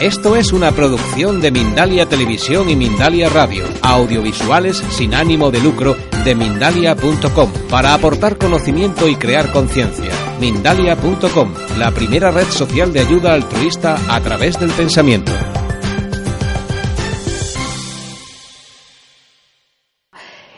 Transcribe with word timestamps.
Esto 0.00 0.36
es 0.36 0.52
una 0.52 0.72
producción 0.72 1.40
de 1.40 1.50
Mindalia 1.50 2.06
Televisión 2.06 2.68
y 2.68 2.76
Mindalia 2.76 3.30
Radio, 3.30 3.64
audiovisuales 3.80 4.76
sin 4.76 5.14
ánimo 5.14 5.50
de 5.50 5.58
lucro 5.60 5.96
de 6.22 6.34
mindalia.com, 6.34 7.50
para 7.70 7.94
aportar 7.94 8.36
conocimiento 8.36 9.08
y 9.08 9.16
crear 9.16 9.50
conciencia. 9.52 10.12
Mindalia.com, 10.38 11.54
la 11.78 11.92
primera 11.92 12.30
red 12.30 12.44
social 12.44 12.92
de 12.92 13.00
ayuda 13.00 13.32
altruista 13.32 13.96
a 14.14 14.20
través 14.20 14.60
del 14.60 14.70
pensamiento. 14.72 15.32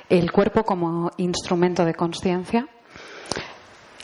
El 0.08 0.32
cuerpo 0.32 0.64
como 0.64 1.12
instrumento 1.16 1.84
de 1.84 1.94
conciencia. 1.94 2.66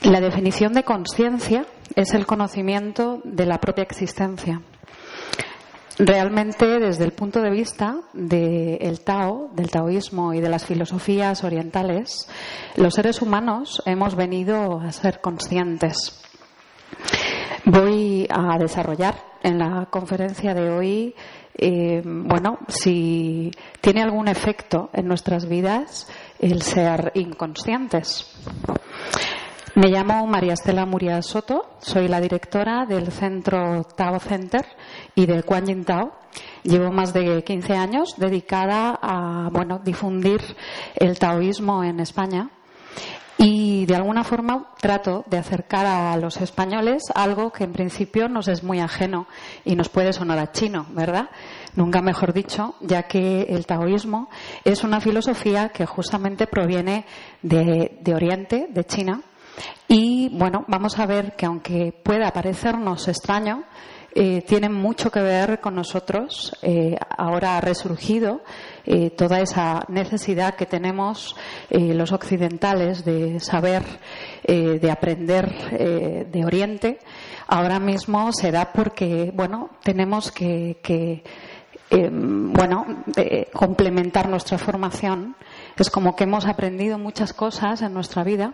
La 0.01 0.21
definición 0.21 0.71
de 0.71 0.83
conciencia 0.83 1.65
es 1.93 2.13
el 2.13 2.25
conocimiento 2.25 3.19
de 3.25 3.45
la 3.45 3.59
propia 3.59 3.83
existencia. 3.83 4.61
Realmente, 5.97 6.79
desde 6.79 7.05
el 7.05 7.13
punto 7.13 7.41
de 7.41 7.49
vista 7.49 8.01
del 8.11 8.99
Tao, 8.99 9.49
del 9.53 9.71
taoísmo 9.71 10.33
y 10.33 10.41
de 10.41 10.49
las 10.49 10.65
filosofías 10.65 11.43
orientales, 11.45 12.27
los 12.75 12.93
seres 12.93 13.21
humanos 13.21 13.81
hemos 13.85 14.15
venido 14.15 14.81
a 14.81 14.91
ser 14.91 15.21
conscientes. 15.21 16.21
Voy 17.63 18.27
a 18.29 18.57
desarrollar 18.57 19.15
en 19.41 19.57
la 19.57 19.87
conferencia 19.89 20.53
de 20.53 20.69
hoy, 20.69 21.15
eh, 21.57 22.01
bueno, 22.03 22.59
si 22.67 23.51
tiene 23.79 24.03
algún 24.03 24.27
efecto 24.27 24.89
en 24.91 25.07
nuestras 25.07 25.47
vidas 25.47 26.07
el 26.39 26.61
ser 26.61 27.13
inconscientes. 27.15 28.35
Me 29.75 29.89
llamo 29.89 30.25
María 30.25 30.53
Estela 30.53 30.85
Muria 30.85 31.21
Soto, 31.21 31.75
soy 31.79 32.07
la 32.07 32.21
directora 32.21 32.85
del 32.85 33.11
Centro 33.11 33.83
Tao 33.83 34.21
Center 34.21 34.65
y 35.15 35.25
de 35.25 35.43
Kuan 35.43 35.65
Yin 35.65 35.83
Tao. 35.83 36.13
Llevo 36.63 36.93
más 36.93 37.11
de 37.11 37.43
15 37.43 37.73
años 37.73 38.15
dedicada 38.15 38.97
a 39.01 39.49
bueno, 39.51 39.81
difundir 39.83 40.39
el 40.95 41.19
taoísmo 41.19 41.83
en 41.83 41.99
España 41.99 42.51
y 43.37 43.85
de 43.85 43.97
alguna 43.97 44.23
forma 44.23 44.71
trato 44.79 45.25
de 45.27 45.39
acercar 45.39 45.85
a 45.85 46.15
los 46.15 46.37
españoles 46.37 47.03
algo 47.13 47.51
que 47.51 47.65
en 47.65 47.73
principio 47.73 48.29
nos 48.29 48.47
es 48.47 48.63
muy 48.63 48.79
ajeno 48.79 49.27
y 49.65 49.75
nos 49.75 49.89
puede 49.89 50.13
sonar 50.13 50.39
a 50.39 50.53
chino, 50.53 50.85
¿verdad? 50.91 51.29
Nunca 51.75 52.01
mejor 52.01 52.31
dicho, 52.31 52.75
ya 52.79 53.03
que 53.03 53.41
el 53.49 53.65
taoísmo 53.65 54.29
es 54.63 54.85
una 54.85 55.01
filosofía 55.01 55.67
que 55.67 55.85
justamente 55.85 56.47
proviene 56.47 57.05
de, 57.41 57.99
de 57.99 58.15
Oriente, 58.15 58.67
de 58.69 58.85
China, 58.85 59.21
y 59.87 60.29
bueno, 60.29 60.65
vamos 60.67 60.97
a 60.99 61.05
ver 61.05 61.35
que 61.35 61.45
aunque 61.45 61.91
pueda 61.91 62.31
parecernos 62.31 63.07
extraño, 63.07 63.63
eh, 64.17 64.43
tiene 64.47 64.69
mucho 64.69 65.11
que 65.11 65.19
ver 65.19 65.59
con 65.59 65.75
nosotros. 65.75 66.55
Eh, 66.61 66.95
ahora 67.17 67.57
ha 67.57 67.61
resurgido 67.61 68.43
eh, 68.85 69.09
toda 69.09 69.41
esa 69.41 69.83
necesidad 69.89 70.55
que 70.55 70.65
tenemos 70.65 71.35
los 71.69 72.13
occidentales 72.13 73.03
de 73.03 73.41
saber, 73.41 73.83
de 74.47 74.91
aprender 74.91 76.29
de 76.31 76.45
Oriente. 76.45 76.99
Ahora 77.47 77.79
mismo 77.79 78.31
se 78.31 78.51
da 78.51 78.71
porque, 78.71 79.31
bueno, 79.35 79.71
tenemos 79.83 80.31
que, 80.31 81.23
bueno, 81.89 83.03
complementar 83.51 84.29
nuestra 84.29 84.57
formación. 84.57 85.35
Es 85.77 85.89
como 85.89 86.15
que 86.15 86.23
hemos 86.23 86.45
aprendido 86.45 86.97
muchas 86.97 87.33
cosas 87.33 87.81
en 87.81 87.93
nuestra 87.93 88.23
vida 88.23 88.53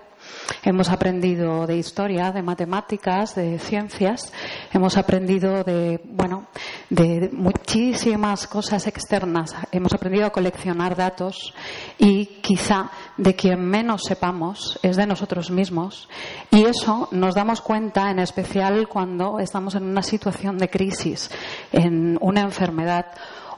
Hemos 0.64 0.90
aprendido 0.90 1.66
de 1.66 1.78
historia, 1.78 2.32
de 2.32 2.44
matemáticas, 2.44 3.36
de 3.36 3.58
ciencias, 3.58 4.32
hemos 4.72 4.98
aprendido 4.98 5.64
de, 5.64 6.00
bueno, 6.06 6.48
de 6.90 7.30
muchísimas 7.34 8.48
cosas 8.48 8.86
externas. 8.86 9.56
Hemos 9.72 9.94
aprendido 9.94 10.26
a 10.26 10.32
coleccionar 10.32 10.96
datos 10.96 11.54
y 11.98 12.26
quizá 12.42 12.92
de 13.18 13.36
quien 13.36 13.66
menos 13.66 14.04
sepamos 14.04 14.80
es 14.84 14.98
de 14.98 15.08
nosotros 15.08 15.50
mismos. 15.50 16.08
Y 16.52 16.66
eso 16.66 17.08
nos 17.12 17.34
damos 17.34 17.62
cuenta 17.62 18.12
en 18.12 18.20
especial 18.20 18.88
cuando 18.88 19.40
estamos 19.40 19.76
en 19.76 19.84
una 19.84 20.04
situación 20.04 20.58
de 20.58 20.70
crisis, 20.70 21.32
en 21.72 22.18
una 22.22 22.42
enfermedad 22.42 23.08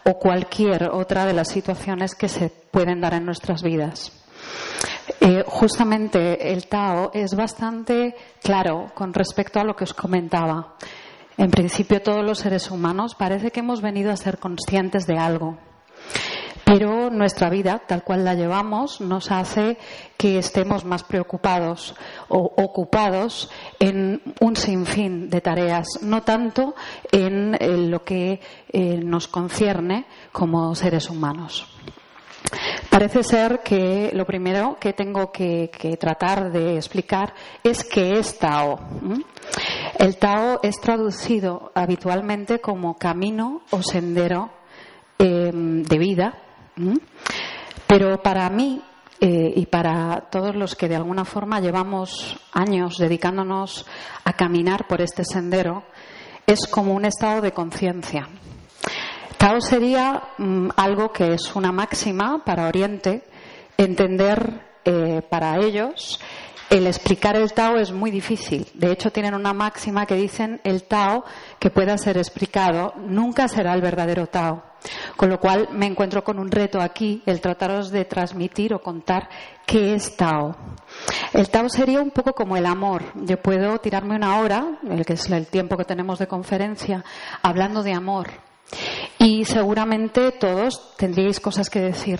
o 0.05 0.17
cualquier 0.19 0.89
otra 0.91 1.25
de 1.25 1.33
las 1.33 1.49
situaciones 1.49 2.15
que 2.15 2.27
se 2.27 2.49
pueden 2.49 3.01
dar 3.01 3.13
en 3.13 3.25
nuestras 3.25 3.63
vidas. 3.63 4.11
Eh, 5.19 5.43
justamente 5.45 6.51
el 6.51 6.67
Tao 6.67 7.11
es 7.13 7.35
bastante 7.35 8.15
claro 8.41 8.91
con 8.93 9.13
respecto 9.13 9.59
a 9.59 9.63
lo 9.63 9.75
que 9.75 9.83
os 9.83 9.93
comentaba. 9.93 10.75
En 11.37 11.49
principio 11.49 12.01
todos 12.01 12.23
los 12.23 12.39
seres 12.39 12.69
humanos 12.69 13.15
parece 13.15 13.51
que 13.51 13.61
hemos 13.61 13.81
venido 13.81 14.11
a 14.11 14.17
ser 14.17 14.37
conscientes 14.37 15.07
de 15.07 15.17
algo. 15.17 15.57
Pero 16.65 17.09
nuestra 17.09 17.49
vida, 17.49 17.81
tal 17.85 18.03
cual 18.03 18.23
la 18.23 18.35
llevamos, 18.35 19.01
nos 19.01 19.31
hace 19.31 19.77
que 20.17 20.37
estemos 20.37 20.85
más 20.85 21.03
preocupados 21.03 21.95
o 22.29 22.39
ocupados 22.57 23.49
en 23.79 24.21
un 24.39 24.55
sinfín 24.55 25.29
de 25.29 25.41
tareas, 25.41 25.85
no 26.01 26.23
tanto 26.23 26.73
en, 27.11 27.57
lo 27.91 28.03
que 28.03 28.39
eh, 28.69 28.97
nos 28.97 29.27
concierne 29.27 30.05
como 30.31 30.73
seres 30.75 31.09
humanos. 31.09 31.67
Parece 32.89 33.23
ser 33.23 33.61
que 33.63 34.11
lo 34.13 34.25
primero 34.25 34.77
que 34.79 34.93
tengo 34.93 35.31
que, 35.31 35.69
tratar 35.99 36.51
de 36.51 36.75
explicar 36.75 37.33
es 37.63 37.83
qué 37.83 38.19
es 38.19 38.37
Tao. 38.37 38.79
El 39.97 40.17
Tao 40.17 40.59
es 40.61 40.79
traducido 40.79 41.71
habitualmente 41.73 42.59
como 42.59 42.97
camino 42.97 43.61
o 43.71 43.81
sendero 43.81 44.51
em, 45.17 45.83
de 45.83 45.97
vida, 45.97 46.42
pero 47.87 48.21
para 48.21 48.49
mí 48.49 48.81
eh, 49.19 49.53
y 49.55 49.65
para 49.67 50.27
todos 50.29 50.55
los 50.55 50.75
que 50.75 50.89
de 50.89 50.95
alguna 50.95 51.25
forma 51.25 51.59
llevamos 51.59 52.37
años 52.51 52.97
dedicándonos 52.97 53.85
a 54.23 54.33
caminar 54.33 54.87
por 54.87 55.01
este 55.01 55.23
sendero, 55.23 55.83
es 56.45 56.67
como 56.67 56.93
un 56.93 57.05
estado 57.05 57.41
de 57.41 57.51
conciencia. 57.51 58.27
Tao 59.37 59.61
sería 59.61 60.23
mm, 60.37 60.69
algo 60.75 61.11
que 61.11 61.33
es 61.33 61.55
una 61.55 61.71
máxima 61.71 62.43
para 62.43 62.67
Oriente. 62.67 63.23
Entender 63.77 64.61
eh, 64.85 65.21
para 65.29 65.57
ellos 65.57 66.19
el 66.69 66.87
explicar 66.87 67.35
el 67.35 67.53
Tao 67.53 67.77
es 67.77 67.91
muy 67.91 68.09
difícil. 68.09 68.67
De 68.73 68.91
hecho, 68.91 69.11
tienen 69.11 69.35
una 69.35 69.53
máxima 69.53 70.05
que 70.05 70.15
dicen 70.15 70.59
el 70.63 70.83
Tao 70.83 71.23
que 71.59 71.69
pueda 71.69 71.97
ser 71.97 72.17
explicado 72.17 72.93
nunca 72.97 73.47
será 73.47 73.73
el 73.73 73.81
verdadero 73.81 74.27
Tao. 74.27 74.63
Con 75.15 75.29
lo 75.29 75.39
cual 75.39 75.69
me 75.71 75.85
encuentro 75.85 76.23
con 76.23 76.39
un 76.39 76.51
reto 76.51 76.81
aquí, 76.81 77.21
el 77.25 77.41
trataros 77.41 77.89
de 77.91 78.05
transmitir 78.05 78.73
o 78.73 78.81
contar 78.81 79.29
qué 79.65 79.95
es 79.95 80.15
Tao. 80.15 80.55
El 81.33 81.49
Tao 81.49 81.69
sería 81.69 82.01
un 82.01 82.11
poco 82.11 82.33
como 82.33 82.57
el 82.57 82.65
amor. 82.65 83.03
Yo 83.15 83.37
puedo 83.41 83.77
tirarme 83.79 84.15
una 84.15 84.39
hora, 84.39 84.79
el 84.89 85.05
que 85.05 85.13
es 85.13 85.29
el 85.29 85.47
tiempo 85.47 85.77
que 85.77 85.85
tenemos 85.85 86.19
de 86.19 86.27
conferencia, 86.27 87.03
hablando 87.41 87.83
de 87.83 87.93
amor 87.93 88.29
y 89.17 89.45
seguramente 89.45 90.31
todos 90.31 90.95
tendríais 90.97 91.39
cosas 91.39 91.69
que 91.69 91.79
decir. 91.79 92.19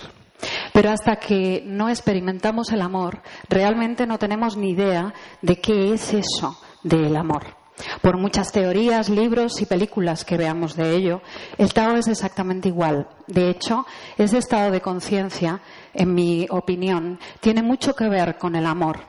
Pero 0.74 0.89
hasta 0.89 1.18
que 1.18 1.63
no 1.66 1.89
experimentamos 1.89 2.71
el 2.71 2.81
amor, 2.81 3.21
realmente 3.50 4.06
no 4.06 4.18
tenemos 4.18 4.57
ni 4.57 4.71
idea 4.71 5.13
de 5.42 5.59
qué 5.59 5.94
es 5.94 6.13
eso 6.13 6.59
del 6.83 7.16
amor. 7.16 7.62
Por 8.02 8.18
muchas 8.18 8.52
teorías, 8.52 9.10
libros 9.10 9.62
y 9.62 9.66
películas 9.66 10.25
que 10.25 10.38
veamos 10.38 10.75
de 10.75 10.96
ello, 10.96 11.22
el 11.58 11.74
Tao 11.74 11.96
es 11.96 12.08
exactamente 12.08 12.70
igual. 12.70 13.08
De 13.28 13.50
hecho, 13.50 13.86
ese 14.18 14.38
estado 14.38 14.72
de 14.72 14.81
conciencia, 14.81 15.62
en 15.94 16.14
mi 16.14 16.46
opinión, 16.50 17.20
tiene 17.40 17.64
mucho 17.64 17.96
que 17.96 18.10
ver 18.10 18.38
con 18.38 18.56
el 18.56 18.66
amor. 18.66 19.00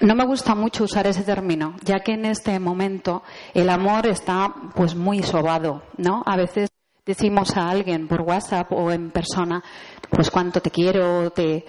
No 0.00 0.14
me 0.14 0.24
gusta 0.24 0.54
mucho 0.54 0.84
usar 0.84 1.06
ese 1.06 1.22
término, 1.22 1.76
ya 1.84 2.00
que 2.00 2.12
en 2.12 2.24
este 2.24 2.58
momento 2.58 3.22
el 3.52 3.68
amor 3.68 4.06
está 4.06 4.52
pues 4.74 4.94
muy 4.94 5.22
sobado, 5.22 5.82
¿no? 5.98 6.22
A 6.24 6.36
veces 6.36 6.70
decimos 7.04 7.56
a 7.56 7.68
alguien 7.68 8.08
por 8.08 8.22
WhatsApp 8.22 8.72
o 8.72 8.90
en 8.90 9.10
persona, 9.10 9.62
pues 10.10 10.30
cuánto 10.30 10.60
te 10.60 10.70
quiero, 10.70 11.30
te... 11.30 11.66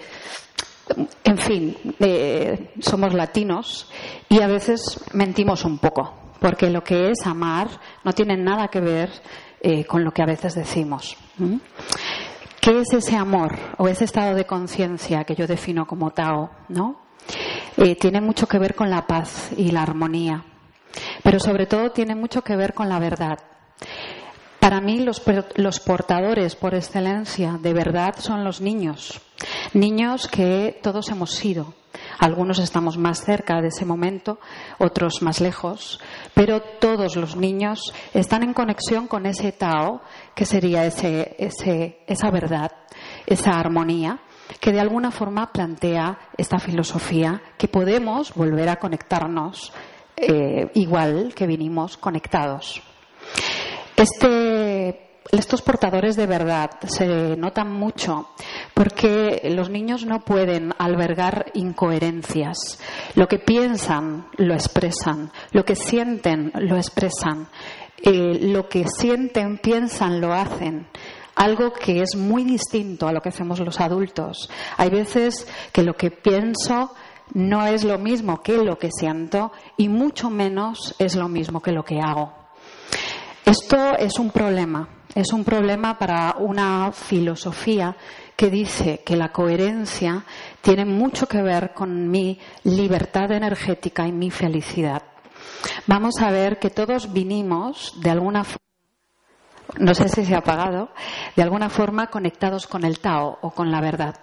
En 1.24 1.38
fin, 1.38 1.76
somos 2.80 3.14
latinos 3.14 3.90
y 4.28 4.40
a 4.40 4.46
veces 4.46 5.00
mentimos 5.12 5.64
un 5.64 5.78
poco 5.78 6.24
porque 6.44 6.68
lo 6.68 6.84
que 6.84 7.10
es 7.10 7.26
amar 7.26 7.68
no 8.04 8.12
tiene 8.12 8.36
nada 8.36 8.68
que 8.68 8.78
ver 8.78 9.10
eh, 9.62 9.86
con 9.86 10.04
lo 10.04 10.12
que 10.12 10.22
a 10.22 10.26
veces 10.26 10.54
decimos. 10.54 11.16
¿Qué 12.60 12.80
es 12.80 12.92
ese 12.92 13.16
amor 13.16 13.56
o 13.78 13.88
ese 13.88 14.04
estado 14.04 14.34
de 14.34 14.44
conciencia 14.44 15.24
que 15.24 15.34
yo 15.34 15.46
defino 15.46 15.86
como 15.86 16.10
Tao? 16.10 16.50
¿no? 16.68 17.00
Eh, 17.78 17.96
tiene 17.96 18.20
mucho 18.20 18.46
que 18.46 18.58
ver 18.58 18.74
con 18.74 18.90
la 18.90 19.06
paz 19.06 19.52
y 19.56 19.70
la 19.70 19.82
armonía, 19.82 20.44
pero 21.22 21.40
sobre 21.40 21.64
todo 21.64 21.92
tiene 21.92 22.14
mucho 22.14 22.42
que 22.42 22.56
ver 22.56 22.74
con 22.74 22.90
la 22.90 22.98
verdad. 22.98 23.38
Para 24.60 24.82
mí 24.82 25.00
los, 25.00 25.22
los, 25.56 25.80
portadores 25.80 26.56
por 26.56 26.74
excelencia 26.74 27.58
de 27.58 27.72
verdad 27.72 28.16
son 28.18 28.44
los 28.44 28.60
niños, 28.60 29.18
niños 29.74 30.28
que 30.28 30.78
todos 30.82 31.10
hemos 31.10 31.32
sido. 31.32 31.74
Algunos 32.18 32.58
estamos 32.58 32.98
más 32.98 33.24
cerca 33.24 33.60
de 33.60 33.68
ese 33.68 33.84
momento, 33.84 34.38
otros 34.78 35.22
más 35.22 35.40
lejos, 35.40 36.00
pero 36.34 36.60
todos 36.60 37.16
los 37.16 37.36
niños 37.36 37.92
están 38.12 38.42
en 38.42 38.54
conexión 38.54 39.06
con 39.06 39.26
ese 39.26 39.52
Tao, 39.52 40.00
que 40.34 40.44
sería 40.44 40.84
ese, 40.86 41.36
esa 41.38 42.30
verdad, 42.30 42.72
esa 43.26 43.52
armonía, 43.52 44.20
que 44.60 44.72
de 44.72 44.80
alguna 44.80 45.10
forma 45.10 45.52
plantea 45.52 46.18
esta 46.36 46.58
filosofía 46.58 47.42
que 47.56 47.68
podemos 47.68 48.34
volver 48.34 48.68
a 48.68 48.76
conectarnos 48.76 49.72
eh, 50.16 50.70
igual 50.74 51.32
que 51.34 51.46
vinimos 51.46 51.96
conectados. 51.96 52.82
Este, 53.96 55.03
estos 55.32 55.62
portadores 55.62 56.16
de 56.16 56.26
verdad 56.26 56.70
se 56.86 57.36
notan 57.36 57.72
mucho 57.72 58.30
porque 58.74 59.40
los 59.50 59.70
niños 59.70 60.04
no 60.04 60.20
pueden 60.20 60.72
albergar 60.78 61.46
incoherencias. 61.54 62.78
Lo 63.14 63.26
que 63.26 63.38
piensan 63.38 64.26
lo 64.36 64.54
expresan, 64.54 65.30
lo 65.52 65.64
que 65.64 65.76
sienten 65.76 66.52
lo 66.54 66.76
expresan, 66.76 67.48
eh, 68.02 68.38
lo 68.40 68.68
que 68.68 68.84
sienten, 68.86 69.58
piensan, 69.58 70.20
lo 70.20 70.32
hacen 70.32 70.86
algo 71.36 71.72
que 71.72 72.02
es 72.02 72.16
muy 72.16 72.44
distinto 72.44 73.08
a 73.08 73.12
lo 73.12 73.20
que 73.20 73.30
hacemos 73.30 73.58
los 73.60 73.80
adultos. 73.80 74.48
Hay 74.76 74.90
veces 74.90 75.48
que 75.72 75.82
lo 75.82 75.94
que 75.94 76.10
pienso 76.10 76.94
no 77.32 77.66
es 77.66 77.84
lo 77.84 77.98
mismo 77.98 78.42
que 78.42 78.58
lo 78.58 78.78
que 78.78 78.90
siento 78.92 79.50
y 79.76 79.88
mucho 79.88 80.30
menos 80.30 80.94
es 80.98 81.16
lo 81.16 81.28
mismo 81.28 81.60
que 81.60 81.72
lo 81.72 81.84
que 81.84 82.00
hago. 82.00 82.32
Esto 83.44 83.96
es 83.98 84.18
un 84.18 84.30
problema, 84.30 84.88
es 85.14 85.32
un 85.32 85.44
problema 85.44 85.98
para 85.98 86.36
una 86.38 86.90
filosofía 86.92 87.96
que 88.36 88.50
dice 88.50 89.02
que 89.04 89.16
la 89.16 89.30
coherencia 89.30 90.24
tiene 90.60 90.84
mucho 90.84 91.28
que 91.28 91.40
ver 91.42 91.72
con 91.72 92.10
mi 92.10 92.38
libertad 92.64 93.30
energética 93.30 94.06
y 94.06 94.12
mi 94.12 94.30
felicidad. 94.30 95.02
Vamos 95.86 96.20
a 96.20 96.30
ver 96.30 96.58
que 96.58 96.70
todos 96.70 97.12
vinimos 97.12 97.94
de 98.00 98.10
alguna 98.10 98.44
forma 98.44 98.58
no 99.78 99.94
sé 99.94 100.08
si 100.08 100.24
se 100.24 100.34
ha 100.34 100.38
apagado, 100.38 100.90
de 101.34 101.42
alguna 101.42 101.68
forma 101.68 102.08
conectados 102.08 102.66
con 102.66 102.84
el 102.84 103.00
Tao 103.00 103.38
o 103.40 103.50
con 103.50 103.72
la 103.72 103.80
verdad. 103.80 104.14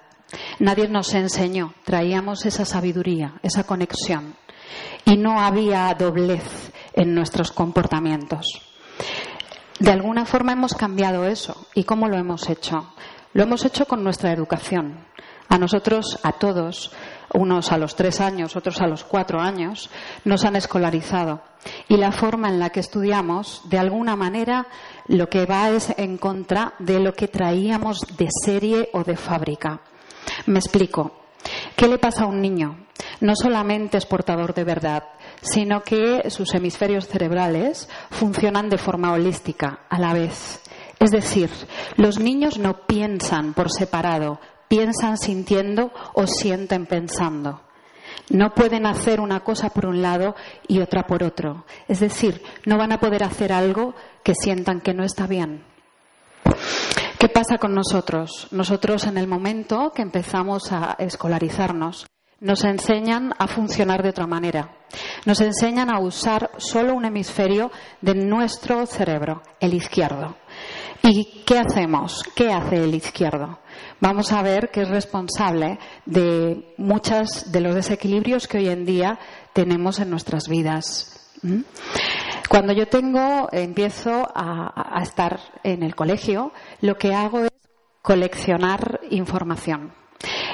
Nadie 0.60 0.88
nos 0.88 1.14
enseñó, 1.14 1.74
traíamos 1.84 2.46
esa 2.46 2.64
sabiduría, 2.64 3.34
esa 3.44 3.66
conexión, 3.66 4.36
y 5.04 5.18
no 5.18 5.42
había 5.42 5.94
doblez 5.94 6.72
en 6.94 7.14
nuestros 7.14 7.52
comportamientos. 7.52 8.71
De 9.82 9.90
alguna 9.90 10.26
forma 10.26 10.52
hemos 10.52 10.76
cambiado 10.76 11.26
eso. 11.26 11.66
¿Y 11.74 11.86
cómo 11.86 12.08
lo 12.08 12.16
hemos 12.16 12.48
hecho? 12.52 12.94
Lo 13.34 13.42
hemos 13.42 13.66
hecho 13.66 13.88
con 13.88 14.04
nuestra 14.04 14.32
educación. 14.32 15.08
A 15.50 15.58
nosotros, 15.58 16.20
a 16.22 16.34
todos, 16.34 16.92
unos 17.34 17.72
a 17.72 17.80
los 17.80 17.96
tres 17.96 18.22
años, 18.22 18.56
otros 18.56 18.80
a 18.80 18.86
los 18.86 19.04
cuatro 19.04 19.42
años, 19.42 19.90
nos 20.24 20.46
han 20.46 20.56
escolarizado. 20.56 21.42
Y 21.88 21.98
la 21.98 22.12
forma 22.12 22.50
en 22.50 22.60
la 22.60 22.70
que 22.70 22.80
estudiamos, 22.80 23.64
de 23.72 23.80
alguna 23.80 24.16
manera, 24.16 24.68
lo 25.08 25.30
que 25.30 25.48
va 25.48 25.72
es 25.72 25.92
en 25.98 26.20
contra 26.20 26.76
de 26.78 27.00
lo 27.00 27.14
que 27.14 27.28
traíamos 27.28 28.02
de 28.18 28.28
serie 28.46 28.88
o 28.94 29.04
de 29.04 29.18
fábrica. 29.18 29.82
Me 30.46 30.60
explico. 30.60 31.21
¿Qué 31.82 31.88
le 31.88 31.98
pasa 31.98 32.26
a 32.26 32.28
un 32.28 32.40
niño? 32.40 32.78
No 33.22 33.34
solamente 33.36 33.98
es 33.98 34.06
portador 34.06 34.54
de 34.54 34.64
verdad, 34.64 35.04
sino 35.42 35.82
que 35.82 36.30
sus 36.30 36.54
hemisferios 36.54 37.08
cerebrales 37.08 37.90
funcionan 38.12 38.70
de 38.70 38.78
forma 38.78 39.12
holística 39.12 39.80
a 39.90 39.98
la 39.98 40.14
vez. 40.14 40.62
Es 41.00 41.10
decir, 41.10 41.50
los 41.98 42.20
niños 42.20 42.60
no 42.60 42.86
piensan 42.86 43.56
por 43.56 43.72
separado, 43.72 44.40
piensan 44.68 45.18
sintiendo 45.18 45.92
o 46.14 46.28
sienten 46.28 46.86
pensando. 46.86 47.62
No 48.30 48.54
pueden 48.54 48.86
hacer 48.86 49.20
una 49.20 49.40
cosa 49.40 49.72
por 49.72 49.88
un 49.88 50.04
lado 50.04 50.36
y 50.68 50.82
otra 50.82 51.08
por 51.08 51.24
otro. 51.24 51.66
Es 51.88 52.00
decir, 52.00 52.44
no 52.64 52.78
van 52.78 52.92
a 52.92 53.00
poder 53.00 53.24
hacer 53.24 53.52
algo 53.52 53.96
que 54.22 54.36
sientan 54.36 54.82
que 54.82 54.94
no 54.94 55.04
está 55.04 55.26
bien. 55.26 55.64
¿Qué 57.22 57.30
pasa 57.30 57.60
con 57.60 57.76
nosotros? 57.76 58.48
Nosotros 58.50 59.06
en 59.06 59.16
el 59.16 59.28
momento 59.28 59.92
que 59.94 60.02
empezamos 60.02 60.72
a 60.72 60.96
escolarizarnos, 60.98 62.08
nos 62.40 62.64
enseñan 62.64 63.32
a 63.38 63.46
funcionar 63.46 64.02
de 64.02 64.10
otra 64.10 64.26
manera. 64.26 64.72
Nos 65.28 65.40
enseñan 65.40 65.94
a 65.94 66.00
usar 66.00 66.50
solo 66.58 66.96
un 66.96 67.06
hemisferio 67.06 67.70
de 68.02 68.16
nuestro 68.16 68.88
cerebro, 68.88 69.44
el 69.60 69.76
izquierdo. 69.76 70.36
¿Y 71.04 71.44
qué 71.46 71.60
hacemos? 71.60 72.24
¿Qué 72.36 72.52
hace 72.52 72.84
el 72.84 72.96
izquierdo? 72.96 73.60
Vamos 74.00 74.32
a 74.32 74.42
ver 74.42 74.72
que 74.72 74.82
es 74.82 74.90
responsable 74.90 75.78
de 76.08 76.74
muchos 76.78 77.52
de 77.52 77.62
los 77.62 77.76
desequilibrios 77.76 78.48
que 78.48 78.58
hoy 78.58 78.70
en 78.70 78.84
día 78.84 79.20
tenemos 79.54 80.00
en 80.00 80.10
nuestras 80.10 80.48
vidas. 80.48 81.22
¿Mm? 81.44 81.62
Cuando 82.52 82.74
yo 82.74 82.86
tengo, 82.86 83.48
empiezo 83.54 84.30
a, 84.36 85.00
estar 85.02 85.40
en 85.64 85.84
el 85.84 85.96
colegio, 85.96 86.52
lo 86.82 86.98
que 86.98 87.14
hago 87.14 87.46
es 87.46 87.52
coleccionar 88.02 89.00
información. 89.10 89.94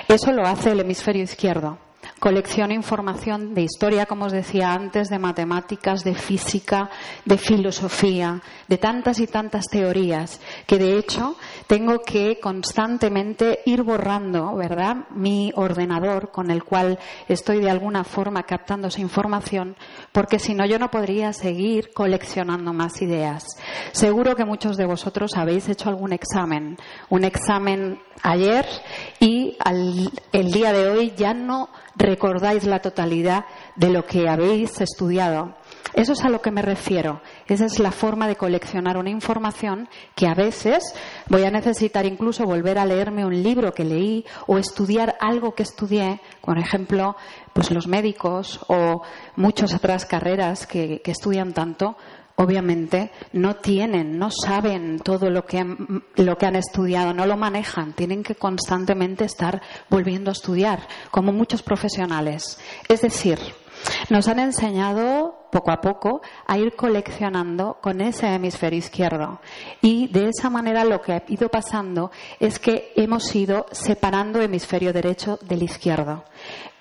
Eso 0.07 0.31
lo 0.31 0.44
hace 0.44 0.73
el 0.73 0.81
hemisferio 0.81 1.23
izquierdo. 1.23 1.79
Colecciona 2.19 2.73
información 2.73 3.53
de 3.53 3.61
historia, 3.61 4.07
como 4.07 4.25
os 4.25 4.31
decía 4.31 4.73
antes, 4.73 5.09
de 5.09 5.19
matemáticas, 5.19 6.03
de 6.03 6.15
física, 6.15 6.89
de 7.25 7.38
filosofía, 7.38 8.41
de 8.67 8.77
tantas 8.77 9.19
y 9.19 9.27
tantas 9.27 9.65
teorías, 9.67 10.41
que 10.65 10.79
de 10.79 10.97
hecho 10.97 11.35
tengo 11.67 11.99
que 11.99 12.39
constantemente 12.39 13.59
ir 13.65 13.83
borrando, 13.83 14.55
¿verdad?, 14.55 15.07
mi 15.11 15.51
ordenador 15.55 16.31
con 16.31 16.49
el 16.49 16.63
cual 16.63 16.97
estoy 17.27 17.59
de 17.59 17.69
alguna 17.69 18.03
forma 18.03 18.44
captando 18.44 18.88
esa 18.88 19.01
información, 19.01 19.75
porque 20.11 20.39
si 20.39 20.55
no 20.55 20.65
yo 20.65 20.79
no 20.79 20.89
podría 20.89 21.33
seguir 21.33 21.91
coleccionando 21.94 22.73
más 22.73 22.99
ideas. 23.01 23.45
Seguro 23.91 24.35
que 24.35 24.45
muchos 24.45 24.75
de 24.75 24.88
vosotros 24.88 25.31
habéis 25.35 25.69
hecho 25.69 25.89
algún 25.89 26.13
examen, 26.13 26.77
un 27.09 27.23
examen 27.23 27.99
ayer 28.23 28.66
y 29.19 29.36
el 30.31 30.51
día 30.51 30.73
de 30.73 30.89
hoy 30.89 31.13
ya 31.16 31.33
no 31.33 31.69
recordáis 31.95 32.66
la 32.66 32.80
totalidad 32.80 33.45
de 33.75 33.89
lo 33.89 34.06
que 34.06 34.27
habéis 34.27 34.81
estudiado. 34.81 35.56
Eso 35.94 36.13
es 36.13 36.23
a 36.23 36.30
lo 36.30 36.42
que 36.42 36.51
me 36.51 36.61
refiero. 36.61 37.21
Esa 37.47 37.66
es 37.66 37.80
la 37.80 37.92
forma 37.92 38.27
de 38.27 38.35
coleccionar 38.35 38.97
una 38.97 39.09
información 39.09 39.89
que 40.16 40.27
a 40.27 40.35
veces 40.35 40.94
voy 41.27 41.44
a 41.44 41.51
necesitar 41.51 42.06
incluso 42.06 42.44
volver 42.45 42.77
a 42.77 42.85
leerme 42.85 43.25
un 43.25 43.42
libro 43.42 43.73
que 43.73 43.83
leí 43.83 44.25
o 44.45 44.57
estudiar 44.57 45.18
algo 45.19 45.56
que 45.56 45.63
estudié, 45.63 46.21
por 46.42 46.59
ejemplo, 46.59 47.16
pues 47.54 47.71
los 47.71 47.87
médicos 47.87 48.59
o 48.68 49.01
muchas 49.35 49.73
otras 49.73 50.06
carreras 50.06 50.68
que 50.68 51.01
estudian 51.06 51.54
tanto, 51.54 51.97
obviamente 52.37 53.11
no 53.33 53.56
tienen, 53.56 54.17
no 54.17 54.29
saben 54.31 54.99
todo 54.99 55.29
lo 55.29 55.45
que, 55.45 55.57
han, 55.57 56.03
lo 56.15 56.37
que 56.37 56.45
han 56.45 56.56
estudiado, 56.56 57.13
no 57.13 57.25
lo 57.25 57.35
manejan, 57.35 57.94
tienen 57.94 58.23
que 58.23 58.35
constantemente 58.35 59.25
estar 59.25 59.61
volviendo 59.89 60.29
a 60.29 60.33
estudiar, 60.33 60.87
como 61.09 61.33
muchos 61.33 61.63
profesionales. 61.63 62.59
Es 62.87 63.01
decir, 63.01 63.39
nos 64.09 64.27
han 64.27 64.37
enseñado 64.37 65.47
poco 65.51 65.71
a 65.71 65.81
poco 65.81 66.21
a 66.45 66.59
ir 66.59 66.75
coleccionando 66.75 67.79
con 67.81 68.01
ese 68.01 68.27
hemisferio 68.27 68.79
izquierdo. 68.79 69.39
Y 69.81 70.07
de 70.09 70.29
esa 70.29 70.51
manera 70.51 70.85
lo 70.85 71.01
que 71.01 71.13
ha 71.13 71.23
ido 71.27 71.49
pasando 71.49 72.11
es 72.39 72.59
que 72.59 72.91
hemos 72.95 73.35
ido 73.35 73.65
separando 73.71 74.41
hemisferio 74.41 74.94
derecho 74.94 75.39
del 75.41 75.63
izquierdo. 75.63 76.23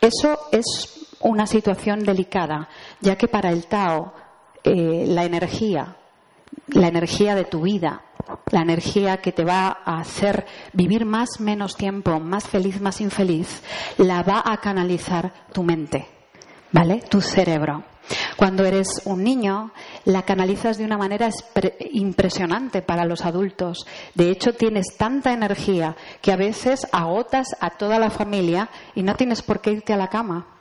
Eso 0.02 0.38
es 0.52 1.08
una 1.20 1.46
situación 1.46 2.00
delicada, 2.00 2.68
ya 3.00 3.16
que 3.16 3.26
para 3.26 3.50
el 3.50 3.66
Tao 3.66 4.25
eh, 4.68 5.04
la 5.06 5.24
energía, 5.24 5.94
la 6.66 6.88
energía 6.88 7.36
de 7.36 7.44
tu 7.44 7.60
vida, 7.60 8.02
la 8.50 8.62
energía 8.62 9.18
que 9.18 9.30
te 9.30 9.44
va 9.44 9.78
a 9.84 10.00
hacer 10.00 10.44
vivir 10.72 11.04
más, 11.04 11.38
menos 11.38 11.76
tiempo, 11.76 12.18
más 12.18 12.48
feliz, 12.48 12.80
más 12.80 13.00
infeliz, 13.00 13.62
la 13.96 14.24
va 14.24 14.42
a 14.44 14.56
canalizar 14.56 15.32
tu 15.52 15.62
mente, 15.62 16.08
¿vale? 16.72 17.00
Tu 17.08 17.20
cerebro. 17.20 17.84
Cuando 18.36 18.64
eres 18.64 19.02
un 19.04 19.22
niño, 19.22 19.70
la 20.04 20.22
canalizas 20.22 20.78
de 20.78 20.84
una 20.84 20.98
manera 20.98 21.30
impresionante 21.92 22.82
para 22.82 23.04
los 23.04 23.24
adultos. 23.24 23.86
De 24.16 24.30
hecho, 24.30 24.52
tienes 24.54 24.96
tanta 24.96 25.32
energía 25.32 25.94
que 26.20 26.32
a 26.32 26.36
veces 26.36 26.88
agotas 26.90 27.54
a 27.60 27.70
toda 27.70 28.00
la 28.00 28.10
familia 28.10 28.68
y 28.96 29.04
no 29.04 29.14
tienes 29.14 29.42
por 29.42 29.60
qué 29.60 29.70
irte 29.70 29.92
a 29.92 29.96
la 29.96 30.08
cama 30.08 30.55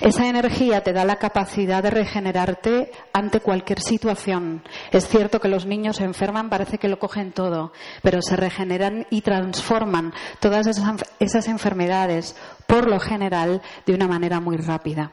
Esa 0.00 0.26
energía 0.26 0.82
te 0.82 0.92
da 0.92 1.04
la 1.04 1.16
capacidad 1.16 1.82
de 1.82 1.90
regenerarte 1.90 2.90
ante 3.12 3.40
cualquier 3.40 3.80
situación. 3.80 4.62
Es 4.92 5.08
cierto 5.08 5.40
que 5.40 5.48
los 5.48 5.66
niños 5.66 5.96
se 5.96 6.04
enferman, 6.04 6.48
parece 6.48 6.78
que 6.78 6.88
lo 6.88 6.98
cogen 6.98 7.32
todo, 7.32 7.72
pero 8.02 8.22
se 8.22 8.36
regeneran 8.36 9.06
y 9.10 9.20
transforman 9.20 10.12
todas 10.38 10.66
esas, 10.66 11.48
enfermedades, 11.48 12.36
por 12.66 12.88
lo 12.88 12.98
general, 13.00 13.62
de 13.86 13.94
una 13.94 14.08
manera 14.08 14.40
muy 14.40 14.56
rápida. 14.56 15.12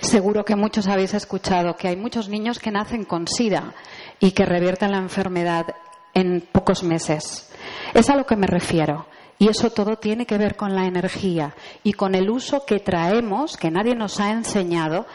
Seguro 0.00 0.44
que 0.44 0.56
muchos 0.56 0.86
habéis 0.86 1.14
escuchado 1.14 1.76
que 1.76 1.88
hay 1.88 1.96
muchos 1.96 2.28
niños 2.28 2.58
que 2.58 2.70
nacen 2.70 3.04
con 3.04 3.26
SIDA 3.26 3.74
y 4.20 4.32
que 4.32 4.44
revierten 4.44 4.92
la 4.92 4.98
enfermedad 4.98 5.66
en 6.12 6.46
pocos 6.52 6.82
meses. 6.82 7.50
Es 7.94 8.10
a 8.10 8.16
lo 8.16 8.26
que 8.26 8.36
me 8.36 8.46
refiero. 8.46 9.06
Y 9.38 9.48
eso 9.48 9.70
todo 9.70 9.96
tiene 9.96 10.26
que 10.26 10.38
ver 10.38 10.56
con 10.56 10.74
la 10.74 10.86
energía 10.86 11.54
y 11.82 11.92
con 11.92 12.14
el 12.14 12.30
uso 12.30 12.64
que 12.64 12.78
traemos, 12.78 13.56
que 13.56 13.70
nadie 13.70 13.94
nos 13.94 14.20
ha 14.20 14.30
enseñado, 14.30 15.06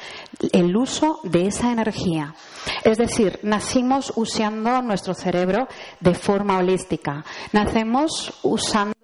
el 0.51 0.75
uso 0.75 1.19
de 1.23 1.47
esa 1.47 1.71
energía. 1.71 2.35
Es 2.83 2.97
decir, 2.97 3.39
nacimos 3.43 4.11
usando 4.15 4.81
nuestro 4.81 5.13
cerebro 5.13 5.67
de 5.99 6.13
forma 6.13 6.57
holística. 6.57 7.23
Nacemos 7.53 8.33
usando 8.43 8.98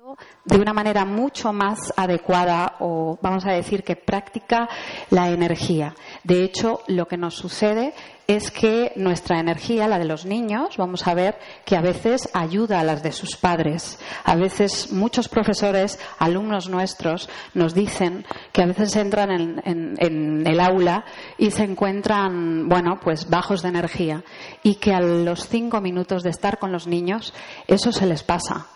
de 0.45 0.57
una 0.57 0.74
manera 0.74 1.05
mucho 1.05 1.51
más 1.51 1.93
adecuada 1.98 2.75
o 2.79 3.17
vamos 3.22 3.45
a 3.45 3.51
decir 3.51 3.84
que 3.84 3.95
práctica 3.95 4.69
la 5.10 5.29
energía. 5.29 5.95
De 6.24 6.43
hecho, 6.43 6.81
lo 6.88 7.07
que 7.07 7.17
nos 7.17 7.36
sucede 7.36 7.93
es 8.27 8.50
que 8.50 8.91
nuestra 8.95 9.39
energía, 9.39 9.88
la 9.88 10.00
de 10.00 10.05
los 10.05 10.25
niños, 10.25 10.77
vamos 10.77 11.07
a 11.07 11.13
ver 11.13 11.38
que 11.63 11.75
a 11.75 11.81
veces 11.81 12.29
ayuda 12.34 12.79
a 12.79 12.84
las 12.84 13.03
de 13.03 13.12
sus 13.12 13.36
padres. 13.36 14.00
A 14.24 14.36
veces 14.36 14.91
muchos 14.91 15.29
profesores, 15.29 16.00
alumnos 16.17 16.69
nuestros, 16.69 17.29
nos 17.53 17.74
dicen 17.74 18.25
que 18.51 18.63
a 18.63 18.65
veces 18.65 18.95
entran 18.95 19.31
en, 19.31 19.95
en 20.00 20.48
el 20.48 20.60
aula 20.60 21.05
y 21.38 21.51
se 21.51 21.63
encuentran, 21.63 22.67
bueno, 22.67 23.00
pues 23.03 23.29
bajos 23.29 23.62
de 23.62 23.69
energía 23.69 24.24
y 24.63 24.75
que 24.75 24.93
a 24.93 25.01
los 25.01 25.48
cinco 25.48 25.81
minutos 25.81 26.24
de 26.24 26.31
estar 26.31 26.57
con 26.57 26.72
los 26.72 26.88
niños 26.88 27.34
eso 27.67 27.91
se 27.91 28.05
les 28.05 28.24
pasa 28.24 28.67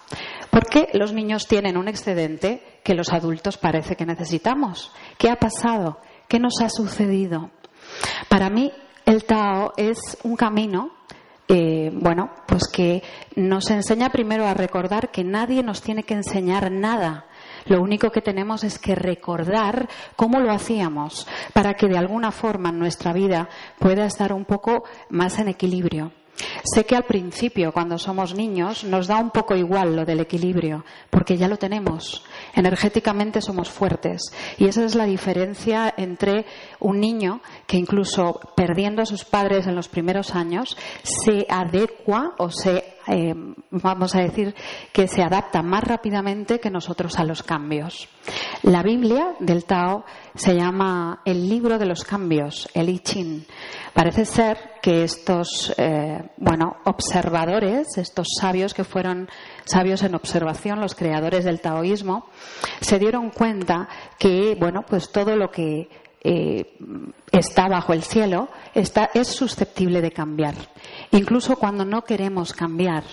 porque 0.51 0.89
los 0.93 1.13
niños 1.13 1.47
tienen 1.47 1.77
un 1.77 1.87
excedente 1.87 2.79
que 2.83 2.93
los 2.93 3.11
adultos 3.11 3.57
parece 3.57 3.95
que 3.95 4.05
necesitamos. 4.05 4.91
¿Qué 5.17 5.29
ha 5.29 5.35
pasado? 5.35 5.99
¿Qué 6.27 6.39
nos 6.39 6.61
ha 6.61 6.69
sucedido? 6.69 7.51
Para 8.27 8.49
mí, 8.49 8.71
el 9.05 9.25
Tao 9.25 9.73
es 9.77 10.17
un 10.23 10.35
camino, 10.35 10.91
eh, 11.47 11.89
bueno, 11.93 12.31
pues 12.47 12.67
que 12.67 13.01
nos 13.35 13.69
enseña 13.71 14.09
primero 14.09 14.45
a 14.45 14.53
recordar 14.53 15.09
que 15.09 15.23
nadie 15.23 15.63
nos 15.63 15.81
tiene 15.81 16.03
que 16.03 16.13
enseñar 16.13 16.71
nada. 16.71 17.25
Lo 17.65 17.81
único 17.81 18.11
que 18.11 18.21
tenemos 18.21 18.63
es 18.63 18.79
que 18.79 18.95
recordar 18.95 19.89
cómo 20.15 20.39
lo 20.39 20.51
hacíamos 20.51 21.27
para 21.53 21.73
que 21.73 21.87
de 21.87 21.97
alguna 21.97 22.31
forma 22.31 22.71
nuestra 22.71 23.13
vida 23.13 23.49
pueda 23.79 24.05
estar 24.05 24.33
un 24.33 24.45
poco 24.45 24.83
más 25.09 25.39
en 25.39 25.49
equilibrio. 25.49 26.11
Sé 26.63 26.85
que 26.85 26.95
al 26.95 27.03
principio, 27.03 27.71
cuando 27.71 27.97
somos 27.97 28.35
niños, 28.35 28.83
nos 28.83 29.07
da 29.07 29.17
un 29.17 29.31
poco 29.31 29.55
igual 29.55 29.95
lo 29.95 30.05
del 30.05 30.19
equilibrio, 30.19 30.85
porque 31.09 31.37
ya 31.37 31.47
lo 31.47 31.57
tenemos. 31.57 32.23
Energéticamente 32.53 33.41
somos 33.41 33.69
fuertes. 33.69 34.21
Y 34.57 34.65
esa 34.65 34.83
es 34.83 34.95
la 34.95 35.05
diferencia 35.05 35.93
entre 35.97 36.45
un 36.79 36.99
niño 36.99 37.41
que 37.67 37.77
incluso 37.77 38.39
perdiendo 38.55 39.01
a 39.01 39.05
sus 39.05 39.25
padres 39.25 39.67
en 39.67 39.75
los 39.75 39.87
primeros 39.87 40.35
años, 40.35 40.77
se 41.03 41.45
adecua 41.49 42.35
o 42.37 42.49
se, 42.49 42.98
eh, 43.09 43.33
vamos 43.71 44.15
a 44.15 44.21
decir, 44.21 44.53
que 44.93 45.07
se 45.07 45.23
adapta 45.23 45.61
más 45.61 45.83
rápidamente 45.83 46.59
que 46.59 46.69
nosotros 46.69 47.17
a 47.17 47.23
los 47.23 47.43
cambios. 47.43 48.07
La 48.63 48.83
Biblia 48.83 49.35
del 49.39 49.65
Tao 49.65 50.05
se 50.35 50.55
llama 50.55 51.21
el 51.25 51.49
libro 51.49 51.79
de 51.79 51.85
los 51.85 52.03
cambios, 52.03 52.69
el 52.73 52.89
I 52.89 52.99
Ching. 52.99 53.45
Parece 53.93 54.25
ser 54.25 54.57
que 54.81 55.03
estos, 55.03 55.73
eh, 55.77 56.29
bueno, 56.37 56.77
observadores, 56.85 57.97
estos 57.97 58.27
sabios 58.39 58.73
que 58.73 58.83
fueron 58.83 59.27
sabios 59.65 60.03
en 60.03 60.15
observación, 60.15 60.79
los 60.79 60.95
creadores 60.95 61.45
del 61.45 61.61
taoísmo, 61.61 62.27
se 62.79 62.99
dieron 62.99 63.31
cuenta 63.31 63.89
que, 64.17 64.55
bueno, 64.59 64.83
pues 64.87 65.11
todo 65.11 65.35
lo 65.35 65.49
que 65.49 65.89
eh, 66.21 66.77
está 67.31 67.69
bajo 67.69 67.93
el 67.93 68.03
cielo 68.03 68.49
es 68.73 69.27
susceptible 69.27 70.01
de 70.01 70.11
cambiar. 70.11 70.55
Incluso 71.11 71.55
cuando 71.55 71.85
no 71.85 72.03
queremos 72.03 72.53
cambiar, 72.53 73.03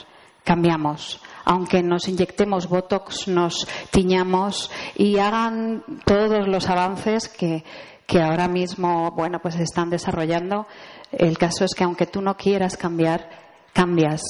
cambiamos. 0.45 1.21
Aunque 1.45 1.83
nos 1.83 2.09
inyectemos 2.09 2.69
botox, 2.69 3.29
nos 3.29 3.67
tiñamos 3.91 4.71
y 4.97 5.19
hagan 5.19 5.85
todos 6.05 6.49
los 6.49 6.69
avances 6.69 7.29
que, 7.29 7.65
que 8.07 8.21
ahora 8.21 8.49
mismo, 8.49 9.13
bueno, 9.13 9.39
pues 9.41 9.57
están 9.57 9.91
desarrollando. 9.91 10.67
El 11.13 11.39
caso 11.39 11.65
es 11.65 11.75
que 11.75 11.85
aunque 11.85 12.07
tú 12.07 12.21
no 12.21 12.37
quieras 12.37 12.77
cambiar, 12.77 13.29
cambias. 13.73 14.23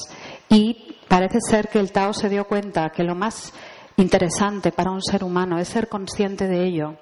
Y 0.48 0.96
parece 1.08 1.38
ser 1.40 1.68
que 1.68 1.78
el 1.78 1.92
Tao 1.92 2.12
se 2.12 2.28
dio 2.28 2.46
cuenta 2.46 2.90
que 2.90 3.04
lo 3.04 3.14
más 3.14 3.52
interesante 3.96 4.72
para 4.72 4.90
un 4.90 5.02
ser 5.02 5.24
humano 5.24 5.58
es 5.58 5.68
ser 5.68 5.88
consciente 5.88 6.46
de 6.46 6.66
ello. 6.66 6.96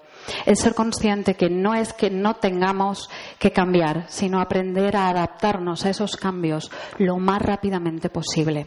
Es 0.46 0.60
ser 0.60 0.74
consciente 0.74 1.34
que 1.34 1.50
no 1.50 1.74
es 1.74 1.92
que 1.92 2.10
no 2.10 2.34
tengamos 2.34 3.08
que 3.38 3.52
cambiar, 3.52 4.04
sino 4.08 4.40
aprender 4.40 4.96
a 4.96 5.08
adaptarnos 5.08 5.84
a 5.84 5.90
esos 5.90 6.16
cambios 6.16 6.70
lo 6.98 7.18
más 7.18 7.42
rápidamente 7.42 8.08
posible. 8.08 8.66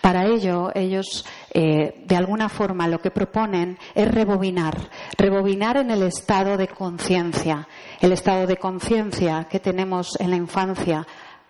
Para 0.00 0.26
ello, 0.26 0.70
ellos, 0.74 1.24
eh, 1.52 2.02
de 2.04 2.16
alguna 2.16 2.48
forma, 2.48 2.86
lo 2.86 3.00
que 3.00 3.10
proponen 3.10 3.78
es 3.94 4.08
rebobinar, 4.08 4.90
rebobinar 5.16 5.78
en 5.78 5.90
el 5.90 6.02
estado 6.02 6.56
de 6.56 6.68
conciencia. 6.68 7.66
El 8.00 8.12
estado 8.12 8.46
de 8.46 8.56
conciencia 8.56 9.46
que 9.50 9.60
tenemos 9.60 10.16
en 10.20 10.30
la 10.30 10.36
infancia 10.36 11.06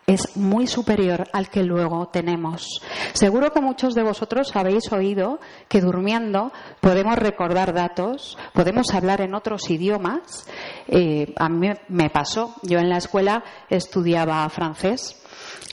es 0.06 0.36
muy 0.36 0.66
superior 0.66 1.28
al 1.32 1.50
que 1.50 1.64
luego 1.64 2.08
tenemos. 2.08 2.80
Seguro 3.12 3.52
que 3.52 3.60
muchos 3.60 3.94
de 3.94 4.04
vosotros 4.04 4.54
habéis 4.54 4.92
oído 4.92 5.40
que 5.68 5.80
durmiendo 5.80 6.52
podemos 6.80 7.16
recordar 7.16 7.75
datos, 7.75 8.38
podemos 8.54 8.94
hablar 8.94 9.20
en 9.20 9.34
otros 9.34 9.68
idiomas. 9.68 10.46
Eh, 10.86 11.34
a 11.36 11.48
mí 11.48 11.70
me 11.88 12.10
pasó, 12.10 12.54
yo 12.62 12.78
en 12.78 12.88
la 12.88 12.98
escuela 12.98 13.42
estudiaba 13.68 14.48
francés 14.48 15.22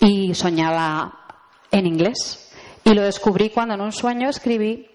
y 0.02 0.34
soñaba 0.34 1.20
en 1.72 1.86
inglés. 1.86 2.52
Y 2.84 2.94
lo 2.94 3.04
descubrí 3.04 3.50
cuando 3.50 3.76
en 3.76 3.82
un 3.82 3.92
sueño 3.92 4.30
escribí 4.30 4.93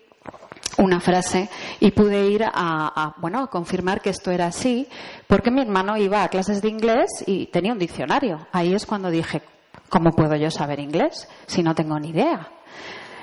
una 0.76 1.00
frase 1.00 1.48
y 1.80 1.90
pude 1.90 2.28
ir 2.28 2.44
a, 2.44 3.14
bueno, 3.18 3.42
a 3.42 3.46
confirmar 3.48 4.00
que 4.00 4.10
esto 4.10 4.30
era 4.30 4.46
así, 4.46 4.86
porque 5.26 5.50
mi 5.50 5.62
hermano 5.62 5.96
iba 5.96 6.22
a 6.22 6.28
clases 6.28 6.62
de 6.62 6.68
inglés 6.68 7.24
y 7.26 7.46
tenía 7.46 7.72
un 7.72 7.78
diccionario. 7.78 8.46
Ahí 8.52 8.74
es 8.74 8.86
cuando 8.86 9.10
dije, 9.10 9.42
¿cómo 9.88 10.12
puedo 10.12 10.36
yo 10.36 10.50
saber 10.50 10.78
inglés 10.78 11.28
si 11.46 11.62
no 11.62 11.74
tengo 11.74 11.98
ni 11.98 12.10
idea? 12.10 12.48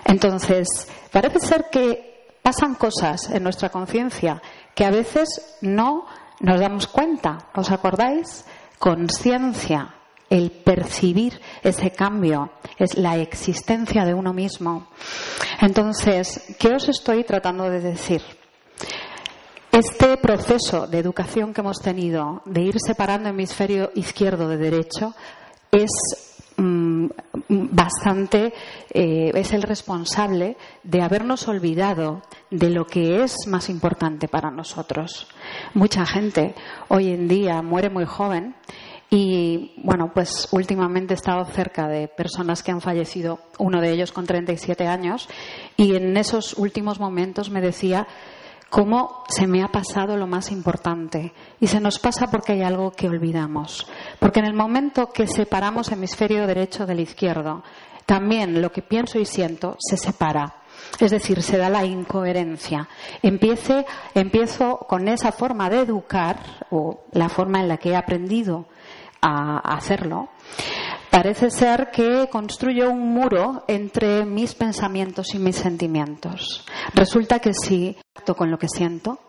Entonces, 0.06 0.68
parece 1.12 1.40
ser 1.40 1.66
que 1.72 2.36
pasan 2.42 2.76
cosas 2.76 3.30
en 3.32 3.44
nuestra 3.44 3.70
conciencia 3.70 4.42
que 4.76 4.86
a 4.86 4.92
veces 4.92 5.58
no 5.62 6.06
nos 6.40 6.60
damos 6.60 6.88
cuenta. 6.88 7.50
¿Os 7.56 7.72
acordáis? 7.72 8.46
Conciencia 8.78 9.96
el 10.30 10.52
percibir 10.52 11.40
ese 11.64 11.92
cambio, 11.92 12.52
es 12.78 12.98
la 12.98 13.18
existencia 13.18 14.06
de 14.06 14.14
uno 14.14 14.34
mismo. 14.34 14.88
Entonces, 15.62 16.56
¿qué 16.60 16.70
os 16.70 16.90
estoy 16.90 17.24
tratando 17.24 17.70
de 17.70 17.82
decir? 17.82 18.22
Este 19.72 20.16
proceso 20.18 20.88
de 20.88 21.00
educación 21.00 21.54
que 21.54 21.62
hemos 21.62 21.80
tenido 21.80 22.42
de 22.46 22.62
ir 22.62 22.76
separando 22.80 23.28
hemisferio 23.28 23.92
izquierdo 23.96 24.48
de 24.48 24.56
derecho 24.56 25.14
es 25.70 25.92
mm, 26.56 27.08
bastante 27.50 28.54
eh, 28.90 29.32
es 29.34 29.52
el 29.52 29.64
responsable 29.64 30.56
de 30.84 31.02
habernos 31.02 31.50
olvidado 31.50 32.22
de 32.50 32.70
lo 32.70 32.86
que 32.86 33.22
es 33.22 33.36
más 33.48 33.70
importante 33.70 34.30
para 34.30 34.50
nosotros. 34.50 35.28
Mucha 35.74 36.06
gente 36.06 36.56
hoy 36.88 37.10
en 37.10 37.28
día 37.28 37.62
muere 37.62 37.90
muy 37.90 38.06
joven 38.06 38.56
y 39.10 39.74
bueno, 39.78 40.12
pues 40.14 40.48
últimamente 40.52 41.14
he 41.14 41.18
estado 41.18 41.46
cerca 41.46 41.88
de 41.88 42.08
personas 42.08 42.64
que 42.64 42.72
han 42.72 42.82
fallecido, 42.82 43.40
uno 43.60 43.80
de 43.82 43.92
ellos 43.92 44.12
con 44.12 44.26
37 44.26 44.88
años, 44.88 45.30
y 45.78 45.96
en 45.96 46.18
esos 46.18 46.54
últimos 46.58 47.00
momentos 47.00 47.50
me 47.50 47.62
decía 47.62 48.08
cómo 48.70 49.24
se 49.30 49.48
me 49.48 49.64
ha 49.64 49.68
pasado 49.68 50.18
lo 50.18 50.28
más 50.28 50.52
importante. 50.52 51.34
Y 51.60 51.68
se 51.68 51.80
nos 51.80 52.00
pasa 52.00 52.28
porque 52.28 52.54
hay 52.54 52.64
algo 52.64 52.92
que 52.92 53.08
olvidamos. 53.08 53.88
Porque 54.20 54.40
en 54.40 54.48
el 54.48 54.54
momento 54.54 55.12
que 55.12 55.28
separamos 55.28 55.92
hemisferio 55.92 56.48
derecho 56.48 56.86
del 56.86 57.00
izquierdo, 57.00 57.64
también 58.06 58.62
lo 58.62 58.72
que 58.72 58.82
pienso 58.82 59.20
y 59.20 59.26
siento 59.26 59.78
se 59.80 59.98
separa. 59.98 60.56
Es 61.00 61.12
decir, 61.12 61.42
se 61.42 61.58
da 61.58 61.70
la 61.70 61.86
incoherencia. 61.86 62.88
Empiece, 63.22 63.86
empiezo 64.14 64.78
con 64.90 65.08
esa 65.08 65.32
forma 65.32 65.70
de 65.70 65.82
educar 65.82 66.38
o 66.70 67.06
la 67.12 67.30
forma 67.30 67.60
en 67.60 67.68
la 67.68 67.78
que 67.78 67.92
he 67.92 67.96
aprendido 67.96 68.66
a 69.28 69.58
hacerlo, 69.58 70.30
parece 71.10 71.50
ser 71.50 71.90
que 71.92 72.30
construyo 72.32 72.92
un 72.92 73.14
muro 73.14 73.64
entre 73.68 74.24
mis 74.24 74.54
pensamientos 74.54 75.34
y 75.34 75.40
mis 75.40 75.56
sentimientos. 75.56 76.64
Resulta 76.94 77.40
que 77.40 77.54
si 77.54 77.98
acto 78.16 78.36
con 78.36 78.52
lo 78.52 78.60
que 78.60 78.68
siento, 78.68 79.20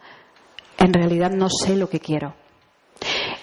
en 0.76 0.92
realidad 0.92 1.30
no 1.30 1.48
sé 1.48 1.76
lo 1.76 1.88
que 1.88 2.00
quiero. 2.00 2.34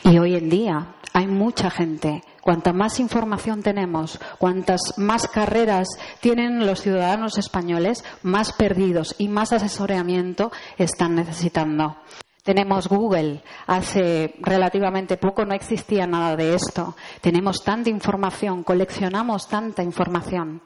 Y 0.03 0.19
hoy 0.19 0.36
en 0.36 0.50
día 0.50 0.95
hay 1.13 1.25
mucha 1.25 1.72
gente. 1.72 2.24
Cuanta 2.41 2.72
más 2.72 3.00
información 3.00 3.63
tenemos, 3.63 4.19
cuantas 4.38 4.81
más 4.98 5.27
carreras 5.27 5.88
tienen 6.19 6.67
los 6.67 6.81
ciudadanos 6.81 7.38
españoles, 7.38 8.03
más 8.22 8.53
perdidos 8.53 9.15
y 9.17 9.27
más 9.27 9.53
asesoramiento 9.53 10.51
están 10.77 11.15
necesitando. 11.15 11.95
Tenemos 12.43 12.89
Google. 12.89 13.41
Hace 13.67 14.35
relativamente 14.39 15.15
poco 15.15 15.45
no 15.45 15.55
existía 15.55 16.05
nada 16.05 16.35
de 16.35 16.55
esto. 16.55 16.95
Tenemos 17.21 17.63
tanta 17.63 17.89
información, 17.89 18.63
coleccionamos 18.63 19.47
tanta 19.47 19.81
información. 19.81 20.62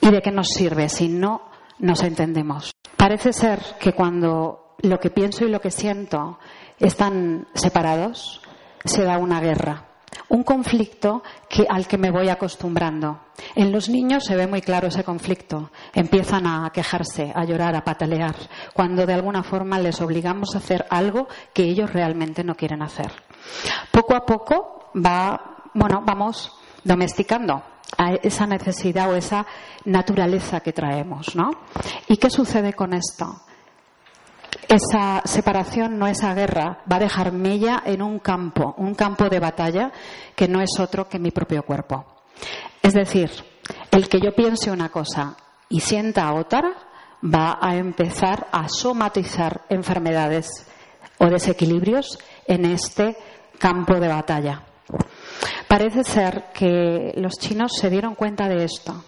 ¿Y 0.00 0.10
de 0.10 0.22
qué 0.22 0.30
nos 0.30 0.48
sirve 0.48 0.88
si 0.88 1.08
no 1.08 1.42
nos 1.78 2.02
entendemos? 2.02 2.72
Parece 2.96 3.34
ser 3.34 3.60
que 3.78 3.92
cuando 3.92 4.74
lo 4.82 4.98
que 4.98 5.10
pienso 5.10 5.44
y 5.44 5.50
lo 5.50 5.60
que 5.60 5.70
siento 5.70 6.38
están 6.78 7.46
separados, 7.52 8.40
se 8.82 9.04
da 9.04 9.18
una 9.18 9.40
guerra, 9.40 9.89
un 10.30 10.44
conflicto 10.44 11.22
que, 11.48 11.66
al 11.68 11.86
que 11.86 11.98
me 11.98 12.10
voy 12.10 12.28
acostumbrando. 12.28 13.20
En 13.54 13.72
los 13.72 13.88
niños 13.88 14.24
se 14.24 14.36
ve 14.36 14.46
muy 14.46 14.62
claro 14.62 14.88
ese 14.88 15.04
conflicto. 15.04 15.70
Empiezan 15.92 16.46
a 16.46 16.70
quejarse, 16.70 17.32
a 17.34 17.44
llorar, 17.44 17.74
a 17.74 17.84
patalear, 17.84 18.36
cuando 18.72 19.06
de 19.06 19.14
alguna 19.14 19.42
forma 19.42 19.78
les 19.78 20.00
obligamos 20.00 20.54
a 20.54 20.58
hacer 20.58 20.86
algo 20.88 21.28
que 21.52 21.64
ellos 21.64 21.92
realmente 21.92 22.44
no 22.44 22.54
quieren 22.54 22.82
hacer. 22.82 23.10
Poco 23.90 24.14
a 24.14 24.24
poco 24.24 24.90
va, 24.94 25.56
bueno, 25.74 26.02
vamos 26.04 26.52
domesticando 26.84 27.62
a 27.98 28.12
esa 28.22 28.46
necesidad 28.46 29.10
o 29.10 29.16
esa 29.16 29.44
naturaleza 29.84 30.60
que 30.60 30.72
traemos, 30.72 31.34
¿no? 31.34 31.50
¿Y 32.06 32.18
qué 32.18 32.30
sucede 32.30 32.72
con 32.72 32.94
esto? 32.94 33.42
Esa 34.70 35.22
separación, 35.24 35.98
no 35.98 36.06
esa 36.06 36.32
guerra, 36.32 36.78
va 36.90 36.96
a 36.96 37.00
dejar 37.00 37.32
mella 37.32 37.82
en 37.84 38.02
un 38.02 38.20
campo, 38.20 38.74
un 38.78 38.94
campo 38.94 39.28
de 39.28 39.40
batalla 39.40 39.90
que 40.36 40.46
no 40.46 40.60
es 40.60 40.78
otro 40.78 41.08
que 41.08 41.18
mi 41.18 41.32
propio 41.32 41.64
cuerpo. 41.64 42.06
Es 42.80 42.94
decir, 42.94 43.30
el 43.90 44.08
que 44.08 44.20
yo 44.20 44.32
piense 44.32 44.70
una 44.70 44.88
cosa 44.88 45.36
y 45.68 45.80
sienta 45.80 46.32
otra 46.34 46.72
va 47.22 47.58
a 47.60 47.74
empezar 47.76 48.46
a 48.52 48.68
somatizar 48.68 49.62
enfermedades 49.68 50.48
o 51.18 51.26
desequilibrios 51.26 52.18
en 52.46 52.64
este 52.64 53.16
campo 53.58 53.98
de 53.98 54.08
batalla. 54.08 54.62
Parece 55.66 56.04
ser 56.04 56.44
que 56.54 57.12
los 57.16 57.34
chinos 57.38 57.72
se 57.76 57.90
dieron 57.90 58.14
cuenta 58.14 58.48
de 58.48 58.64
esto 58.64 59.04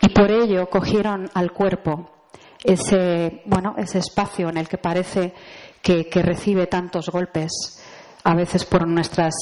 y 0.00 0.08
por 0.08 0.30
ello 0.30 0.68
cogieron 0.70 1.30
al 1.34 1.52
cuerpo 1.52 2.17
ese, 2.62 3.42
bueno, 3.44 3.74
ese 3.78 3.98
espacio 3.98 4.48
en 4.48 4.56
el 4.56 4.68
que 4.68 4.78
parece 4.78 5.32
que, 5.82 6.08
recibe 6.22 6.66
tantos 6.66 7.08
golpes, 7.08 7.82
a 8.24 8.34
veces 8.34 8.64
por 8.64 8.86
nuestras 8.86 9.34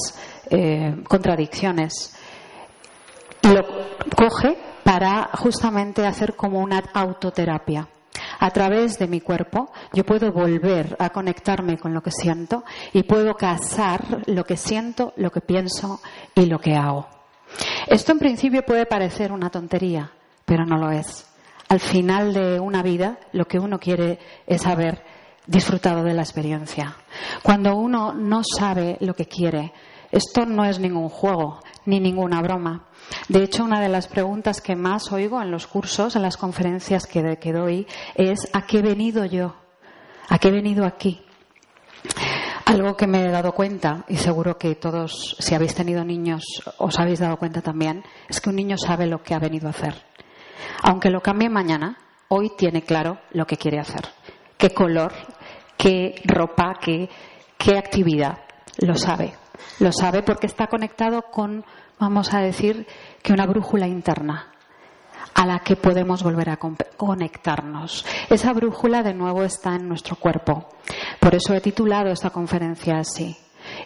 eh, 0.49 0.95
contradicciones, 1.07 2.15
lo 3.43 3.65
coge 4.15 4.57
para 4.83 5.29
justamente 5.33 6.05
hacer 6.05 6.35
como 6.35 6.59
una 6.59 6.81
autoterapia. 6.93 7.87
A 8.39 8.49
través 8.51 8.97
de 8.97 9.07
mi 9.07 9.21
cuerpo 9.21 9.71
yo 9.93 10.05
puedo 10.05 10.31
volver 10.31 10.95
a 10.99 11.09
conectarme 11.09 11.77
con 11.77 11.93
lo 11.93 12.01
que 12.01 12.11
siento 12.11 12.63
y 12.93 13.03
puedo 13.03 13.35
casar 13.35 14.23
lo 14.27 14.43
que 14.43 14.57
siento, 14.57 15.13
lo 15.17 15.31
que 15.31 15.41
pienso 15.41 16.01
y 16.35 16.45
lo 16.45 16.59
que 16.59 16.75
hago. 16.75 17.07
Esto 17.87 18.11
en 18.11 18.19
principio 18.19 18.63
puede 18.63 18.85
parecer 18.85 19.31
una 19.31 19.49
tontería, 19.49 20.11
pero 20.45 20.65
no 20.65 20.77
lo 20.77 20.91
es 20.91 21.26
al 21.69 21.79
final 21.79 22.33
de 22.33 22.59
una 22.59 22.81
vida 22.81 23.19
lo 23.33 23.45
que 23.45 23.59
uno 23.59 23.79
quiere 23.79 24.19
es 24.45 24.65
haber 24.65 25.03
disfrutado 25.45 26.03
de 26.03 26.13
la 26.13 26.21
experiencia. 26.21 26.95
Cuando 27.43 27.75
uno 27.75 28.13
no 28.13 28.41
sabe 28.43 28.97
lo 28.99 29.13
que 29.13 29.25
quiere, 29.25 29.73
esto 30.11 30.45
no 30.45 30.65
es 30.65 30.79
ningún 30.79 31.09
juego 31.09 31.59
ni 31.85 31.99
ninguna 31.99 32.41
broma. 32.41 32.85
De 33.29 33.43
hecho, 33.43 33.63
una 33.63 33.81
de 33.81 33.89
las 33.89 34.07
preguntas 34.07 34.61
que 34.61 34.75
más 34.75 35.11
oigo 35.11 35.41
en 35.41 35.51
los 35.51 35.67
cursos, 35.67 36.15
en 36.15 36.21
las 36.21 36.37
conferencias 36.37 37.07
que, 37.07 37.53
doy, 37.53 37.87
es 38.15 38.49
¿a 38.53 38.65
qué 38.65 38.79
he 38.79 38.81
venido 38.81 39.25
yo? 39.25 39.55
¿A 40.29 40.39
qué 40.39 40.49
he 40.49 40.51
venido 40.51 40.85
aquí? 40.85 41.21
Algo 42.65 42.97
que 42.97 43.07
me 43.07 43.25
he 43.25 43.31
dado 43.31 43.53
cuenta, 43.53 44.03
y 44.09 44.17
seguro 44.17 44.57
que 44.57 44.75
todos, 44.75 45.37
si 45.39 45.55
habéis 45.55 45.73
tenido 45.73 46.03
niños, 46.03 46.43
os 46.77 46.99
habéis 46.99 47.19
dado 47.19 47.37
cuenta 47.37 47.61
también, 47.61 48.03
es 48.27 48.41
que 48.41 48.49
un 48.49 48.57
niño 48.57 48.77
sabe 48.77 49.07
lo 49.07 49.23
que 49.23 49.33
ha 49.33 49.39
venido 49.39 49.67
a 49.67 49.71
hacer. 49.71 49.95
Aunque 50.83 51.09
lo 51.09 51.21
cambie 51.21 51.49
mañana, 51.49 51.97
hoy 52.29 52.51
tiene 52.57 52.81
claro 52.81 53.19
lo 53.31 53.45
que 53.45 53.57
quiere 53.57 53.79
hacer. 53.79 54.07
¿Qué 54.57 54.71
color? 54.71 55.13
¿Qué 55.77 56.21
ropa? 56.25 56.75
¿Qué, 56.81 57.09
qué 57.57 57.77
actividad? 57.77 58.39
Lo 58.79 58.95
sabe. 58.95 59.33
Lo 59.79 59.91
sabe 59.91 60.23
porque 60.23 60.47
está 60.47 60.67
conectado 60.67 61.23
con, 61.31 61.65
vamos 61.99 62.33
a 62.33 62.39
decir, 62.39 62.87
que 63.21 63.33
una 63.33 63.45
brújula 63.45 63.87
interna 63.87 64.51
a 65.33 65.45
la 65.45 65.59
que 65.59 65.75
podemos 65.75 66.23
volver 66.23 66.49
a 66.49 66.57
conectarnos. 66.57 68.05
Esa 68.29 68.53
brújula 68.53 69.03
de 69.03 69.13
nuevo 69.13 69.43
está 69.43 69.75
en 69.75 69.87
nuestro 69.87 70.15
cuerpo. 70.15 70.67
Por 71.19 71.35
eso 71.35 71.53
he 71.53 71.61
titulado 71.61 72.09
esta 72.09 72.31
conferencia 72.31 72.97
así. 72.97 73.37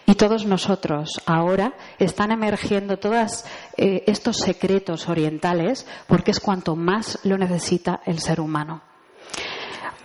Y 0.05 0.15
todos 0.15 0.45
nosotros 0.45 1.21
ahora 1.25 1.73
están 1.99 2.31
emergiendo 2.31 2.97
todos 2.97 3.45
eh, 3.77 4.03
estos 4.07 4.37
secretos 4.37 5.09
orientales 5.09 5.85
porque 6.07 6.31
es 6.31 6.39
cuanto 6.39 6.75
más 6.75 7.19
lo 7.23 7.37
necesita 7.37 8.01
el 8.05 8.19
ser 8.19 8.39
humano. 8.41 8.81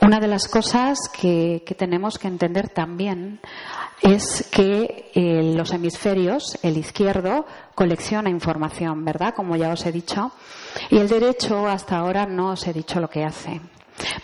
Una 0.01 0.21
de 0.21 0.29
las 0.29 0.47
cosas 0.47 0.99
que, 1.09 1.65
tenemos 1.79 2.19
que 2.19 2.29
entender 2.29 2.69
también 2.69 3.41
es 4.03 4.47
que 4.53 5.11
eh, 5.15 5.55
los 5.55 5.73
hemisferios, 5.73 6.59
el 6.63 6.77
izquierdo, 6.77 7.47
colecciona 7.75 8.29
información, 8.29 9.05
¿verdad? 9.05 9.35
Como 9.35 9.57
ya 9.57 9.73
os 9.73 9.87
he 9.87 9.93
dicho. 9.93 10.33
Y 10.91 10.99
el 10.99 11.09
derecho 11.09 11.67
hasta 11.67 11.97
ahora 11.97 12.27
no 12.27 12.51
os 12.51 12.67
he 12.67 12.75
dicho 12.75 13.01
lo 13.01 13.09
que 13.09 13.25
hace. 13.25 13.61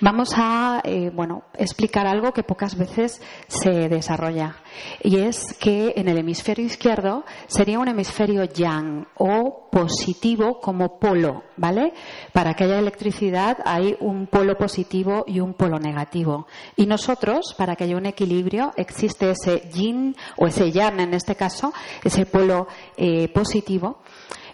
Vamos 0.00 0.30
a 0.36 0.80
eh, 0.84 1.10
bueno, 1.14 1.44
explicar 1.54 2.06
algo 2.06 2.32
que 2.32 2.42
pocas 2.42 2.76
veces 2.76 3.22
se 3.48 3.88
desarrolla 3.88 4.56
y 5.02 5.18
es 5.18 5.54
que 5.58 5.94
en 5.96 6.08
el 6.08 6.18
hemisferio 6.18 6.64
izquierdo 6.64 7.24
sería 7.46 7.78
un 7.78 7.88
hemisferio 7.88 8.44
yang 8.44 9.06
o 9.16 9.68
positivo 9.70 10.60
como 10.60 10.98
polo, 10.98 11.44
¿vale? 11.56 11.92
Para 12.32 12.54
que 12.54 12.64
haya 12.64 12.78
electricidad 12.78 13.58
hay 13.64 13.96
un 14.00 14.26
polo 14.26 14.56
positivo 14.56 15.24
y 15.26 15.40
un 15.40 15.54
polo 15.54 15.78
negativo. 15.78 16.46
Y 16.76 16.86
nosotros, 16.86 17.54
para 17.56 17.76
que 17.76 17.84
haya 17.84 17.96
un 17.96 18.06
equilibrio, 18.06 18.72
existe 18.76 19.30
ese 19.30 19.70
yin 19.72 20.14
o 20.36 20.46
ese 20.46 20.70
yang 20.70 21.00
en 21.00 21.14
este 21.14 21.34
caso, 21.34 21.72
ese 22.04 22.26
polo 22.26 22.66
eh, 22.96 23.28
positivo 23.28 23.98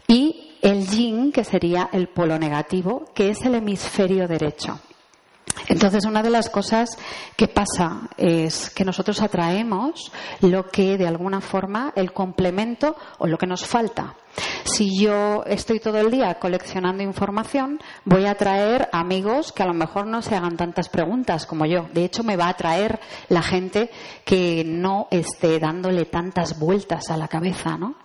y 0.06 0.56
el 0.62 0.86
yin, 0.88 1.32
que 1.32 1.44
sería 1.44 1.88
el 1.92 2.08
polo 2.08 2.38
negativo, 2.38 3.04
que 3.14 3.30
es 3.30 3.44
el 3.44 3.54
hemisferio 3.54 4.26
derecho. 4.26 4.80
Entonces, 5.66 6.04
una 6.04 6.22
de 6.22 6.30
las 6.30 6.48
cosas 6.48 6.90
que 7.36 7.48
pasa 7.48 8.08
es 8.16 8.70
que 8.70 8.84
nosotros 8.84 9.20
atraemos 9.20 10.12
lo 10.40 10.68
que, 10.68 10.96
de 10.96 11.06
alguna 11.06 11.40
forma, 11.40 11.92
el 11.96 12.12
complemento 12.12 12.96
o 13.18 13.26
lo 13.26 13.36
que 13.38 13.46
nos 13.46 13.66
falta. 13.66 14.14
Si 14.64 15.00
yo 15.00 15.42
estoy 15.46 15.80
todo 15.80 15.98
el 15.98 16.10
día 16.10 16.38
coleccionando 16.38 17.02
información, 17.02 17.80
voy 18.04 18.26
a 18.26 18.32
atraer 18.32 18.88
amigos 18.92 19.52
que 19.52 19.62
a 19.62 19.66
lo 19.66 19.74
mejor 19.74 20.06
no 20.06 20.22
se 20.22 20.36
hagan 20.36 20.56
tantas 20.56 20.88
preguntas 20.88 21.46
como 21.46 21.66
yo. 21.66 21.88
De 21.92 22.04
hecho, 22.04 22.22
me 22.22 22.36
va 22.36 22.46
a 22.46 22.50
atraer 22.50 23.00
la 23.28 23.42
gente 23.42 23.90
que 24.24 24.64
no 24.64 25.08
esté 25.10 25.58
dándole 25.58 26.04
tantas 26.06 26.58
vueltas 26.58 27.10
a 27.10 27.16
la 27.16 27.28
cabeza, 27.28 27.76
¿no? 27.76 27.96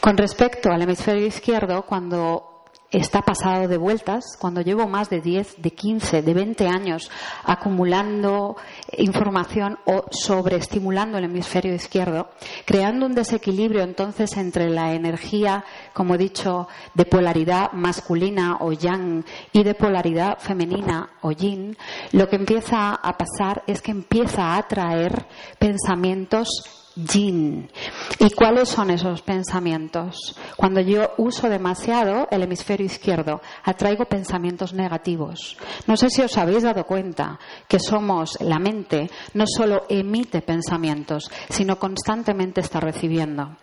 Con 0.00 0.16
respecto 0.16 0.70
al 0.70 0.82
hemisferio 0.82 1.26
izquierdo, 1.26 1.82
cuando 1.82 2.51
está 2.92 3.22
pasado 3.22 3.68
de 3.68 3.78
vueltas, 3.78 4.36
cuando 4.38 4.60
llevo 4.60 4.86
más 4.86 5.08
de 5.08 5.20
10, 5.20 5.62
de 5.62 5.70
15, 5.70 6.22
de 6.22 6.34
20 6.34 6.68
años 6.68 7.10
acumulando 7.44 8.56
información 8.98 9.78
o 9.86 10.04
sobreestimulando 10.10 11.18
el 11.18 11.24
hemisferio 11.24 11.74
izquierdo, 11.74 12.28
creando 12.66 13.06
un 13.06 13.14
desequilibrio 13.14 13.82
entonces 13.82 14.36
entre 14.36 14.68
la 14.68 14.92
energía, 14.92 15.64
como 15.94 16.14
he 16.14 16.18
dicho, 16.18 16.68
de 16.94 17.06
polaridad 17.06 17.72
masculina 17.72 18.58
o 18.60 18.72
yang 18.72 19.24
y 19.52 19.62
de 19.62 19.74
polaridad 19.74 20.38
femenina 20.38 21.10
o 21.22 21.32
yin, 21.32 21.76
lo 22.12 22.28
que 22.28 22.36
empieza 22.36 22.94
a 22.94 23.16
pasar 23.16 23.62
es 23.66 23.80
que 23.80 23.90
empieza 23.90 24.42
a 24.42 24.58
atraer 24.58 25.26
pensamientos 25.58 26.81
yin. 26.96 27.70
¿Y 28.18 28.30
cuáles 28.30 28.68
son 28.68 28.90
esos 28.90 29.22
pensamientos? 29.22 30.36
Cuando 30.56 30.80
yo 30.80 31.12
uso 31.18 31.48
demasiado 31.48 32.28
el 32.30 32.42
hemisferio 32.42 32.86
izquierdo, 32.86 33.40
atraigo 33.64 34.04
pensamientos 34.04 34.72
negativos. 34.72 35.56
No 35.86 35.96
sé 35.96 36.10
si 36.10 36.22
os 36.22 36.36
habéis 36.38 36.62
dado 36.62 36.84
cuenta 36.84 37.38
que 37.68 37.78
somos, 37.78 38.40
la 38.40 38.58
mente 38.58 39.10
no 39.34 39.44
solo 39.46 39.84
emite 39.88 40.42
pensamientos, 40.42 41.30
sino 41.48 41.78
constantemente 41.78 42.60
está 42.60 42.80
recibiendo. 42.80 43.56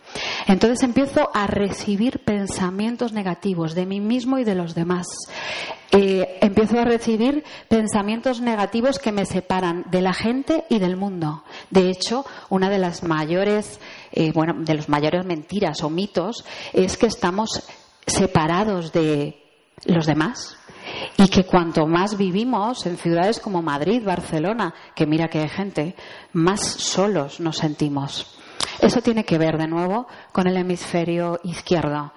Entonces 0.46 0.82
empiezo 0.82 1.30
a 1.32 1.46
recibir 1.46 2.24
pensamientos 2.24 3.12
negativos 3.12 3.74
de 3.74 3.86
mí 3.86 4.00
mismo 4.00 4.38
y 4.38 4.44
de 4.44 4.54
los 4.54 4.74
demás. 4.74 5.06
Eh, 5.92 6.38
empiezo 6.40 6.78
a 6.78 6.84
recibir 6.84 7.42
pensamientos 7.68 8.40
negativos 8.40 8.98
que 8.98 9.10
me 9.10 9.26
separan 9.26 9.84
de 9.90 10.02
la 10.02 10.12
gente 10.12 10.64
y 10.68 10.78
del 10.78 10.96
mundo. 10.96 11.42
De 11.70 11.90
hecho, 11.90 12.24
una 12.48 12.70
de 12.70 12.78
las 12.78 13.02
mayores, 13.02 13.80
eh, 14.12 14.30
bueno, 14.32 14.54
de 14.58 14.74
las 14.74 14.88
mayores 14.88 15.26
mentiras 15.26 15.82
o 15.82 15.90
mitos 15.90 16.44
es 16.72 16.96
que 16.96 17.06
estamos 17.06 17.64
separados 18.06 18.92
de 18.92 19.42
los 19.84 20.06
demás 20.06 20.56
y 21.16 21.28
que 21.28 21.44
cuanto 21.44 21.86
más 21.86 22.16
vivimos 22.16 22.86
en 22.86 22.96
ciudades 22.96 23.40
como 23.40 23.62
Madrid, 23.62 24.02
Barcelona, 24.04 24.74
que 24.94 25.06
mira 25.06 25.28
que 25.28 25.40
hay 25.40 25.48
gente, 25.48 25.94
más 26.32 26.60
solos 26.60 27.40
nos 27.40 27.58
sentimos. 27.58 28.38
Eso 28.80 29.02
tiene 29.02 29.24
que 29.24 29.38
ver 29.38 29.58
de 29.58 29.68
nuevo 29.68 30.06
con 30.32 30.46
el 30.46 30.56
hemisferio 30.56 31.40
izquierdo. 31.44 32.12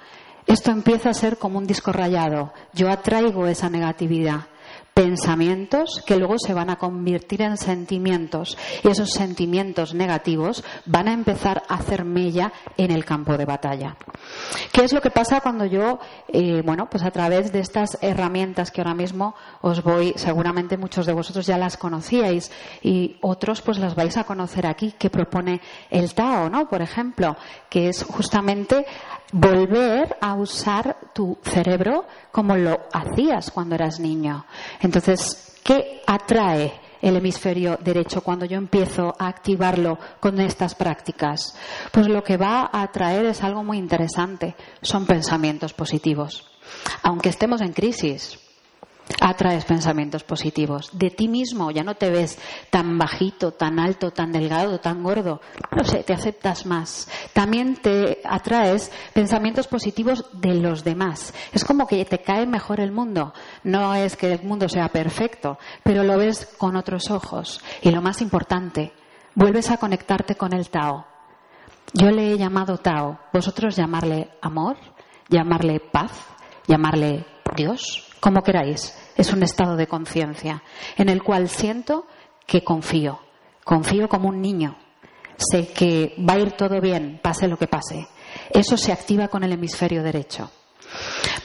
Esto 0.45 0.71
empieza 0.71 1.09
a 1.09 1.13
ser 1.13 1.37
como 1.37 1.57
un 1.57 1.67
disco 1.67 1.91
rayado. 1.91 2.53
Yo 2.73 2.89
atraigo 2.89 3.47
esa 3.47 3.69
negatividad 3.69 4.47
pensamientos 4.93 6.03
que 6.05 6.17
luego 6.17 6.35
se 6.37 6.53
van 6.53 6.69
a 6.69 6.75
convertir 6.75 7.41
en 7.41 7.57
sentimientos 7.57 8.57
y 8.83 8.89
esos 8.89 9.11
sentimientos 9.11 9.93
negativos 9.93 10.63
van 10.85 11.07
a 11.07 11.13
empezar 11.13 11.63
a 11.67 11.75
hacer 11.75 12.05
mella 12.05 12.53
en 12.77 12.91
el 12.91 13.03
campo 13.03 13.35
de 13.37 13.45
batalla. 13.45 13.95
¿Qué 14.71 14.83
es 14.83 14.93
lo 14.93 15.01
que 15.01 15.09
pasa 15.09 15.41
cuando 15.41 15.65
yo, 15.65 15.99
eh, 16.27 16.61
bueno, 16.63 16.87
pues 16.89 17.03
a 17.03 17.11
través 17.11 17.51
de 17.51 17.59
estas 17.59 17.97
herramientas 18.01 18.71
que 18.71 18.81
ahora 18.81 18.93
mismo 18.93 19.35
os 19.61 19.83
voy, 19.83 20.13
seguramente 20.15 20.77
muchos 20.77 21.05
de 21.05 21.13
vosotros 21.13 21.45
ya 21.45 21.57
las 21.57 21.77
conocíais 21.77 22.51
y 22.81 23.17
otros 23.21 23.61
pues 23.61 23.79
las 23.79 23.95
vais 23.95 24.17
a 24.17 24.25
conocer 24.25 24.67
aquí, 24.67 24.93
que 24.97 25.09
propone 25.09 25.61
el 25.89 26.13
Tao, 26.13 26.49
¿no? 26.49 26.69
Por 26.69 26.81
ejemplo, 26.81 27.35
que 27.69 27.89
es 27.89 28.03
justamente 28.03 28.85
volver 29.33 30.15
a 30.21 30.35
usar 30.35 30.95
tu 31.13 31.37
cerebro 31.43 32.05
como 32.31 32.55
lo 32.55 32.79
hacías 32.93 33.51
cuando 33.51 33.75
eras 33.75 33.99
niño. 33.99 34.45
Entonces, 34.79 35.59
¿qué 35.63 36.01
atrae 36.05 36.73
el 37.01 37.17
hemisferio 37.17 37.77
derecho 37.81 38.21
cuando 38.21 38.45
yo 38.45 38.57
empiezo 38.57 39.13
a 39.19 39.27
activarlo 39.27 39.97
con 40.19 40.39
estas 40.39 40.75
prácticas? 40.75 41.57
Pues 41.91 42.07
lo 42.07 42.23
que 42.23 42.37
va 42.37 42.69
a 42.71 42.83
atraer 42.83 43.25
es 43.25 43.43
algo 43.43 43.63
muy 43.63 43.77
interesante, 43.77 44.55
son 44.81 45.05
pensamientos 45.05 45.73
positivos. 45.73 46.47
Aunque 47.01 47.29
estemos 47.29 47.61
en 47.61 47.73
crisis, 47.73 48.39
atraes 49.19 49.65
pensamientos 49.65 50.23
positivos. 50.23 50.89
De 50.93 51.09
ti 51.09 51.27
mismo 51.27 51.71
ya 51.71 51.83
no 51.83 51.95
te 51.95 52.09
ves 52.09 52.39
tan 52.69 52.97
bajito, 52.97 53.51
tan 53.51 53.79
alto, 53.79 54.11
tan 54.11 54.31
delgado, 54.31 54.79
tan 54.79 55.03
gordo. 55.03 55.41
No 55.71 55.83
sé, 55.83 56.03
te 56.03 56.13
aceptas 56.13 56.65
más. 56.65 57.09
También 57.33 57.75
te 57.75 58.21
atraes 58.23 58.91
pensamientos 59.13 59.67
positivos 59.67 60.25
de 60.33 60.55
los 60.55 60.83
demás. 60.83 61.33
Es 61.51 61.63
como 61.63 61.87
que 61.87 62.03
te 62.05 62.19
cae 62.19 62.45
mejor 62.45 62.79
el 62.79 62.91
mundo. 62.91 63.33
No 63.63 63.93
es 63.93 64.15
que 64.15 64.31
el 64.31 64.43
mundo 64.43 64.69
sea 64.69 64.89
perfecto, 64.89 65.57
pero 65.83 66.03
lo 66.03 66.17
ves 66.17 66.53
con 66.57 66.75
otros 66.75 67.09
ojos. 67.11 67.61
Y 67.81 67.91
lo 67.91 68.01
más 68.01 68.21
importante, 68.21 68.93
vuelves 69.35 69.71
a 69.71 69.77
conectarte 69.77 70.35
con 70.35 70.53
el 70.53 70.69
Tao. 70.69 71.05
Yo 71.93 72.09
le 72.09 72.31
he 72.31 72.37
llamado 72.37 72.77
Tao. 72.77 73.19
Vosotros 73.31 73.75
llamarle 73.75 74.29
amor, 74.41 74.77
llamarle 75.29 75.79
paz, 75.79 76.11
llamarle 76.67 77.25
Dios, 77.55 78.12
como 78.23 78.41
queráis, 78.41 78.95
es 79.17 79.33
un 79.33 79.43
estado 79.43 79.75
de 79.75 79.85
conciencia 79.85 80.63
en 80.95 81.09
el 81.09 81.21
cual 81.21 81.49
siento 81.49 82.07
que 82.47 82.63
confío, 82.63 83.19
confío 83.65 84.07
como 84.07 84.29
un 84.29 84.41
niño, 84.41 84.77
sé 85.37 85.73
que 85.73 86.15
va 86.17 86.35
a 86.35 86.39
ir 86.39 86.53
todo 86.53 86.79
bien, 86.79 87.19
pase 87.21 87.49
lo 87.49 87.57
que 87.57 87.67
pase. 87.67 88.07
Eso 88.49 88.77
se 88.77 88.93
activa 88.93 89.27
con 89.27 89.43
el 89.43 89.51
hemisferio 89.51 90.01
derecho. 90.01 90.49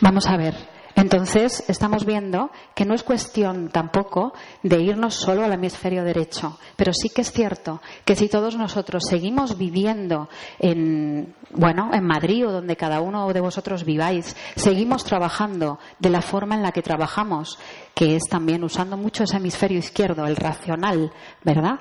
Vamos 0.01 0.29
a 0.29 0.37
ver, 0.37 0.55
entonces, 0.99 1.63
estamos 1.69 2.05
viendo 2.05 2.51
que 2.75 2.85
no 2.85 2.93
es 2.93 3.05
cuestión 3.05 3.69
tampoco 3.69 4.33
de 4.65 4.83
irnos 4.83 5.15
solo 5.15 5.45
al 5.45 5.53
hemisferio 5.53 6.03
derecho, 6.03 6.59
pero 6.75 6.93
sí 6.93 7.09
que 7.09 7.21
es 7.21 7.31
cierto 7.31 7.81
que 8.05 8.17
si 8.17 8.29
todos 8.29 8.57
nosotros 8.57 9.05
seguimos 9.09 9.57
viviendo 9.57 10.29
en, 10.59 11.37
bueno, 11.53 11.91
en 11.93 12.05
Madrid 12.05 12.49
o 12.49 12.51
donde 12.51 12.75
cada 12.75 13.01
uno 13.01 13.33
de 13.33 13.41
vosotros 13.41 13.85
viváis, 13.85 14.35
seguimos 14.57 15.05
trabajando 15.05 15.79
de 16.01 16.11
la 16.11 16.21
forma 16.21 16.57
en 16.57 16.63
la 16.63 16.73
que 16.73 16.83
trabajamos, 16.83 17.61
que 17.99 18.15
es 18.15 18.23
también 18.31 18.63
usando 18.63 18.97
mucho 18.97 19.25
ese 19.25 19.39
hemisferio 19.39 19.77
izquierdo, 19.77 20.25
el 20.25 20.37
racional, 20.37 21.11
¿verdad? 21.43 21.81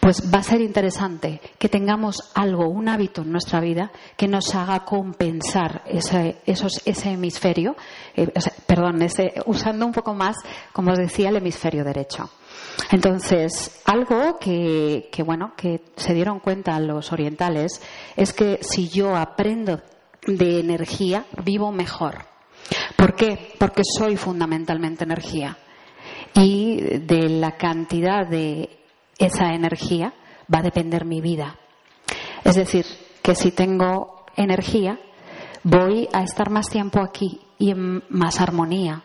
pues 0.00 0.32
va 0.34 0.38
a 0.38 0.42
ser 0.42 0.60
interesante 0.60 1.40
que 1.56 1.68
tengamos 1.68 2.32
algo, 2.34 2.68
un 2.68 2.88
hábito 2.88 3.22
en 3.22 3.30
nuestra 3.30 3.60
vida 3.60 3.92
que 4.16 4.26
nos 4.26 4.52
haga 4.56 4.84
compensar 4.84 5.82
ese, 5.86 6.42
hemisferio, 7.04 7.76
eh, 8.16 8.26
perdón, 8.66 9.06
usando 9.46 9.86
un 9.86 9.92
poco 9.92 10.14
más, 10.14 10.34
como 10.72 10.90
os 10.90 10.98
decía, 10.98 11.28
el 11.28 11.36
hemisferio 11.36 11.84
derecho. 11.84 12.28
Entonces, 12.90 13.82
algo 13.84 14.40
que, 14.40 15.08
que, 15.12 15.22
bueno, 15.22 15.52
que 15.56 15.80
se 15.94 16.12
dieron 16.12 16.40
cuenta 16.40 16.80
los 16.80 17.12
orientales 17.12 17.80
es 18.16 18.32
que 18.32 18.58
si 18.62 18.88
yo 18.88 19.14
aprendo 19.14 19.80
de 20.26 20.58
energía, 20.58 21.24
vivo 21.44 21.70
mejor. 21.70 22.35
¿Por 22.96 23.14
qué? 23.14 23.54
Porque 23.58 23.82
soy 23.84 24.16
fundamentalmente 24.16 25.04
energía. 25.04 25.56
Y 26.34 26.80
de 26.80 27.28
la 27.28 27.52
cantidad 27.52 28.26
de 28.26 28.68
esa 29.18 29.54
energía 29.54 30.12
va 30.52 30.58
a 30.58 30.62
depender 30.62 31.04
mi 31.04 31.20
vida. 31.20 31.56
Es 32.44 32.56
decir, 32.56 32.84
que 33.22 33.34
si 33.34 33.50
tengo 33.50 34.24
energía, 34.36 34.98
voy 35.62 36.08
a 36.12 36.22
estar 36.22 36.50
más 36.50 36.68
tiempo 36.68 37.00
aquí 37.00 37.40
y 37.58 37.70
en 37.70 38.04
más 38.08 38.40
armonía. 38.40 39.02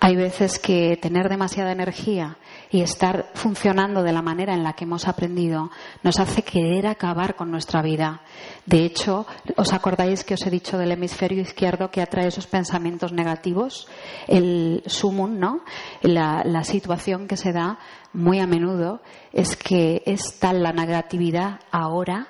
Hay 0.00 0.16
veces 0.16 0.58
que 0.58 0.96
tener 0.96 1.28
demasiada 1.28 1.72
energía 1.72 2.36
y 2.70 2.82
estar 2.82 3.30
funcionando 3.34 4.02
de 4.02 4.12
la 4.12 4.22
manera 4.22 4.54
en 4.54 4.62
la 4.62 4.74
que 4.74 4.84
hemos 4.84 5.08
aprendido 5.08 5.70
nos 6.02 6.18
hace 6.18 6.42
querer 6.42 6.86
acabar 6.86 7.34
con 7.34 7.50
nuestra 7.50 7.82
vida. 7.82 8.20
De 8.66 8.84
hecho, 8.84 9.26
¿os 9.56 9.72
acordáis 9.72 10.24
que 10.24 10.34
os 10.34 10.46
he 10.46 10.50
dicho 10.50 10.76
del 10.76 10.92
hemisferio 10.92 11.40
izquierdo 11.40 11.90
que 11.90 12.02
atrae 12.02 12.28
esos 12.28 12.46
pensamientos 12.46 13.12
negativos? 13.12 13.88
El 14.26 14.82
sumum, 14.86 15.38
¿no? 15.38 15.60
La, 16.02 16.64
situación 16.64 17.28
que 17.28 17.36
se 17.36 17.52
da 17.52 17.78
muy 18.12 18.40
a 18.40 18.46
menudo 18.46 19.00
es 19.32 19.56
que 19.56 20.02
es 20.04 20.38
tal 20.40 20.62
la 20.62 20.72
negatividad 20.72 21.60
ahora 21.70 22.26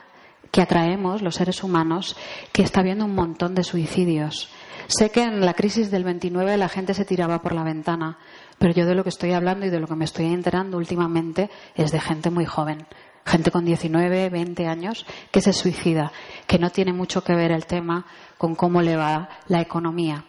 que 0.51 0.61
atraemos 0.61 1.23
los 1.23 1.37
seres 1.37 1.63
humanos 1.63 2.17
que 2.53 2.63
está 2.63 2.81
habiendo 2.81 3.05
un 3.05 3.15
montón 3.15 3.55
de 3.55 3.65
suicidios. 3.65 4.51
Sé 4.87 5.11
que 5.11 5.23
en 5.23 5.41
la 5.41 5.55
crisis 5.55 5.91
del 5.91 6.05
29 6.05 6.57
la 6.57 6.69
gente 6.69 6.95
se 6.95 7.05
tiraba 7.05 7.43
por 7.43 7.53
la 7.53 7.65
ventana, 7.65 8.19
pero 8.59 8.73
yo 8.73 8.87
de 8.87 8.95
lo 8.95 9.03
que 9.03 9.11
estoy 9.11 9.33
hablando 9.33 9.67
y 9.67 9.71
de 9.71 9.81
lo 9.81 9.87
que 9.87 9.97
me 9.97 10.05
estoy 10.05 10.27
enterando 10.27 10.77
últimamente 10.77 11.51
es 11.75 11.93
de 11.93 12.01
gente 12.01 12.31
muy 12.31 12.45
joven, 12.45 12.87
gente 13.25 13.51
con 13.51 13.65
19, 13.65 14.31
20 14.31 14.67
años 14.67 15.07
que 15.31 15.41
se 15.41 15.53
suicida, 15.53 16.13
que 16.47 16.59
no 16.59 16.71
tiene 16.71 16.93
mucho 16.93 17.25
que 17.25 17.35
ver 17.35 17.53
el 17.53 17.67
tema 17.67 18.07
con 18.39 18.55
cómo 18.55 18.83
le 18.83 18.97
va 18.97 19.29
la 19.49 19.61
economía. 19.61 20.25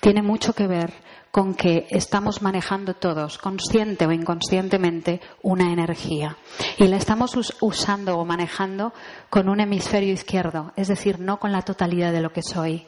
Tiene 0.00 0.22
mucho 0.22 0.54
que 0.54 0.66
ver 0.66 0.92
con 1.30 1.54
que 1.54 1.86
estamos 1.90 2.42
manejando 2.42 2.94
todos, 2.94 3.38
consciente 3.38 4.06
o 4.06 4.12
inconscientemente, 4.12 5.20
una 5.42 5.72
energía. 5.72 6.36
Y 6.76 6.88
la 6.88 6.96
estamos 6.96 7.36
usando 7.60 8.18
o 8.18 8.24
manejando 8.24 8.92
con 9.28 9.48
un 9.48 9.60
hemisferio 9.60 10.12
izquierdo, 10.12 10.72
es 10.76 10.88
decir, 10.88 11.20
no 11.20 11.38
con 11.38 11.52
la 11.52 11.62
totalidad 11.62 12.12
de 12.12 12.20
lo 12.20 12.32
que 12.32 12.42
soy. 12.42 12.86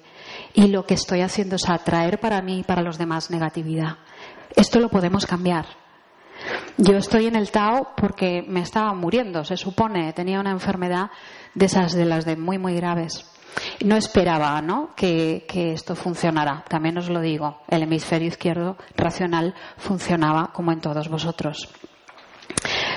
Y 0.55 0.69
lo 0.69 0.85
que 0.85 0.95
estoy 0.95 1.21
haciendo 1.23 1.57
es 1.57 1.69
atraer 1.69 2.21
para 2.21 2.43
mí 2.43 2.61
y 2.61 2.63
para 2.63 2.83
los 2.83 2.99
demás 2.99 3.31
negatividad. 3.31 3.99
Esto 4.55 4.81
lo 4.81 4.89
podemos 4.89 5.27
cambiar. 5.27 5.67
Yo 6.77 6.97
estoy 6.97 7.27
en 7.27 7.37
el 7.37 7.51
Tao 7.51 7.89
porque 7.97 8.45
me 8.47 8.61
estaba 8.61 8.93
muriendo, 8.95 9.45
se 9.45 9.57
supone, 9.57 10.13
tenía 10.13 10.41
una 10.41 10.51
enfermedad 10.51 11.11
de 11.55 11.67
esas 11.67 11.93
de 11.93 12.05
las 12.05 12.25
de 12.25 12.37
muy 12.37 12.59
muy 12.59 12.75
graves. 12.75 13.29
No 13.85 13.97
esperaba 13.97 14.61
¿no? 14.63 14.95
Que, 14.97 15.45
que, 15.47 15.73
esto 15.73 15.95
funcionara. 15.95 16.65
También 16.69 16.97
os 16.99 17.11
lo 17.11 17.21
digo, 17.21 17.61
el 17.69 17.83
hemisferio 17.83 18.29
izquierdo 18.29 18.77
racional 18.97 19.55
funcionaba 19.77 20.51
como 20.53 20.73
en 20.73 20.81
todos 20.81 21.09
vosotros. 21.09 21.69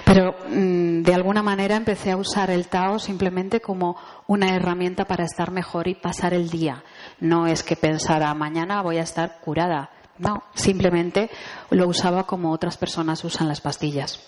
Pero 0.06 0.36
mm, 0.50 1.02
de 1.02 1.14
alguna 1.14 1.42
manera 1.44 1.76
empecé 1.76 2.12
a 2.12 2.18
usar 2.18 2.52
el 2.52 2.68
Tao 2.68 3.00
simplemente 3.00 3.60
como 3.60 3.98
una 4.28 4.56
herramienta 4.56 5.06
para 5.06 5.26
estar 5.26 5.52
mejor 5.52 5.88
y 5.88 5.96
pasar 5.96 6.34
el 6.34 6.50
día. 6.50 6.84
No 7.20 7.48
es 7.48 7.64
que 7.64 7.76
pensara 7.76 8.34
mañana 8.34 8.82
voy 8.82 8.98
a 8.98 9.04
estar 9.04 9.40
curada. 9.42 9.90
No, 10.18 10.44
simplemente 10.54 11.30
lo 11.72 11.88
usaba 11.88 12.26
como 12.26 12.52
otras 12.52 12.78
personas 12.78 13.24
usan 13.26 13.48
las 13.48 13.60
pastillas. 13.60 14.24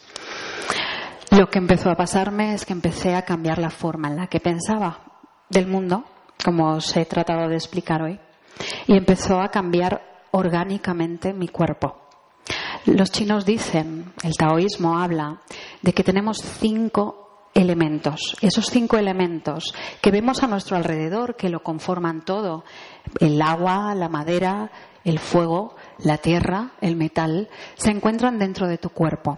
Lo 1.32 1.50
que 1.50 1.60
empezó 1.60 1.90
a 1.90 1.96
pasarme 1.96 2.54
es 2.54 2.66
que 2.66 2.74
empecé 2.74 3.16
a 3.16 3.22
cambiar 3.22 3.60
la 3.60 3.70
forma 3.70 4.10
en 4.10 4.18
la 4.18 4.28
que 4.28 4.40
pensaba 4.40 5.00
del 5.50 5.68
mundo 5.68 6.04
como 6.44 6.74
os 6.74 6.96
he 6.96 7.06
tratado 7.06 7.50
de 7.50 7.56
explicar 7.56 8.02
hoy, 8.02 8.20
y 8.88 8.98
empezó 8.98 9.42
a 9.42 9.50
cambiar 9.50 10.02
orgánicamente 10.32 11.34
mi 11.34 11.48
cuerpo. 11.48 12.07
Los 12.88 13.12
chinos 13.12 13.46
dicen, 13.46 14.14
el 14.24 14.34
taoísmo 14.36 14.98
habla, 14.98 15.42
de 15.82 15.92
que 15.92 16.06
tenemos 16.06 16.38
cinco 16.38 17.50
elementos. 17.54 18.38
Esos 18.40 18.68
cinco 18.68 18.98
elementos 18.98 19.74
que 20.02 20.10
vemos 20.10 20.42
a 20.42 20.48
nuestro 20.48 20.78
alrededor, 20.78 21.36
que 21.36 21.50
lo 21.50 21.64
conforman 21.64 22.24
todo, 22.24 22.64
el 23.20 23.42
agua, 23.42 23.94
la 23.94 24.08
madera, 24.08 24.72
el 25.04 25.20
fuego, 25.20 25.76
la 26.00 26.18
tierra, 26.20 26.72
el 26.80 26.96
metal, 26.96 27.50
se 27.76 27.92
encuentran 27.92 28.40
dentro 28.40 28.68
de 28.68 28.78
tu 28.78 28.90
cuerpo. 28.90 29.38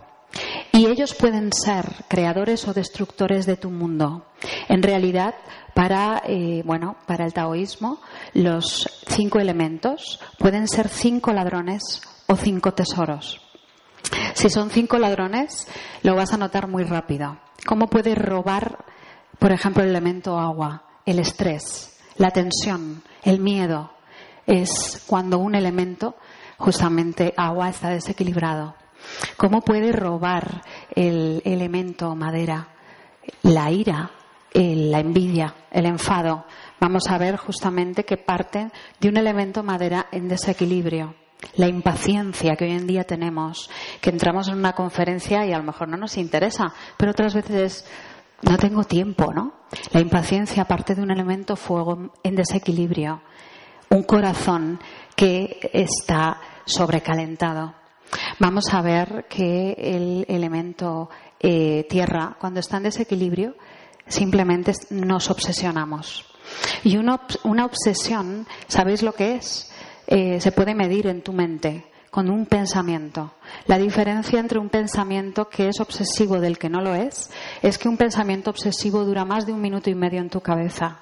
Y 0.71 0.85
ellos 0.85 1.15
pueden 1.15 1.51
ser 1.51 1.85
creadores 2.07 2.67
o 2.67 2.73
destructores 2.75 3.47
de 3.47 3.57
tu 3.57 3.71
mundo. 3.71 4.27
En 4.67 4.83
realidad, 4.83 5.33
para, 5.73 6.21
eh, 6.27 6.61
bueno, 6.65 6.97
para 7.07 7.25
el 7.25 7.33
taoísmo, 7.33 7.99
los 8.35 8.87
cinco 9.07 9.39
elementos 9.39 10.19
pueden 10.37 10.67
ser 10.67 10.87
cinco 10.87 11.33
ladrones 11.33 12.03
o 12.29 12.35
cinco 12.35 12.73
tesoros. 12.73 13.41
Si 14.33 14.49
son 14.49 14.69
cinco 14.69 14.97
ladrones, 14.97 15.67
lo 16.03 16.15
vas 16.15 16.31
a 16.31 16.37
notar 16.37 16.67
muy 16.67 16.83
rápido. 16.83 17.39
¿Cómo 17.65 17.87
puede 17.87 18.15
robar, 18.15 18.85
por 19.37 19.51
ejemplo, 19.51 19.83
el 19.83 19.89
elemento 19.89 20.39
agua? 20.39 20.83
El 21.05 21.19
estrés, 21.19 21.99
la 22.17 22.29
tensión, 22.29 23.03
el 23.23 23.39
miedo. 23.39 23.91
Es 24.45 25.03
cuando 25.07 25.39
un 25.39 25.55
elemento, 25.55 26.15
justamente 26.57 27.33
agua, 27.35 27.69
está 27.69 27.89
desequilibrado. 27.89 28.75
¿Cómo 29.35 29.61
puede 29.61 29.91
robar 29.91 30.61
el 30.95 31.41
elemento 31.45 32.15
madera? 32.15 32.69
La 33.41 33.71
ira, 33.71 34.11
la 34.53 34.99
envidia, 34.99 35.55
el 35.71 35.85
enfado. 35.87 36.45
Vamos 36.79 37.07
a 37.09 37.17
ver 37.17 37.37
justamente 37.37 38.05
que 38.05 38.17
parten 38.17 38.71
de 38.99 39.09
un 39.09 39.17
elemento 39.17 39.63
madera 39.63 40.07
en 40.11 40.27
desequilibrio. 40.27 41.15
La 41.55 41.67
impaciencia 41.67 42.55
que 42.55 42.65
hoy 42.65 42.71
en 42.71 42.87
día 42.87 43.03
tenemos, 43.03 43.69
que 44.01 44.09
entramos 44.09 44.47
en 44.49 44.57
una 44.57 44.73
conferencia 44.73 45.45
y 45.45 45.53
a 45.53 45.57
lo 45.57 45.63
mejor 45.63 45.87
no 45.87 45.97
nos 45.97 46.17
interesa, 46.17 46.73
pero 46.97 47.11
otras 47.11 47.33
veces 47.33 47.85
no 48.41 48.57
tengo 48.57 48.83
tiempo, 48.83 49.33
¿no? 49.33 49.53
La 49.91 50.01
impaciencia 50.01 50.65
parte 50.65 50.95
de 50.95 51.01
un 51.01 51.11
elemento 51.11 51.55
fuego 51.55 52.11
en 52.23 52.35
desequilibrio, 52.35 53.21
un 53.89 54.03
corazón 54.03 54.79
que 55.15 55.69
está 55.73 56.39
sobrecalentado. 56.65 57.73
Vamos 58.39 58.73
a 58.73 58.81
ver 58.81 59.25
que 59.29 59.73
el 59.77 60.25
elemento 60.27 61.09
eh, 61.39 61.85
tierra, 61.89 62.37
cuando 62.39 62.59
está 62.59 62.77
en 62.77 62.83
desequilibrio, 62.83 63.55
simplemente 64.07 64.73
nos 64.89 65.29
obsesionamos. 65.29 66.25
Y 66.83 66.97
una, 66.97 67.21
una 67.43 67.65
obsesión, 67.65 68.47
¿sabéis 68.67 69.03
lo 69.03 69.13
que 69.13 69.35
es? 69.35 69.68
Eh, 70.11 70.41
se 70.41 70.51
puede 70.51 70.73
medir 70.73 71.05
en 71.05 71.21
tu 71.21 71.33
mente 71.33 71.85
con 72.09 72.31
un 72.31 72.47
pensamiento. 72.47 73.35
La 73.67 73.77
diferencia 73.77 74.39
entre 74.39 74.57
un 74.57 74.69
pensamiento 74.69 75.49
que 75.49 75.67
es 75.67 75.79
obsesivo 75.79 76.39
del 76.39 76.57
que 76.57 76.67
no 76.67 76.81
lo 76.81 76.95
es 76.95 77.29
es 77.61 77.77
que 77.77 77.87
un 77.87 77.95
pensamiento 77.95 78.49
obsesivo 78.49 79.05
dura 79.05 79.23
más 79.23 79.45
de 79.45 79.53
un 79.53 79.61
minuto 79.61 79.91
y 79.91 79.93
medio 79.93 80.19
en 80.19 80.31
tu 80.31 80.41
cabeza. 80.41 81.01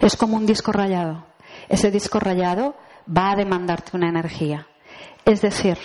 Es 0.00 0.16
como 0.16 0.38
un 0.38 0.46
disco 0.46 0.72
rayado. 0.72 1.26
Ese 1.68 1.90
disco 1.90 2.18
rayado 2.18 2.76
va 3.14 3.32
a 3.32 3.36
demandarte 3.36 3.94
una 3.94 4.08
energía. 4.08 4.66
Es 5.26 5.42
decir, 5.42 5.76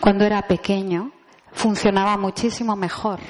cuando 0.00 0.24
era 0.24 0.42
pequeño 0.42 1.12
funcionaba 1.52 2.16
muchísimo 2.16 2.74
mejor 2.74 3.20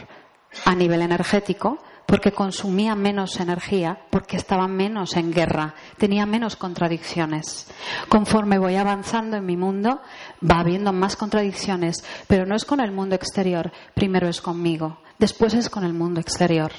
a 0.64 0.74
nivel 0.74 1.02
energético 1.02 1.76
porque 2.10 2.32
consumía 2.32 2.96
menos 2.96 3.38
energía, 3.38 3.96
porque 4.10 4.36
estaba 4.36 4.66
menos 4.66 5.16
en 5.16 5.32
guerra, 5.32 5.76
tenía 5.96 6.26
menos 6.26 6.56
contradicciones. 6.56 7.68
Conforme 8.08 8.58
voy 8.58 8.74
avanzando 8.74 9.36
en 9.36 9.46
mi 9.46 9.56
mundo, 9.56 10.00
va 10.42 10.58
habiendo 10.58 10.92
más 10.92 11.14
contradicciones, 11.14 12.04
pero 12.26 12.46
no 12.46 12.56
es 12.56 12.64
con 12.64 12.80
el 12.80 12.90
mundo 12.90 13.14
exterior, 13.14 13.70
primero 13.94 14.28
es 14.28 14.40
conmigo, 14.40 14.98
después 15.20 15.54
es 15.54 15.70
con 15.70 15.84
el 15.84 15.92
mundo 15.92 16.20
exterior. 16.20 16.72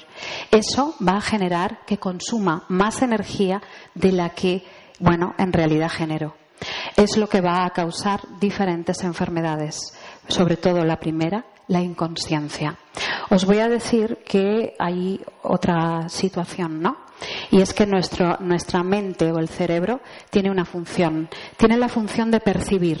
Eso 0.50 0.94
va 1.02 1.16
a 1.16 1.22
generar 1.22 1.78
que 1.86 1.96
consuma 1.96 2.66
más 2.68 3.00
energía 3.00 3.62
de 3.94 4.12
la 4.12 4.34
que, 4.34 4.66
bueno, 5.00 5.34
en 5.38 5.54
realidad 5.54 5.88
genero. 5.88 6.36
Es 6.94 7.16
lo 7.16 7.26
que 7.26 7.40
va 7.40 7.64
a 7.64 7.70
causar 7.70 8.20
diferentes 8.38 9.02
enfermedades, 9.02 9.94
sobre 10.28 10.58
todo 10.58 10.84
la 10.84 11.00
primera, 11.00 11.46
la 11.68 11.80
inconsciencia. 11.80 12.78
Os 13.30 13.44
voy 13.44 13.58
a 13.58 13.68
decir 13.68 14.18
que 14.26 14.74
hay 14.78 15.20
otra 15.42 16.08
situación, 16.08 16.80
¿no? 16.80 16.96
Y 17.50 17.60
es 17.60 17.72
que 17.72 17.86
nuestro, 17.86 18.36
nuestra 18.40 18.82
mente 18.82 19.30
o 19.32 19.38
el 19.38 19.48
cerebro 19.48 20.00
tiene 20.30 20.50
una 20.50 20.64
función, 20.64 21.28
tiene 21.56 21.76
la 21.76 21.88
función 21.88 22.30
de 22.30 22.40
percibir. 22.40 23.00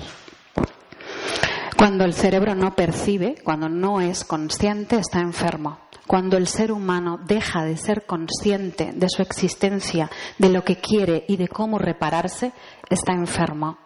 Cuando 1.76 2.04
el 2.04 2.14
cerebro 2.14 2.54
no 2.54 2.76
percibe, 2.76 3.34
cuando 3.42 3.68
no 3.68 4.00
es 4.00 4.24
consciente, 4.24 4.98
está 4.98 5.20
enfermo. 5.20 5.80
Cuando 6.06 6.36
el 6.36 6.46
ser 6.46 6.70
humano 6.70 7.18
deja 7.24 7.64
de 7.64 7.76
ser 7.76 8.06
consciente 8.06 8.92
de 8.94 9.08
su 9.08 9.22
existencia, 9.22 10.10
de 10.38 10.48
lo 10.48 10.62
que 10.62 10.76
quiere 10.76 11.24
y 11.26 11.36
de 11.36 11.48
cómo 11.48 11.78
repararse, 11.78 12.52
está 12.88 13.12
enfermo. 13.12 13.78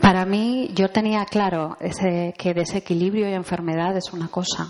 Para 0.00 0.24
mí, 0.24 0.70
yo 0.74 0.90
tenía 0.90 1.24
claro 1.26 1.76
ese, 1.80 2.34
que 2.36 2.54
desequilibrio 2.54 3.28
y 3.28 3.34
enfermedad 3.34 3.96
es 3.96 4.12
una 4.12 4.28
cosa. 4.28 4.68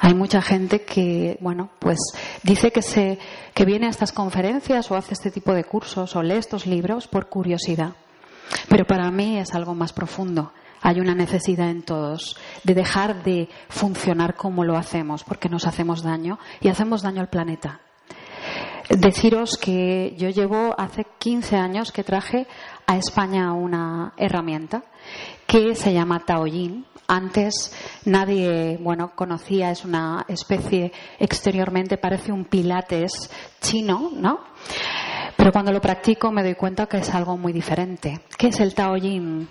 Hay 0.00 0.14
mucha 0.14 0.42
gente 0.42 0.84
que, 0.84 1.38
bueno, 1.40 1.70
pues 1.78 1.98
dice 2.42 2.72
que, 2.72 2.82
se, 2.82 3.18
que 3.54 3.64
viene 3.64 3.86
a 3.86 3.90
estas 3.90 4.12
conferencias 4.12 4.90
o 4.90 4.96
hace 4.96 5.14
este 5.14 5.30
tipo 5.30 5.54
de 5.54 5.64
cursos 5.64 6.14
o 6.16 6.22
lee 6.22 6.34
estos 6.34 6.66
libros 6.66 7.08
por 7.08 7.28
curiosidad. 7.28 7.92
Pero 8.68 8.86
para 8.86 9.10
mí 9.10 9.38
es 9.38 9.54
algo 9.54 9.74
más 9.74 9.92
profundo. 9.92 10.52
Hay 10.82 11.00
una 11.00 11.14
necesidad 11.14 11.70
en 11.70 11.82
todos 11.82 12.36
de 12.62 12.74
dejar 12.74 13.22
de 13.22 13.48
funcionar 13.68 14.34
como 14.34 14.64
lo 14.64 14.76
hacemos, 14.76 15.24
porque 15.24 15.48
nos 15.48 15.66
hacemos 15.66 16.02
daño 16.02 16.38
y 16.60 16.68
hacemos 16.68 17.02
daño 17.02 17.22
al 17.22 17.30
planeta. 17.30 17.80
Deciros 18.90 19.56
que 19.56 20.14
yo 20.18 20.28
llevo 20.28 20.74
hace 20.76 21.06
15 21.18 21.56
años 21.56 21.90
que 21.90 22.04
traje 22.04 22.46
a 22.86 22.98
España 22.98 23.52
una 23.54 24.12
herramienta 24.16 24.84
que 25.46 25.74
se 25.74 25.92
llama 25.92 26.20
Taoyin. 26.20 26.84
Antes 27.06 27.74
nadie, 28.04 28.78
bueno, 28.80 29.12
conocía, 29.14 29.70
es 29.70 29.84
una 29.84 30.24
especie 30.28 30.92
exteriormente, 31.18 31.98
parece 31.98 32.32
un 32.32 32.44
pilates 32.44 33.30
chino, 33.60 34.10
¿no? 34.14 34.40
Pero 35.36 35.52
cuando 35.52 35.72
lo 35.72 35.80
practico 35.80 36.30
me 36.30 36.42
doy 36.42 36.54
cuenta 36.54 36.86
que 36.86 36.98
es 36.98 37.14
algo 37.14 37.36
muy 37.36 37.52
diferente. 37.52 38.20
¿Qué 38.38 38.48
es 38.48 38.60
el 38.60 38.74
Taoyin? 38.74 39.48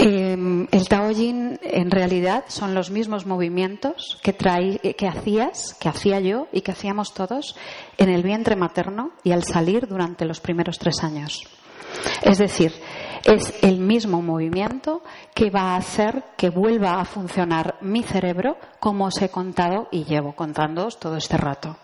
Eh, 0.00 0.68
el 0.70 0.88
Taoyin 0.88 1.58
en 1.60 1.90
realidad 1.90 2.44
son 2.46 2.72
los 2.72 2.90
mismos 2.92 3.26
movimientos 3.26 4.16
que, 4.22 4.32
traí, 4.32 4.78
que 4.78 5.08
hacías, 5.08 5.74
que 5.80 5.88
hacía 5.88 6.20
yo 6.20 6.46
y 6.52 6.60
que 6.60 6.70
hacíamos 6.70 7.14
todos 7.14 7.56
en 7.96 8.08
el 8.08 8.22
vientre 8.22 8.54
materno 8.54 9.10
y 9.24 9.32
al 9.32 9.42
salir 9.42 9.88
durante 9.88 10.24
los 10.24 10.38
primeros 10.38 10.78
tres 10.78 11.02
años. 11.02 11.42
Es 12.22 12.38
decir, 12.38 12.72
es 13.24 13.58
el 13.62 13.78
mismo 13.80 14.22
movimiento 14.22 15.02
que 15.34 15.50
va 15.50 15.72
a 15.72 15.76
hacer 15.76 16.22
que 16.36 16.50
vuelva 16.50 17.00
a 17.00 17.04
funcionar 17.04 17.76
mi 17.80 18.04
cerebro 18.04 18.56
como 18.78 19.06
os 19.06 19.20
he 19.20 19.30
contado 19.30 19.88
y 19.90 20.04
llevo 20.04 20.34
contándoos 20.36 21.00
todo 21.00 21.16
este 21.16 21.36
rato. 21.36 21.76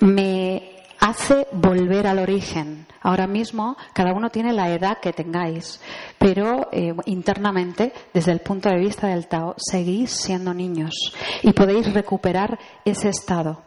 Me 0.00 0.69
hace 1.00 1.46
volver 1.52 2.06
al 2.06 2.18
origen. 2.18 2.86
Ahora 3.02 3.26
mismo 3.26 3.76
cada 3.94 4.12
uno 4.12 4.30
tiene 4.30 4.52
la 4.52 4.68
edad 4.70 4.98
que 5.00 5.12
tengáis, 5.12 5.80
pero 6.18 6.68
eh, 6.70 6.94
internamente, 7.06 7.92
desde 8.12 8.32
el 8.32 8.40
punto 8.40 8.68
de 8.68 8.78
vista 8.78 9.08
del 9.08 9.26
Tao, 9.26 9.54
seguís 9.56 10.10
siendo 10.10 10.52
niños 10.52 11.14
y 11.42 11.52
podéis 11.52 11.92
recuperar 11.92 12.58
ese 12.84 13.08
estado 13.08 13.62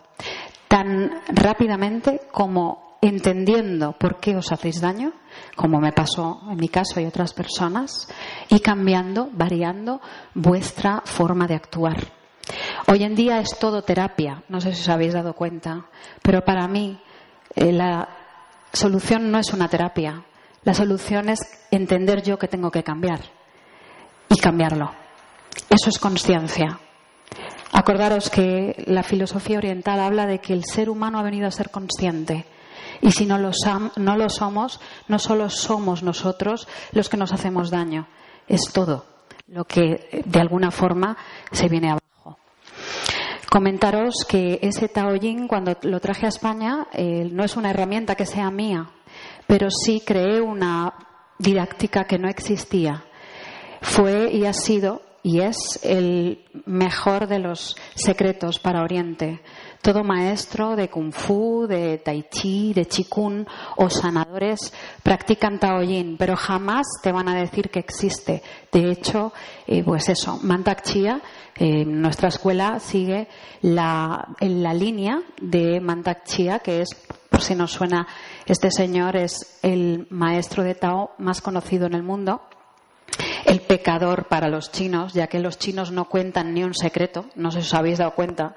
tan 0.68 1.22
rápidamente 1.28 2.22
como 2.32 2.98
entendiendo 3.02 3.94
por 3.94 4.20
qué 4.20 4.36
os 4.36 4.52
hacéis 4.52 4.80
daño, 4.80 5.12
como 5.56 5.80
me 5.80 5.92
pasó 5.92 6.42
en 6.50 6.58
mi 6.58 6.70
caso 6.70 7.02
y 7.02 7.06
otras 7.06 7.34
personas, 7.34 8.08
y 8.50 8.60
cambiando, 8.60 9.30
variando 9.34 10.00
vuestra 10.34 11.02
forma 11.04 11.46
de 11.48 11.56
actuar. 11.56 11.98
Hoy 12.88 13.04
en 13.04 13.16
día 13.16 13.40
es 13.40 13.58
todo 13.60 13.82
terapia, 13.82 14.44
no 14.50 14.62
sé 14.62 14.74
si 14.74 14.82
os 14.82 14.90
habéis 14.90 15.14
dado 15.14 15.34
cuenta, 15.34 15.86
pero 16.22 16.46
para 16.46 16.68
mí 16.68 17.00
eh, 17.56 17.72
la 17.72 18.08
solución 18.72 19.32
no 19.32 19.40
es 19.40 19.54
una 19.54 19.68
terapia. 19.68 20.24
La 20.64 20.74
solución 20.74 21.30
es 21.30 21.40
entender 21.72 22.24
yo 22.24 22.38
que 22.38 22.48
tengo 22.48 22.72
que 22.72 22.84
cambiar 22.84 23.20
y 24.30 24.38
cambiarlo. 24.38 24.92
Eso 25.70 25.90
es 25.90 26.00
conciencia. 26.00 26.80
Acordaros 27.72 28.30
que 28.30 28.84
la 28.88 29.04
filosofía 29.04 29.58
oriental 29.58 30.00
habla 30.00 30.26
de 30.26 30.40
que 30.40 30.54
el 30.54 30.64
ser 30.64 30.90
humano 30.90 31.20
ha 31.20 31.24
venido 31.24 31.48
a 31.48 31.52
ser 31.52 31.70
consciente. 31.70 32.46
Y 33.02 33.12
si 33.12 33.26
no 33.26 33.38
lo, 33.38 33.52
no 33.98 34.16
lo 34.16 34.30
somos, 34.30 34.80
no 35.08 35.20
solo 35.20 35.50
somos 35.50 36.04
nosotros 36.04 36.68
los 36.92 37.10
que 37.10 37.18
nos 37.18 37.34
hacemos 37.34 37.70
daño, 37.70 38.08
es 38.48 38.72
todo 38.72 39.06
lo 39.48 39.66
que 39.66 40.24
de 40.26 40.40
alguna 40.40 40.72
forma 40.72 41.18
se 41.52 41.68
viene 41.68 41.92
a 41.92 41.98
Comentaros 43.54 44.26
que 44.28 44.58
ese 44.64 44.88
Taoyin, 44.90 45.48
cuando 45.48 45.78
lo 45.84 46.00
traje 46.00 46.26
a 46.26 46.30
España, 46.30 46.88
eh, 46.92 47.30
no 47.32 47.44
es 47.44 47.56
una 47.56 47.70
herramienta 47.70 48.16
que 48.16 48.26
sea 48.26 48.50
mía, 48.50 48.90
pero 49.46 49.70
sí 49.70 50.02
creé 50.04 50.42
una 50.42 50.92
didáctica 51.38 52.06
que 52.06 52.18
no 52.18 52.28
existía. 52.28 53.04
Fue 53.80 54.32
y 54.34 54.48
ha 54.48 54.54
sido 54.54 55.04
y 55.22 55.42
es 55.42 55.80
el 55.84 56.44
mejor 56.66 57.28
de 57.28 57.38
los 57.38 57.78
secretos 57.94 58.58
para 58.58 58.82
Oriente. 58.82 59.42
Todo 59.84 60.02
maestro 60.02 60.78
de 60.78 60.88
kung 60.88 61.12
fu, 61.12 61.68
de 61.68 62.00
tai 62.00 62.30
chi, 62.32 62.72
de 62.72 62.86
qigong 62.88 63.44
o 63.76 63.90
sanadores 63.90 64.72
practican 65.04 65.60
taoyin, 65.60 66.16
pero 66.16 66.38
jamás 66.38 66.88
te 67.04 67.12
van 67.12 67.28
a 67.28 67.36
decir 67.36 67.70
que 67.70 67.80
existe. 67.80 68.42
De 68.72 68.90
hecho, 68.90 69.34
eh, 69.68 69.84
pues 69.84 70.08
eso, 70.08 70.40
Mantak 70.42 70.84
Chia, 70.84 71.20
eh, 71.58 71.84
nuestra 71.84 72.30
escuela 72.30 72.80
sigue 72.80 73.28
la, 73.62 74.26
en 74.40 74.64
la 74.64 74.74
línea 74.74 75.22
de 75.42 75.82
Mantak 75.82 76.24
Chia, 76.24 76.60
que 76.60 76.80
es, 76.80 76.96
por 77.30 77.42
si 77.42 77.54
nos 77.54 77.74
suena, 77.74 78.08
este 78.46 78.72
señor 78.72 79.18
es 79.18 79.60
el 79.64 80.08
maestro 80.10 80.64
de 80.64 80.76
Tao 80.76 81.12
más 81.18 81.42
conocido 81.42 81.88
en 81.88 81.96
el 81.96 82.04
mundo 82.04 82.42
el 83.46 83.62
pecador 83.62 84.26
para 84.28 84.48
los 84.48 84.72
chinos, 84.72 85.14
ya 85.14 85.28
que 85.28 85.40
los 85.40 85.58
chinos 85.58 85.92
no 85.92 86.06
cuentan 86.06 86.54
ni 86.54 86.64
un 86.64 86.74
secreto, 86.74 87.26
no 87.36 87.52
sé 87.52 87.62
si 87.62 87.68
os 87.68 87.74
habéis 87.74 87.98
dado 88.00 88.12
cuenta, 88.12 88.56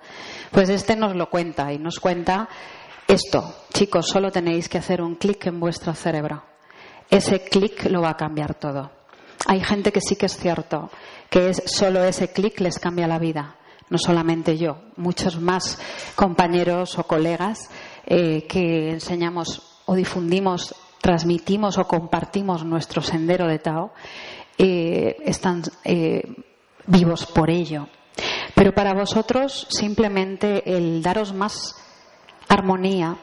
pues 0.51 0.69
este 0.69 0.97
nos 0.97 1.15
lo 1.15 1.29
cuenta 1.29 1.73
y 1.73 1.79
nos 1.79 2.01
cuenta 2.01 2.49
esto, 3.09 3.55
chicos, 3.73 4.09
solo 4.09 4.33
tenéis 4.33 4.69
que 4.69 4.79
hacer 4.79 5.01
un 5.01 5.15
clic 5.15 5.47
en 5.47 5.61
vuestro 5.61 5.95
cerebro. 5.95 6.43
Ese 7.09 7.45
clic 7.45 7.85
lo 7.85 8.03
va 8.03 8.11
a 8.11 8.17
cambiar 8.17 8.55
todo. 8.55 8.91
Hay 9.47 9.61
gente 9.61 9.93
que 9.93 10.01
sí 10.01 10.17
que 10.17 10.27
es 10.27 10.37
cierto, 10.37 10.91
que 11.31 11.51
es 11.51 11.63
solo 11.67 12.03
ese 12.03 12.33
clic 12.33 12.59
les 12.61 12.81
cambia 12.81 13.07
la 13.07 13.21
vida. 13.21 13.57
No 13.89 13.99
solamente 13.99 14.59
yo, 14.59 14.79
muchos 14.97 15.41
más 15.41 15.79
compañeros 16.17 16.99
o 16.99 17.05
colegas 17.05 17.71
eh, 18.07 18.45
que 18.49 18.91
enseñamos 18.91 19.81
o 19.85 19.95
difundimos, 19.95 20.75
transmitimos 21.01 21.79
o 21.79 21.87
compartimos 21.87 22.65
nuestro 22.65 23.03
sendero 23.03 23.47
de 23.47 23.61
Tao 23.61 23.93
eh, 24.59 25.17
están 25.25 25.63
eh, 25.85 26.23
vivos 26.87 27.27
por 27.27 27.51
ello. 27.51 27.89
Pero 28.55 28.73
para 28.73 28.95
vosotros 28.95 29.67
simplemente 29.71 30.77
el 30.77 31.03
daros 31.03 31.35
más 31.35 31.75
armonía, 32.49 33.17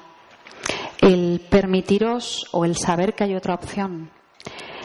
el 1.01 1.41
permitiros 1.49 2.47
o 2.51 2.65
el 2.65 2.77
saber 2.77 3.15
que 3.15 3.23
hay 3.23 3.35
otra 3.35 3.55
opción, 3.55 4.11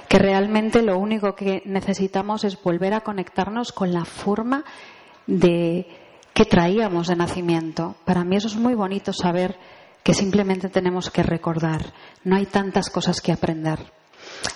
que 0.08 0.18
realmente 0.18 0.82
lo 0.82 0.98
único 0.98 1.34
que 1.34 1.62
necesitamos 1.66 2.44
es 2.44 2.60
volver 2.62 2.94
a 2.94 3.02
conectarnos 3.02 3.72
con 3.72 3.92
la 3.92 4.04
forma 4.04 4.64
de 5.26 5.86
que 6.32 6.44
traíamos 6.46 7.08
de 7.08 7.16
nacimiento. 7.16 7.96
Para 8.04 8.24
mí 8.24 8.36
eso 8.36 8.48
es 8.48 8.56
muy 8.56 8.74
bonito 8.74 9.12
saber 9.12 9.56
que 10.02 10.14
simplemente 10.14 10.70
tenemos 10.70 11.10
que 11.10 11.22
recordar. 11.22 11.92
No 12.24 12.36
hay 12.36 12.46
tantas 12.46 12.88
cosas 12.88 13.20
que 13.20 13.32
aprender. 13.32 13.97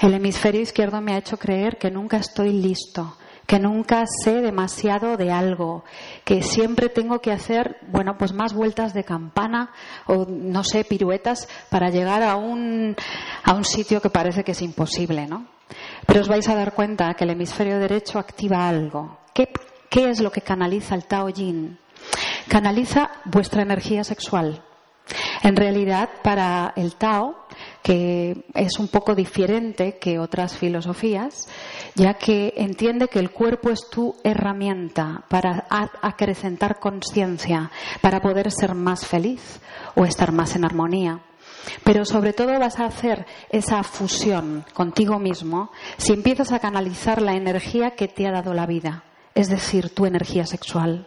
El 0.01 0.15
hemisferio 0.15 0.61
izquierdo 0.61 1.01
me 1.01 1.15
ha 1.15 1.19
hecho 1.19 1.37
creer 1.37 1.79
que 1.79 1.91
nunca 1.91 2.17
estoy 2.17 2.53
listo, 2.53 3.17
que 3.47 3.59
nunca 3.59 4.05
sé 4.07 4.41
demasiado 4.41 5.17
de 5.17 5.31
algo, 5.31 5.85
que 6.25 6.43
siempre 6.43 6.89
tengo 6.89 7.21
que 7.21 7.33
hacer, 7.33 7.77
bueno, 7.89 8.17
pues 8.19 8.33
más 8.33 8.55
vueltas 8.55 8.95
de 8.95 9.05
campana 9.05 9.71
o 10.07 10.27
no 10.29 10.65
sé, 10.65 10.85
piruetas 10.85 11.49
para 11.71 11.91
llegar 11.91 12.23
a 12.23 12.37
un, 12.37 12.97
a 13.45 13.55
un 13.55 13.65
sitio 13.65 14.01
que 14.01 14.11
parece 14.11 14.45
que 14.45 14.53
es 14.53 14.63
imposible, 14.63 15.27
¿no? 15.27 15.47
Pero 16.07 16.21
os 16.21 16.29
vais 16.29 16.49
a 16.49 16.55
dar 16.55 16.75
cuenta 16.75 17.15
que 17.15 17.25
el 17.25 17.31
hemisferio 17.31 17.79
derecho 17.79 18.19
activa 18.19 18.69
algo. 18.69 19.19
¿Qué, 19.35 19.49
qué 19.89 20.11
es 20.11 20.21
lo 20.21 20.31
que 20.31 20.43
canaliza 20.43 20.95
el 20.95 21.05
Tao 21.05 21.29
Yin? 21.29 21.79
Canaliza 22.49 23.11
vuestra 23.25 23.63
energía 23.63 24.05
sexual. 24.05 24.63
En 25.43 25.57
realidad, 25.57 26.09
para 26.23 26.73
el 26.77 26.95
Tao, 26.95 27.42
que 27.83 28.45
es 28.55 28.79
un 28.79 28.89
poco 28.89 29.15
diferente 29.15 29.99
que 29.99 30.19
otras 30.19 30.57
filosofías, 30.57 31.49
ya 31.95 32.15
que 32.15 32.55
entiende 32.57 33.09
que 33.09 33.19
el 33.19 33.31
cuerpo 33.31 33.71
es 33.71 33.89
tu 33.91 34.15
herramienta 34.23 35.25
para 35.29 35.67
acrecentar 36.01 36.79
conciencia, 36.79 37.71
para 38.01 38.21
poder 38.21 38.51
ser 38.53 38.75
más 38.75 39.07
feliz 39.07 39.61
o 39.97 40.05
estar 40.05 40.33
más 40.33 40.55
en 40.55 40.65
armonía. 40.65 41.21
Pero 41.85 42.05
sobre 42.05 42.33
todo 42.33 42.59
vas 42.59 42.79
a 42.79 42.87
hacer 42.87 43.27
esa 43.51 43.83
fusión 43.83 44.65
contigo 44.75 45.19
mismo 45.19 45.71
si 45.97 46.13
empiezas 46.13 46.53
a 46.53 46.59
canalizar 46.59 47.23
la 47.23 47.35
energía 47.35 47.93
que 47.93 48.09
te 48.09 48.27
ha 48.27 48.33
dado 48.33 48.55
la 48.55 48.67
vida, 48.67 49.05
es 49.35 49.49
decir, 49.49 49.91
tu 49.91 50.07
energía 50.07 50.47
sexual. 50.47 51.07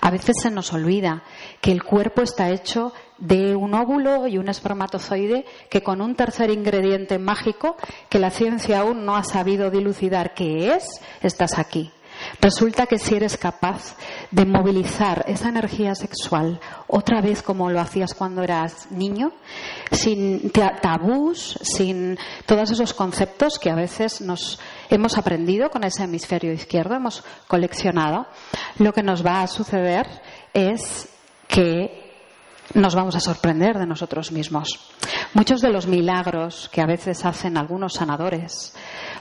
A 0.00 0.10
veces 0.10 0.36
se 0.40 0.50
nos 0.50 0.72
olvida 0.72 1.22
que 1.60 1.72
el 1.72 1.82
cuerpo 1.82 2.22
está 2.22 2.50
hecho 2.50 2.92
de 3.18 3.54
un 3.54 3.74
óvulo 3.74 4.26
y 4.26 4.38
un 4.38 4.48
espermatozoide 4.48 5.44
que 5.70 5.82
con 5.82 6.00
un 6.00 6.14
tercer 6.14 6.50
ingrediente 6.50 7.18
mágico 7.18 7.76
que 8.08 8.18
la 8.18 8.30
ciencia 8.30 8.80
aún 8.80 9.04
no 9.04 9.16
ha 9.16 9.24
sabido 9.24 9.70
dilucidar 9.70 10.34
qué 10.34 10.74
es, 10.74 11.00
estás 11.22 11.58
aquí. 11.58 11.92
Resulta 12.40 12.86
que 12.86 12.98
si 12.98 13.14
eres 13.14 13.36
capaz 13.36 13.96
de 14.30 14.44
movilizar 14.44 15.24
esa 15.28 15.48
energía 15.48 15.94
sexual 15.94 16.60
otra 16.86 17.20
vez 17.20 17.42
como 17.42 17.70
lo 17.70 17.80
hacías 17.80 18.14
cuando 18.14 18.42
eras 18.42 18.90
niño, 18.90 19.32
sin 19.90 20.50
tabús, 20.50 21.58
sin 21.62 22.18
todos 22.46 22.70
esos 22.70 22.94
conceptos 22.94 23.58
que 23.58 23.70
a 23.70 23.74
veces 23.74 24.20
nos 24.20 24.60
hemos 24.90 25.18
aprendido 25.18 25.70
con 25.70 25.84
ese 25.84 26.04
hemisferio 26.04 26.52
izquierdo, 26.52 26.94
hemos 26.94 27.24
coleccionado, 27.48 28.26
lo 28.78 28.92
que 28.92 29.02
nos 29.02 29.24
va 29.24 29.42
a 29.42 29.46
suceder 29.46 30.06
es 30.52 31.08
que 31.48 32.03
nos 32.74 32.94
vamos 32.94 33.14
a 33.14 33.20
sorprender 33.20 33.78
de 33.78 33.86
nosotros 33.86 34.32
mismos. 34.32 34.90
Muchos 35.32 35.60
de 35.60 35.70
los 35.70 35.86
milagros 35.86 36.68
que 36.72 36.80
a 36.80 36.86
veces 36.86 37.24
hacen 37.24 37.56
algunos 37.56 37.94
sanadores, 37.94 38.74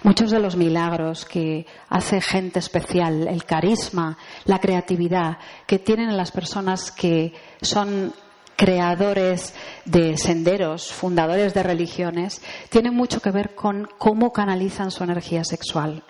muchos 0.03 0.31
de 0.31 0.39
los 0.39 0.55
milagros 0.55 1.25
que 1.25 1.65
hace 1.89 2.21
gente 2.21 2.59
especial, 2.59 3.27
el 3.27 3.45
carisma, 3.45 4.17
la 4.45 4.59
creatividad 4.59 5.37
que 5.65 5.79
tienen 5.79 6.17
las 6.17 6.31
personas 6.31 6.91
que 6.91 7.33
son 7.61 8.13
creadores 8.55 9.53
de 9.85 10.17
senderos, 10.17 10.91
fundadores 10.91 11.53
de 11.53 11.63
religiones, 11.63 12.41
tienen 12.69 12.95
mucho 12.95 13.19
que 13.19 13.31
ver 13.31 13.55
con 13.55 13.87
cómo 13.97 14.31
canalizan 14.31 14.91
su 14.91 15.03
energía 15.03 15.43
sexual. 15.43 16.03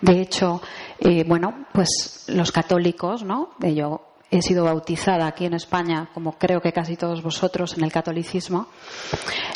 De 0.00 0.20
hecho, 0.20 0.60
eh, 0.98 1.24
bueno, 1.26 1.66
pues 1.72 2.24
los 2.28 2.50
católicos, 2.50 3.22
¿no? 3.22 3.50
Yo 3.60 4.11
he 4.32 4.40
sido 4.40 4.64
bautizada 4.64 5.26
aquí 5.26 5.44
en 5.44 5.52
España, 5.52 6.08
como 6.14 6.38
creo 6.38 6.62
que 6.62 6.72
casi 6.72 6.96
todos 6.96 7.22
vosotros 7.22 7.76
en 7.76 7.84
el 7.84 7.92
catolicismo, 7.92 8.66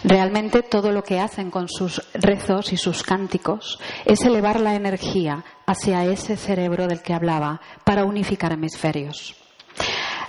realmente 0.04 0.62
todo 0.62 0.92
lo 0.92 1.02
que 1.02 1.18
hacen 1.18 1.50
con 1.50 1.68
sus 1.68 2.02
rezos 2.12 2.74
y 2.74 2.76
sus 2.76 3.02
cánticos 3.02 3.80
es 4.04 4.20
elevar 4.22 4.60
la 4.60 4.74
energía 4.74 5.42
hacia 5.64 6.04
ese 6.04 6.36
cerebro 6.36 6.86
del 6.86 7.00
que 7.00 7.14
hablaba 7.14 7.60
para 7.84 8.04
unificar 8.04 8.52
hemisferios. 8.52 9.34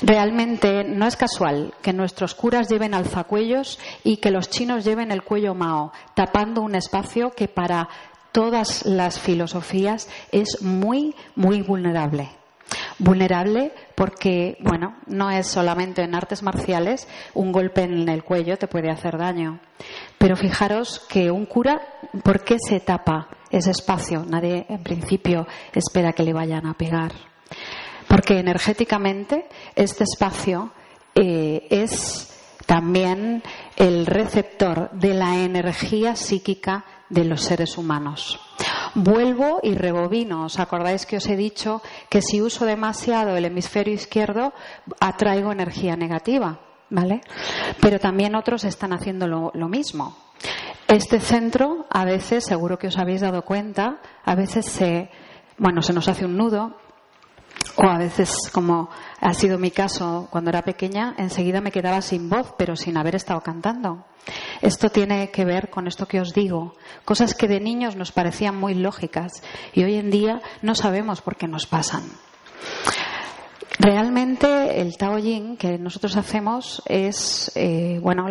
Realmente 0.02 0.86
no 0.86 1.08
es 1.08 1.18
casual 1.18 1.74
que 1.82 1.92
nuestros 1.92 2.34
curas 2.34 2.70
lleven 2.70 2.94
alzacuellos 2.94 3.80
y 4.04 4.18
que 4.18 4.32
los 4.32 4.50
chinos 4.50 4.86
lleven 4.86 5.12
el 5.12 5.24
cuello 5.24 5.56
mao, 5.56 5.92
tapando 6.14 6.62
un 6.62 6.76
espacio 6.76 7.32
que 7.32 7.50
para 7.50 7.90
todas 8.32 8.86
las 8.86 9.20
filosofías 9.20 10.08
es 10.32 10.62
muy, 10.62 11.16
muy 11.36 11.64
vulnerable. 11.64 12.37
Vulnerable 13.00 13.72
porque, 13.96 14.58
bueno, 14.62 14.98
no 15.08 15.30
es 15.30 15.48
solamente 15.48 16.04
en 16.04 16.16
artes 16.16 16.44
marciales, 16.44 17.08
un 17.34 17.52
golpe 17.52 17.84
en 17.84 18.08
el 18.10 18.24
cuello 18.24 18.58
te 18.58 18.68
puede 18.68 18.90
hacer 18.90 19.18
daño. 19.18 19.60
Pero 20.18 20.36
fijaros 20.36 21.06
que 21.08 21.32
un 21.32 21.46
cura, 21.46 21.82
¿por 22.24 22.44
qué 22.44 22.58
se 22.60 22.80
tapa 22.80 23.30
ese 23.50 23.72
espacio? 23.72 24.26
Nadie, 24.28 24.66
en 24.70 24.84
principio, 24.84 25.48
espera 25.74 26.14
que 26.14 26.24
le 26.24 26.34
vayan 26.34 26.66
a 26.66 26.74
pegar. 26.74 27.12
Porque 28.08 28.40
energéticamente 28.40 29.48
este 29.76 30.04
espacio 30.04 30.72
eh, 31.14 31.68
es 31.70 32.34
también 32.66 33.42
el 33.76 34.06
receptor 34.06 34.92
de 34.92 35.14
la 35.14 35.38
energía 35.38 36.16
psíquica 36.16 36.86
de 37.10 37.24
los 37.24 37.42
seres 37.42 37.78
humanos. 37.78 38.40
Vuelvo 39.00 39.60
y 39.62 39.76
rebobino. 39.76 40.46
¿Os 40.46 40.58
acordáis 40.58 41.06
que 41.06 41.18
os 41.18 41.28
he 41.28 41.36
dicho 41.38 41.84
que 42.10 42.24
si 42.24 42.42
uso 42.42 42.66
demasiado 42.66 43.38
el 43.38 43.46
hemisferio 43.46 43.94
izquierdo 43.94 44.54
atraigo 45.00 45.52
energía 45.52 45.96
negativa? 45.96 46.60
¿Vale? 46.90 47.22
Pero 47.80 48.00
también 48.00 48.34
otros 48.34 48.64
están 48.64 48.94
haciendo 48.94 49.28
lo, 49.28 49.52
lo 49.54 49.70
mismo. 49.70 50.18
Este 50.88 51.20
centro, 51.20 51.86
a 51.92 52.06
veces, 52.06 52.46
seguro 52.46 52.80
que 52.80 52.88
os 52.88 52.98
habéis 52.98 53.22
dado 53.22 53.44
cuenta, 53.44 54.00
a 54.26 54.34
veces 54.34 54.66
se, 54.66 55.12
bueno, 55.60 55.84
se 55.84 55.94
nos 55.94 56.08
hace 56.08 56.26
un 56.26 56.36
nudo, 56.36 56.78
o 57.78 57.84
a 57.84 57.98
veces, 57.98 58.50
como 58.52 58.90
ha 59.22 59.34
sido 59.34 59.60
mi 59.60 59.72
caso 59.72 60.28
cuando 60.32 60.50
era 60.50 60.64
pequeña, 60.64 61.14
enseguida 61.18 61.62
me 61.62 61.72
quedaba 61.72 62.02
sin 62.02 62.30
voz, 62.30 62.54
pero 62.58 62.76
sin 62.76 62.98
haber 62.98 63.16
estado 63.16 63.42
cantando. 63.42 64.06
Esto 64.62 64.90
tiene 64.90 65.30
que 65.30 65.46
ver 65.46 65.70
con 65.70 65.88
esto 65.88 66.08
que 66.08 66.20
os 66.20 66.34
digo, 66.34 66.74
cosas 67.06 67.34
que 67.36 67.48
de 67.48 67.60
niños 67.60 67.96
nos 67.96 68.12
parecían 68.12 68.56
muy 68.60 68.74
lógicas 68.74 69.44
y 69.74 69.84
hoy 69.84 69.96
en 69.96 70.10
día 70.10 70.42
no 70.62 70.76
sabemos 70.76 71.22
por 71.22 71.38
qué 71.38 71.48
nos 71.48 71.68
pasan. 71.68 72.04
Realmente 73.80 74.82
el 74.82 74.98
Tao 74.98 75.20
Yin 75.20 75.56
que 75.56 75.78
nosotros 75.78 76.18
hacemos 76.18 76.82
es, 76.88 77.52
eh, 77.56 78.00
bueno, 78.02 78.26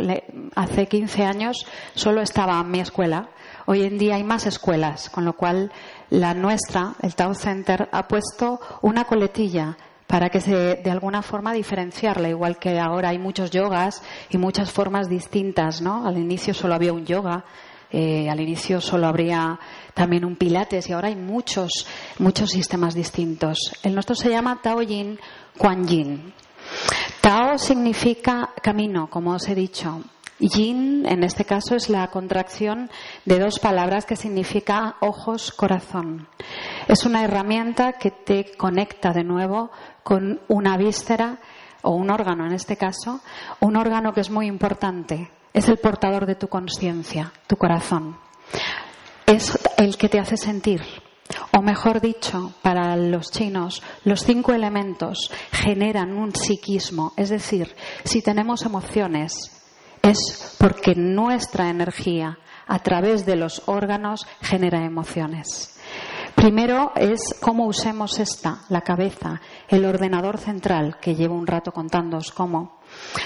hace 0.57 0.89
15 0.89 1.25
años 1.25 1.67
solo 1.95 2.21
estaba 2.21 2.61
en 2.61 2.71
mi 2.71 2.81
escuela. 2.81 3.29
Hoy 3.67 3.85
en 3.85 3.97
día 3.97 4.17
hay 4.17 4.25
más 4.25 4.47
escuelas, 4.47 5.09
con 5.09 5.25
lo 5.25 5.35
cual 5.35 5.71
la 6.11 6.35
nuestra, 6.35 6.95
el 7.01 7.15
Tao 7.15 7.33
Center, 7.35 7.89
ha 7.93 8.09
puesto 8.09 8.61
una 8.83 9.05
coletilla 9.05 9.77
para 10.09 10.31
que 10.31 10.41
se, 10.41 10.77
de 10.77 10.91
alguna 10.91 11.23
forma, 11.23 11.53
diferenciarla, 11.53 12.29
igual 12.29 12.59
que 12.59 12.81
ahora 12.81 13.11
hay 13.11 13.19
muchos 13.19 13.51
yogas 13.51 14.03
y 14.31 14.39
muchas 14.39 14.73
formas 14.73 15.09
distintas, 15.09 15.81
¿no? 15.81 16.07
Al 16.07 16.19
inicio 16.19 16.55
solo 16.55 16.75
había 16.75 16.93
un 16.93 17.07
yoga, 17.07 17.45
eh, 17.99 18.29
al 18.29 18.41
inicio 18.41 18.79
solo 18.83 19.07
habría 19.07 19.59
también 19.95 20.27
un 20.27 20.37
pilates 20.37 20.87
y 20.87 20.93
ahora 20.93 21.09
hay 21.09 21.17
muchos, 21.17 21.87
muchos 22.19 22.51
sistemas 22.51 22.95
distintos. 22.95 23.73
El 23.83 23.95
nuestro 23.95 24.15
se 24.15 24.29
llama 24.29 24.61
Tao 24.61 24.83
Yin 24.83 25.19
Kuan 25.57 25.89
Yin. 25.89 26.35
Tao 27.23 27.57
significa 27.57 28.51
camino, 28.63 29.09
como 29.09 29.31
os 29.31 29.49
he 29.49 29.55
dicho. 29.55 30.03
Yin, 30.39 31.07
en 31.07 31.25
este 31.25 31.47
caso, 31.47 31.75
es 31.75 31.89
la 31.89 32.07
contracción 32.09 32.91
de 33.25 33.39
dos 33.39 33.59
palabras 33.61 34.05
que 34.05 34.17
significa 34.17 34.97
ojos, 35.01 35.51
corazón. 35.51 36.29
Es 36.89 37.07
una 37.07 37.25
herramienta 37.25 37.95
que 37.95 38.11
te 38.11 38.53
conecta 38.59 39.15
de 39.15 39.25
nuevo 39.25 39.71
con 40.03 40.43
una 40.49 40.77
víscera 40.77 41.39
o 41.81 41.93
un 41.93 42.11
órgano, 42.11 42.45
en 42.45 42.53
este 42.53 42.77
caso, 42.77 43.21
un 43.61 43.75
órgano 43.75 44.13
que 44.13 44.21
es 44.21 44.29
muy 44.29 44.49
importante. 44.49 45.31
Es 45.57 45.71
el 45.71 45.79
portador 45.79 46.27
de 46.27 46.35
tu 46.35 46.49
conciencia, 46.49 47.33
tu 47.47 47.57
corazón. 47.57 48.19
Es 49.25 49.59
el 49.79 49.97
que 49.97 50.11
te 50.11 50.19
hace 50.19 50.37
sentir. 50.37 50.83
O 51.57 51.63
mejor 51.63 52.03
dicho, 52.03 52.53
para 52.61 52.95
los 52.95 53.31
chinos, 53.31 53.83
los 54.05 54.23
cinco 54.23 54.53
elementos 54.53 55.33
generan 55.53 56.13
un 56.13 56.35
psiquismo. 56.35 57.15
Es 57.17 57.31
decir, 57.31 57.75
si 58.05 58.21
tenemos 58.21 58.67
emociones, 58.67 59.33
es 60.03 60.55
porque 60.59 60.95
nuestra 60.95 61.71
energía 61.71 62.39
a 62.67 62.79
través 62.81 63.25
de 63.25 63.37
los 63.37 63.63
órganos 63.65 64.27
genera 64.43 64.85
emociones. 64.85 65.81
Primero 66.35 66.93
es 66.97 67.35
cómo 67.41 67.65
usemos 67.65 68.19
esta, 68.19 68.59
la 68.69 68.83
cabeza, 68.83 69.41
el 69.69 69.87
ordenador 69.87 70.37
central, 70.37 70.99
que 71.01 71.15
llevo 71.15 71.35
un 71.35 71.47
rato 71.47 71.73
contándoos 71.73 72.31
cómo. 72.31 72.77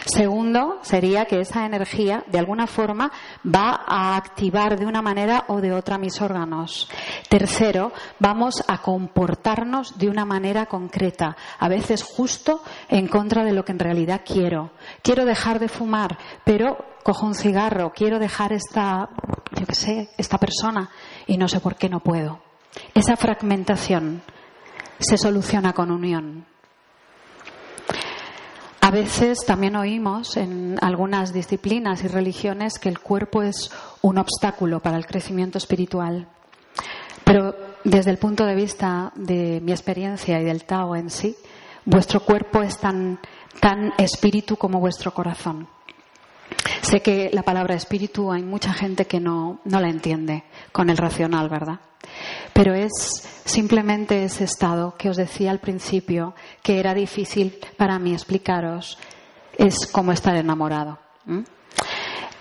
Segundo, 0.07 0.79
sería 0.83 1.25
que 1.25 1.41
esa 1.41 1.67
energía, 1.67 2.25
de 2.27 2.39
alguna 2.39 2.67
forma, 2.67 3.11
va 3.45 3.85
a 3.87 4.17
activar 4.17 4.79
de 4.79 4.87
una 4.87 5.03
manera 5.03 5.45
o 5.49 5.61
de 5.61 5.73
otra 5.73 5.99
mis 5.99 6.21
órganos. 6.21 6.89
Tercero, 7.29 7.93
vamos 8.19 8.63
a 8.67 8.79
comportarnos 8.83 9.99
de 9.99 10.09
una 10.09 10.25
manera 10.25 10.67
concreta, 10.67 11.37
a 11.59 11.69
veces 11.69 12.03
justo 12.03 12.63
en 12.89 13.09
contra 13.09 13.45
de 13.45 13.53
lo 13.53 13.65
que 13.65 13.73
en 13.73 13.79
realidad 13.79 14.23
quiero. 14.25 14.73
Quiero 15.03 15.25
dejar 15.25 15.59
de 15.59 15.69
fumar, 15.69 16.19
pero 16.45 16.79
cojo 17.03 17.27
un 17.27 17.35
cigarro, 17.35 17.93
quiero 17.95 18.19
dejar 18.19 18.53
esta, 18.53 19.09
yo 19.53 19.67
qué 19.67 19.75
sé, 19.75 20.11
esta 20.17 20.39
persona 20.39 20.91
y 21.27 21.37
no 21.37 21.49
sé 21.49 21.61
por 21.61 21.77
qué 21.77 21.89
no 21.89 22.01
puedo. 22.01 22.41
Esa 22.95 23.17
fragmentación 23.17 24.23
se 24.99 25.17
soluciona 25.17 25.73
con 25.73 25.91
unión. 25.91 26.47
A 28.81 28.91
veces 28.91 29.45
también 29.47 29.77
oímos 29.77 30.37
en 30.37 30.79
algunas 30.81 31.33
disciplinas 31.33 32.03
y 32.03 32.09
religiones 32.09 32.79
que 32.79 32.89
el 32.89 32.99
cuerpo 32.99 33.43
es 33.43 33.71
un 34.01 34.19
obstáculo 34.19 34.81
para 34.81 34.97
el 34.97 35.07
crecimiento 35.07 35.59
espiritual. 35.59 36.29
Pero 37.25 37.55
desde 37.85 38.11
el 38.11 38.19
punto 38.19 38.47
de 38.47 38.55
vista 38.55 39.13
de 39.15 39.61
mi 39.63 39.73
experiencia 39.73 40.41
y 40.41 40.45
del 40.45 40.65
Tao 40.65 40.97
en 40.97 41.11
sí, 41.11 41.37
vuestro 41.85 42.21
cuerpo 42.21 42.63
es 42.63 42.79
tan, 42.79 43.21
tan 43.61 43.93
espíritu 43.99 44.57
como 44.57 44.81
vuestro 44.81 45.13
corazón. 45.13 45.69
Sé 46.81 47.03
que 47.03 47.31
la 47.33 47.43
palabra 47.43 47.75
espíritu 47.75 48.33
hay 48.33 48.43
mucha 48.43 48.73
gente 48.73 49.07
que 49.07 49.21
no, 49.21 49.61
no 49.65 49.81
la 49.81 49.89
entiende 49.89 50.45
con 50.73 50.91
el 50.91 50.97
racional, 50.97 51.49
¿verdad? 51.49 51.81
Pero 52.53 52.75
es 52.75 52.93
simplemente 53.45 54.25
ese 54.25 54.45
estado 54.45 54.95
que 54.97 55.09
os 55.11 55.17
decía 55.17 55.51
al 55.51 55.61
principio 55.61 56.35
que 56.63 56.79
era 56.79 56.95
difícil 56.95 57.59
para 57.77 57.99
mí 57.99 58.13
explicaros. 58.13 58.99
Es 59.57 59.87
como 59.87 60.13
estar 60.13 60.37
enamorado. 60.37 60.99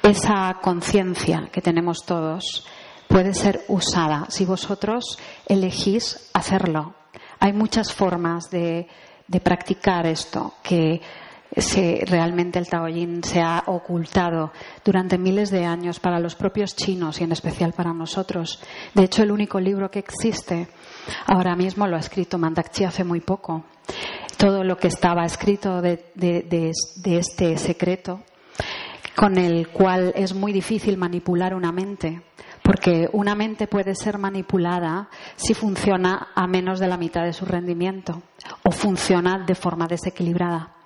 Esa 0.01 0.57
conciencia 0.61 1.49
que 1.51 1.61
tenemos 1.61 2.05
todos 2.05 2.65
puede 3.07 3.33
ser 3.33 3.65
usada 3.67 4.27
si 4.29 4.45
vosotros 4.45 5.17
elegís 5.45 6.29
hacerlo. 6.33 6.95
Hay 7.39 7.53
muchas 7.53 7.93
formas 7.93 8.49
de, 8.49 8.87
de 9.27 9.39
practicar 9.39 10.05
esto 10.05 10.55
que 10.63 11.01
se, 11.55 12.03
realmente 12.05 12.59
el 12.59 12.67
Taoyin 12.67 13.23
se 13.23 13.41
ha 13.41 13.63
ocultado 13.67 14.51
durante 14.83 15.17
miles 15.17 15.49
de 15.49 15.65
años 15.65 15.99
para 15.99 16.19
los 16.19 16.35
propios 16.35 16.75
chinos 16.75 17.19
y 17.19 17.23
en 17.23 17.31
especial 17.31 17.73
para 17.73 17.93
nosotros. 17.93 18.61
De 18.93 19.03
hecho, 19.03 19.23
el 19.23 19.31
único 19.31 19.59
libro 19.59 19.89
que 19.89 19.99
existe 19.99 20.67
ahora 21.25 21.55
mismo 21.55 21.87
lo 21.87 21.95
ha 21.95 21.99
escrito 21.99 22.37
Mandakchi 22.37 22.83
hace 22.83 23.03
muy 23.03 23.21
poco. 23.21 23.65
Todo 24.37 24.63
lo 24.63 24.77
que 24.77 24.87
estaba 24.87 25.25
escrito 25.25 25.81
de 25.81 26.71
este 27.05 27.57
secreto, 27.57 28.21
con 29.15 29.37
el 29.37 29.67
cual 29.69 30.13
es 30.15 30.33
muy 30.33 30.53
difícil 30.53 30.97
manipular 30.97 31.53
una 31.53 31.73
mente, 31.73 32.21
porque 32.63 33.09
una 33.11 33.35
mente 33.35 33.67
puede 33.67 33.95
ser 33.95 34.17
manipulada 34.17 35.09
si 35.35 35.53
funciona 35.53 36.29
a 36.35 36.47
menos 36.47 36.79
de 36.79 36.87
la 36.87 36.97
mitad 36.97 37.23
de 37.23 37.33
su 37.33 37.45
rendimiento 37.45 38.21
o 38.63 38.71
funciona 38.71 39.39
de 39.39 39.55
forma 39.55 39.87
desequilibrada. 39.87 40.78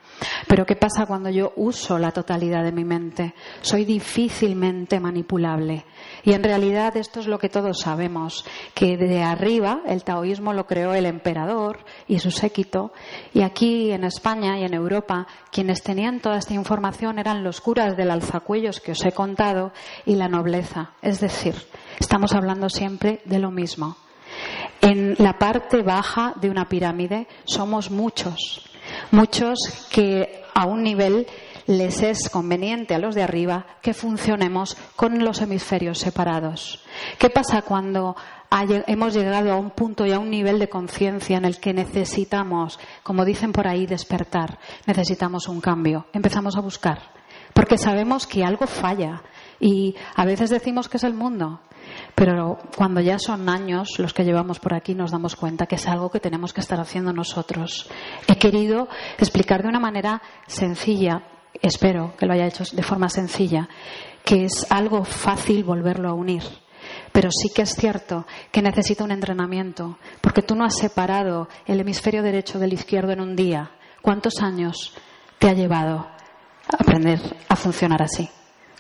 Pero 0.48 0.66
¿qué 0.66 0.76
pasa 0.76 1.06
cuando 1.06 1.30
yo 1.30 1.54
uso 1.56 1.98
la 1.98 2.12
totalidad 2.12 2.64
de 2.64 2.72
mi 2.72 2.84
mente? 2.84 3.34
Soy 3.62 3.86
difícilmente 3.86 5.00
manipulable. 5.00 5.86
Y 6.24 6.34
en 6.34 6.44
realidad 6.44 6.96
esto 6.98 7.20
es 7.20 7.28
lo 7.28 7.40
que 7.40 7.50
todos 7.50 7.80
sabemos, 7.80 8.46
que 8.74 8.98
de 8.98 9.24
arriba 9.24 9.82
el 9.86 10.04
taoísmo 10.04 10.54
lo 10.54 10.66
creó 10.66 10.94
el 10.94 11.06
emperador 11.06 11.80
y 12.08 12.20
su 12.20 12.32
séquito, 12.32 12.94
y 13.34 13.42
aquí 13.42 13.92
en 13.92 14.04
España 14.04 14.58
y 14.60 14.64
en 14.64 14.74
Europa 14.74 15.28
quienes 15.52 15.84
tenían 15.84 16.20
toda 16.20 16.38
esta 16.38 16.54
información 16.54 17.20
eran 17.20 17.44
los 17.44 17.62
curas 17.62 17.96
del 17.98 18.12
alzacuellos 18.12 18.80
que 18.80 18.92
os 18.92 19.06
he 19.06 19.12
contado 19.12 19.72
y 20.06 20.16
la 20.16 20.28
nobleza. 20.28 20.92
Es 21.02 21.20
decir, 21.20 21.56
estamos 22.00 22.34
hablando 22.34 22.70
siempre 22.70 23.22
de 23.26 23.40
lo 23.40 23.52
mismo. 23.52 23.98
En 24.82 25.16
la 25.20 25.38
parte 25.38 25.82
baja 25.82 26.34
de 26.42 26.50
una 26.50 26.68
pirámide 26.68 27.28
somos 27.46 27.92
muchos, 27.92 28.70
muchos 29.12 29.60
que 29.92 30.44
a 30.54 30.66
un 30.66 30.84
nivel 30.84 31.28
les 31.68 32.02
es 32.02 32.30
conveniente 32.30 32.94
a 32.94 33.00
los 33.00 33.16
de 33.16 33.24
arriba 33.24 33.66
que 33.82 33.94
funcionemos 33.94 34.78
con 34.96 35.24
los 35.24 35.42
hemisferios 35.42 36.00
separados. 36.00 36.84
¿Qué 37.18 37.30
pasa 37.30 37.62
cuando 37.62 38.16
hemos 38.88 39.14
llegado 39.14 39.52
a 39.52 39.58
un 39.58 39.72
punto 39.72 40.06
y 40.06 40.12
a 40.12 40.20
un 40.20 40.30
nivel 40.30 40.60
de 40.60 40.70
conciencia 40.70 41.38
en 41.38 41.46
el 41.46 41.60
que 41.60 41.74
necesitamos, 41.74 42.80
como 43.02 43.26
dicen 43.26 43.52
por 43.52 43.68
ahí, 43.68 43.86
despertar? 43.86 44.60
Necesitamos 44.86 45.48
un 45.48 45.62
cambio. 45.62 46.08
Empezamos 46.14 46.56
a 46.58 46.62
buscar. 46.62 47.00
Porque 47.54 47.78
sabemos 47.78 48.28
que 48.28 48.44
algo 48.44 48.68
falla. 48.68 49.22
Y 49.60 49.96
a 50.16 50.26
veces 50.26 50.50
decimos 50.50 50.90
que 50.90 50.98
es 50.98 51.04
el 51.04 51.14
mundo. 51.14 51.62
Pero 52.16 52.60
cuando 52.76 53.02
ya 53.02 53.18
son 53.18 53.50
años 53.50 53.90
los 53.98 54.14
que 54.14 54.24
llevamos 54.24 54.60
por 54.60 54.74
aquí 54.74 54.94
nos 54.94 55.12
damos 55.12 55.36
cuenta 55.36 55.66
que 55.66 55.76
es 55.76 55.88
algo 55.88 56.12
que 56.12 56.20
tenemos 56.20 56.54
que 56.54 56.62
estar 56.62 56.80
haciendo 56.80 57.12
nosotros. 57.12 57.90
He 58.28 58.38
querido 58.38 58.88
explicar 59.18 59.64
de 59.64 59.70
una 59.70 59.80
manera 59.80 60.22
sencilla, 60.46 61.24
espero 61.62 62.16
que 62.18 62.26
lo 62.26 62.34
haya 62.34 62.46
hecho 62.46 62.64
de 62.72 62.84
forma 62.84 63.10
sencilla, 63.10 63.68
que 64.24 64.46
es 64.46 64.68
algo 64.70 65.04
fácil 65.06 65.64
volverlo 65.64 66.10
a 66.10 66.14
unir. 66.14 66.44
Pero 67.12 67.30
sí 67.32 67.50
que 67.54 67.64
es 67.64 67.76
cierto 67.76 68.26
que 68.52 68.62
necesita 68.62 69.04
un 69.04 69.12
entrenamiento, 69.12 69.98
porque 70.22 70.42
tú 70.42 70.56
no 70.56 70.66
has 70.66 70.78
separado 70.78 71.48
el 71.66 71.80
hemisferio 71.80 72.22
derecho 72.22 72.60
del 72.60 72.74
izquierdo 72.74 73.12
en 73.12 73.22
un 73.22 73.36
día. 73.36 73.72
¿Cuántos 74.02 74.42
años 74.42 74.94
te 75.40 75.50
ha 75.50 75.54
llevado 75.54 76.00
a 76.00 76.76
aprender 76.78 77.20
a 77.48 77.56
funcionar 77.56 78.02
así? 78.04 78.30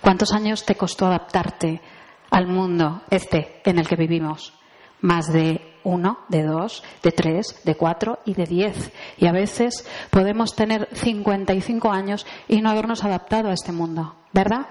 ¿Cuántos 0.01 0.33
años 0.33 0.65
te 0.65 0.75
costó 0.75 1.05
adaptarte 1.05 1.81
al 2.33 2.47
mundo 2.47 3.03
este 3.11 3.61
en 3.63 3.77
el 3.77 3.87
que 3.87 3.95
vivimos. 3.95 4.53
Más 5.01 5.31
de 5.31 5.61
uno, 5.83 6.19
de 6.29 6.43
dos, 6.43 6.83
de 7.03 7.11
tres, 7.11 7.61
de 7.63 7.75
cuatro 7.75 8.19
y 8.25 8.33
de 8.33 8.45
diez. 8.45 8.91
Y 9.17 9.27
a 9.27 9.31
veces 9.31 9.87
podemos 10.09 10.55
tener 10.55 10.89
55 10.93 11.91
años 11.91 12.25
y 12.47 12.61
no 12.61 12.71
habernos 12.71 13.03
adaptado 13.03 13.49
a 13.49 13.53
este 13.53 13.71
mundo, 13.71 14.15
¿verdad? 14.31 14.65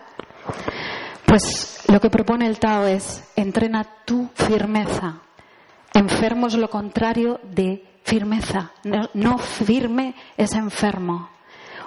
Pues 1.24 1.84
lo 1.88 2.00
que 2.00 2.10
propone 2.10 2.46
el 2.46 2.58
Tao 2.58 2.86
es 2.86 3.30
entrena 3.36 3.86
tu 4.04 4.28
firmeza. 4.34 5.20
Enfermo 5.94 6.48
es 6.48 6.54
lo 6.54 6.68
contrario 6.68 7.38
de 7.44 7.86
firmeza. 8.02 8.72
no 9.14 9.38
firme 9.38 10.14
es 10.36 10.54
enfermo 10.54 11.31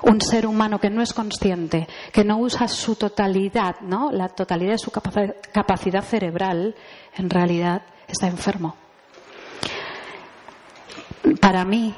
un 0.05 0.21
ser 0.21 0.45
humano 0.45 0.79
que 0.79 0.89
no 0.89 1.01
es 1.01 1.13
consciente, 1.13 1.87
que 2.11 2.23
no 2.23 2.37
usa 2.37 2.67
su 2.67 2.95
totalidad, 2.95 3.81
¿no? 3.81 4.11
La 4.11 4.29
totalidad 4.29 4.73
de 4.73 4.77
su 4.77 4.91
capacidad 4.91 6.03
cerebral, 6.03 6.75
en 7.15 7.29
realidad 7.29 7.81
está 8.07 8.27
enfermo. 8.27 8.75
Para 11.41 11.65
mí, 11.65 11.93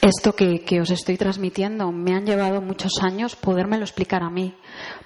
esto 0.00 0.34
que, 0.34 0.80
os 0.80 0.90
estoy 0.90 1.16
transmitiendo 1.16 1.90
me 1.90 2.14
han 2.14 2.24
llevado 2.24 2.60
muchos 2.60 2.92
años 3.02 3.34
podérmelo 3.34 3.84
explicar 3.84 4.22
a 4.22 4.30
mí, 4.30 4.54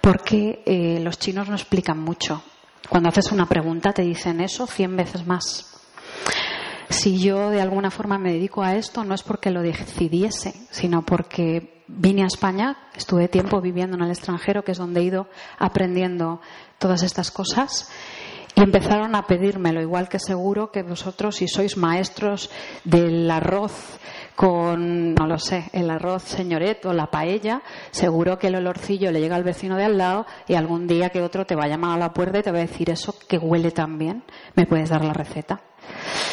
porque 0.01 0.63
eh, 0.67 1.01
los 1.01 1.19
chinos 1.19 1.49
no 1.49 1.55
explican 1.55 1.99
mucho. 1.99 2.43
Cuando 2.89 3.09
haces 3.09 3.33
una 3.33 3.47
pregunta 3.47 3.93
te 3.93 4.03
dicen 4.03 4.41
eso 4.43 4.67
cien 4.67 4.97
veces 4.97 5.27
más. 5.27 5.82
Si 7.03 7.19
yo 7.19 7.51
de 7.51 7.61
alguna 7.61 7.91
forma 7.91 8.17
me 8.17 8.33
dedico 8.33 8.63
a 8.63 8.77
esto, 8.77 9.03
no 9.03 9.13
es 9.13 9.25
porque 9.25 9.51
lo 9.51 9.61
decidiese, 9.61 10.55
sino 10.71 11.03
porque 11.03 11.83
vine 11.89 12.23
a 12.23 12.27
España, 12.27 12.77
estuve 12.95 13.27
tiempo 13.27 13.61
viviendo 13.61 13.97
en 13.97 14.05
el 14.05 14.11
extranjero, 14.11 14.63
que 14.63 14.71
es 14.71 14.79
donde 14.79 15.01
he 15.01 15.03
ido 15.03 15.27
aprendiendo 15.59 16.41
todas 16.79 17.03
estas 17.03 17.33
cosas. 17.33 17.91
Y 18.55 18.63
empezaron 18.63 19.17
a 19.17 19.27
pedírmelo, 19.27 19.81
igual 19.81 20.09
que 20.09 20.21
seguro 20.21 20.71
que 20.71 20.85
vosotros, 20.85 21.35
si 21.35 21.49
sois 21.49 21.77
maestros 21.77 22.51
del 22.85 23.29
arroz 23.29 23.99
con, 24.37 25.15
no 25.15 25.27
lo 25.27 25.41
sé, 25.41 25.71
el 25.73 25.91
arroz 25.91 26.23
señoret 26.23 26.87
o 26.87 26.93
la 26.93 27.11
paella, 27.11 27.63
seguro 27.91 28.39
que 28.39 28.47
el 28.47 28.55
olorcillo 28.55 29.11
le 29.11 29.21
llega 29.21 29.35
al 29.35 29.43
vecino 29.43 29.77
de 29.77 29.87
al 29.87 29.99
lado 29.99 30.25
y 30.47 30.55
algún 30.55 30.87
día 30.87 31.11
que 31.11 31.21
otro 31.21 31.47
te 31.47 31.57
va 31.57 31.65
a 31.65 31.69
llamar 31.69 31.97
a 31.97 31.99
la 31.99 32.13
puerta 32.13 32.39
y 32.39 32.43
te 32.43 32.53
va 32.53 32.59
a 32.59 32.61
decir 32.61 32.91
eso 32.91 33.17
que 33.27 33.39
huele 33.39 33.73
tan 33.73 33.99
bien, 33.99 34.23
¿me 34.55 34.67
puedes 34.67 34.91
dar 34.91 35.05
la 35.05 35.15
receta? 35.15 35.63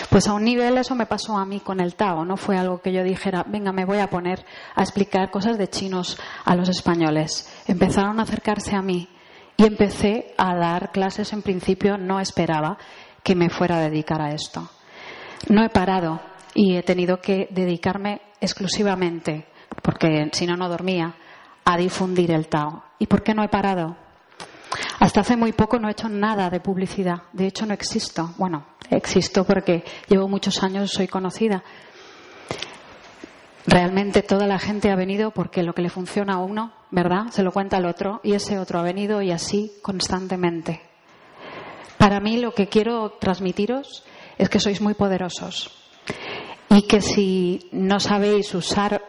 Pues 0.09 0.27
a 0.27 0.33
un 0.33 0.43
nivel 0.43 0.77
eso 0.77 0.95
me 0.95 1.05
pasó 1.05 1.37
a 1.37 1.45
mí 1.45 1.59
con 1.59 1.79
el 1.79 1.95
Tao, 1.95 2.25
no 2.25 2.35
fue 2.35 2.57
algo 2.57 2.81
que 2.81 2.91
yo 2.91 3.03
dijera, 3.03 3.45
venga, 3.47 3.71
me 3.71 3.85
voy 3.85 3.99
a 3.99 4.09
poner 4.09 4.45
a 4.75 4.81
explicar 4.81 5.29
cosas 5.29 5.57
de 5.57 5.69
chinos 5.69 6.19
a 6.45 6.55
los 6.55 6.67
españoles. 6.69 7.47
Empezaron 7.67 8.19
a 8.19 8.23
acercarse 8.23 8.75
a 8.75 8.81
mí 8.81 9.07
y 9.55 9.65
empecé 9.65 10.33
a 10.37 10.55
dar 10.55 10.91
clases. 10.91 11.31
En 11.33 11.41
principio 11.41 11.97
no 11.97 12.19
esperaba 12.19 12.77
que 13.23 13.35
me 13.35 13.49
fuera 13.49 13.77
a 13.77 13.81
dedicar 13.81 14.21
a 14.21 14.33
esto. 14.33 14.69
No 15.49 15.63
he 15.63 15.69
parado 15.69 16.21
y 16.55 16.75
he 16.75 16.83
tenido 16.83 17.21
que 17.21 17.47
dedicarme 17.51 18.21
exclusivamente, 18.41 19.47
porque 19.83 20.29
si 20.31 20.47
no, 20.47 20.57
no 20.57 20.69
dormía, 20.69 21.13
a 21.65 21.77
difundir 21.77 22.31
el 22.31 22.47
Tao. 22.47 22.83
¿Y 22.97 23.05
por 23.05 23.21
qué 23.21 23.33
no 23.33 23.43
he 23.43 23.49
parado? 23.49 23.95
Hasta 24.99 25.21
hace 25.21 25.37
muy 25.37 25.53
poco 25.53 25.79
no 25.79 25.87
he 25.87 25.91
hecho 25.91 26.09
nada 26.09 26.49
de 26.49 26.59
publicidad. 26.59 27.23
De 27.31 27.47
hecho, 27.47 27.65
no 27.65 27.73
existo. 27.73 28.33
Bueno, 28.37 28.65
existo 28.89 29.45
porque 29.45 29.83
llevo 30.09 30.27
muchos 30.27 30.61
años, 30.61 30.91
soy 30.91 31.07
conocida. 31.07 31.63
Realmente 33.65 34.23
toda 34.23 34.45
la 34.45 34.59
gente 34.59 34.91
ha 34.91 34.95
venido 34.95 35.31
porque 35.31 35.63
lo 35.63 35.73
que 35.73 35.81
le 35.81 35.89
funciona 35.89 36.33
a 36.33 36.39
uno, 36.39 36.73
¿verdad? 36.91 37.27
Se 37.29 37.43
lo 37.43 37.51
cuenta 37.51 37.77
al 37.77 37.85
otro 37.85 38.19
y 38.23 38.33
ese 38.33 38.59
otro 38.59 38.79
ha 38.79 38.83
venido 38.83 39.21
y 39.21 39.31
así 39.31 39.71
constantemente. 39.81 40.81
Para 41.97 42.19
mí 42.19 42.37
lo 42.37 42.53
que 42.53 42.67
quiero 42.67 43.11
transmitiros 43.19 44.03
es 44.37 44.49
que 44.49 44.59
sois 44.59 44.81
muy 44.81 44.95
poderosos 44.95 45.71
y 46.69 46.83
que 46.83 47.01
si 47.01 47.69
no 47.71 47.99
sabéis 47.99 48.53
usar 48.55 49.01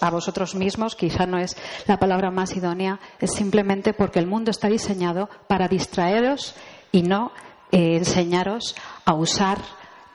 a 0.00 0.10
vosotros 0.10 0.54
mismos, 0.54 0.96
quizá 0.96 1.26
no 1.26 1.38
es 1.38 1.56
la 1.86 1.98
palabra 1.98 2.30
más 2.30 2.56
idónea, 2.56 3.00
es 3.20 3.32
simplemente 3.32 3.92
porque 3.92 4.18
el 4.18 4.26
mundo 4.26 4.50
está 4.50 4.68
diseñado 4.68 5.28
para 5.48 5.68
distraeros 5.68 6.54
y 6.92 7.02
no 7.02 7.32
eh, 7.70 7.96
enseñaros 7.96 8.74
a 9.04 9.14
usar 9.14 9.58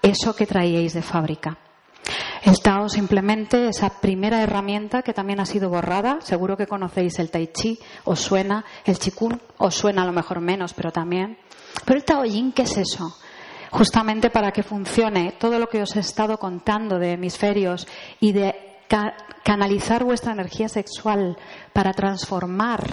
eso 0.02 0.36
que 0.36 0.46
traíais 0.46 0.94
de 0.94 1.02
fábrica. 1.02 1.58
El 2.44 2.60
Tao 2.62 2.88
simplemente 2.88 3.68
esa 3.68 3.90
primera 3.90 4.42
herramienta 4.42 5.02
que 5.02 5.14
también 5.14 5.40
ha 5.40 5.46
sido 5.46 5.70
borrada. 5.70 6.20
Seguro 6.22 6.56
que 6.56 6.68
conocéis 6.68 7.20
el 7.20 7.30
Tai 7.30 7.48
Chi, 7.48 7.80
os 8.06 8.20
suena, 8.22 8.64
el 8.86 8.98
Qigong, 8.98 9.40
os 9.58 9.76
suena 9.76 10.04
a 10.04 10.06
lo 10.06 10.14
mejor 10.14 10.40
menos, 10.40 10.74
pero 10.74 10.92
también. 10.92 11.38
Pero 11.86 11.98
el 11.98 12.06
Tao 12.06 12.26
Yin, 12.26 12.54
¿qué 12.54 12.64
es 12.64 12.78
eso? 12.78 13.18
Justamente 13.72 14.30
para 14.30 14.52
que 14.52 14.64
funcione 14.64 15.34
todo 15.38 15.60
lo 15.60 15.68
que 15.68 15.82
os 15.82 15.96
he 15.96 16.00
estado 16.00 16.38
contando 16.40 16.98
de 16.98 17.14
hemisferios 17.14 17.88
y 18.20 18.32
de 18.32 18.69
canalizar 19.44 20.04
vuestra 20.04 20.34
energía 20.34 20.68
sexual 20.70 21.38
para 21.74 21.94
transformar 21.94 22.84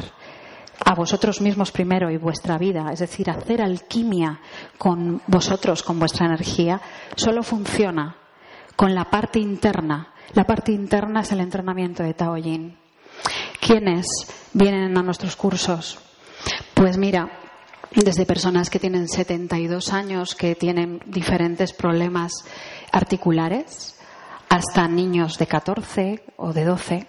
a 0.84 0.94
vosotros 0.94 1.40
mismos 1.40 1.72
primero 1.72 2.10
y 2.10 2.18
vuestra 2.18 2.58
vida, 2.58 2.90
es 2.92 3.00
decir, 3.00 3.30
hacer 3.30 3.62
alquimia 3.62 4.40
con 4.78 5.22
vosotros, 5.26 5.82
con 5.82 5.98
vuestra 5.98 6.26
energía, 6.26 6.80
solo 7.16 7.42
funciona 7.42 8.16
con 8.76 8.94
la 8.94 9.04
parte 9.04 9.38
interna. 9.38 10.12
La 10.34 10.44
parte 10.44 10.72
interna 10.72 11.20
es 11.20 11.32
el 11.32 11.40
entrenamiento 11.40 12.02
de 12.02 12.14
Tao 12.14 12.36
Yin. 12.36 12.76
¿Quiénes 13.60 14.06
vienen 14.52 14.96
a 14.98 15.02
nuestros 15.02 15.34
cursos? 15.34 15.98
Pues 16.74 16.98
mira, 16.98 17.30
desde 17.94 18.26
personas 18.26 18.68
que 18.68 18.78
tienen 18.78 19.08
72 19.08 19.92
años, 19.92 20.34
que 20.34 20.54
tienen 20.54 21.00
diferentes 21.06 21.72
problemas 21.72 22.32
articulares, 22.92 23.95
hasta 24.48 24.88
niños 24.88 25.38
de 25.38 25.46
14 25.46 26.24
o 26.36 26.52
de 26.52 26.64
12. 26.64 27.06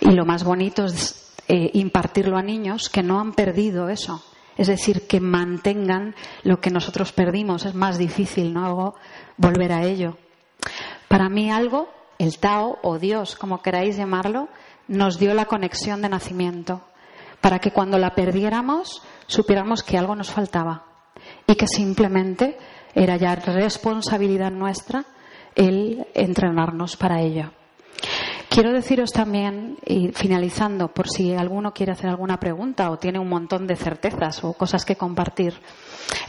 Y 0.00 0.10
lo 0.10 0.24
más 0.24 0.44
bonito 0.44 0.84
es 0.84 1.34
eh, 1.48 1.70
impartirlo 1.74 2.36
a 2.36 2.42
niños 2.42 2.88
que 2.88 3.02
no 3.02 3.20
han 3.20 3.32
perdido 3.32 3.88
eso. 3.88 4.22
Es 4.56 4.68
decir, 4.68 5.06
que 5.06 5.20
mantengan 5.20 6.14
lo 6.42 6.60
que 6.60 6.70
nosotros 6.70 7.12
perdimos. 7.12 7.64
Es 7.64 7.74
más 7.74 7.98
difícil, 7.98 8.54
¿no? 8.54 8.64
Algo, 8.64 8.94
volver 9.36 9.72
a 9.72 9.84
ello. 9.84 10.16
Para 11.08 11.28
mí 11.28 11.50
algo, 11.50 11.88
el 12.18 12.38
Tao 12.38 12.78
o 12.82 12.98
Dios, 12.98 13.36
como 13.36 13.62
queráis 13.62 13.96
llamarlo, 13.96 14.48
nos 14.88 15.18
dio 15.18 15.34
la 15.34 15.44
conexión 15.44 16.02
de 16.02 16.08
nacimiento. 16.08 16.80
Para 17.40 17.58
que 17.58 17.70
cuando 17.70 17.98
la 17.98 18.14
perdiéramos, 18.14 19.02
supiéramos 19.26 19.82
que 19.82 19.98
algo 19.98 20.16
nos 20.16 20.30
faltaba. 20.30 20.84
Y 21.46 21.54
que 21.54 21.66
simplemente 21.66 22.58
era 22.94 23.16
ya 23.16 23.34
responsabilidad 23.34 24.50
nuestra 24.50 25.04
el 25.56 26.06
entrenarnos 26.14 26.96
para 26.96 27.20
ello. 27.20 27.50
Quiero 28.48 28.72
deciros 28.72 29.12
también, 29.12 29.76
y 29.84 30.12
finalizando, 30.12 30.88
por 30.88 31.08
si 31.08 31.34
alguno 31.34 31.74
quiere 31.74 31.92
hacer 31.92 32.08
alguna 32.08 32.38
pregunta 32.38 32.90
o 32.90 32.98
tiene 32.98 33.18
un 33.18 33.28
montón 33.28 33.66
de 33.66 33.76
certezas 33.76 34.44
o 34.44 34.52
cosas 34.54 34.84
que 34.84 34.96
compartir, 34.96 35.54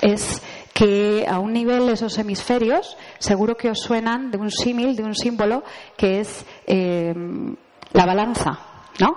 es 0.01 0.41
que 0.73 1.25
a 1.27 1.39
un 1.39 1.53
nivel 1.53 1.87
esos 1.89 2.17
hemisferios 2.17 2.97
seguro 3.19 3.55
que 3.55 3.69
os 3.69 3.79
suenan 3.79 4.31
de 4.31 4.37
un 4.37 4.51
símil, 4.51 4.95
de 4.95 5.03
un 5.03 5.15
símbolo 5.15 5.63
que 5.95 6.19
es 6.19 6.45
eh, 6.65 7.13
la 7.93 8.05
balanza, 8.05 8.59
¿no? 8.99 9.15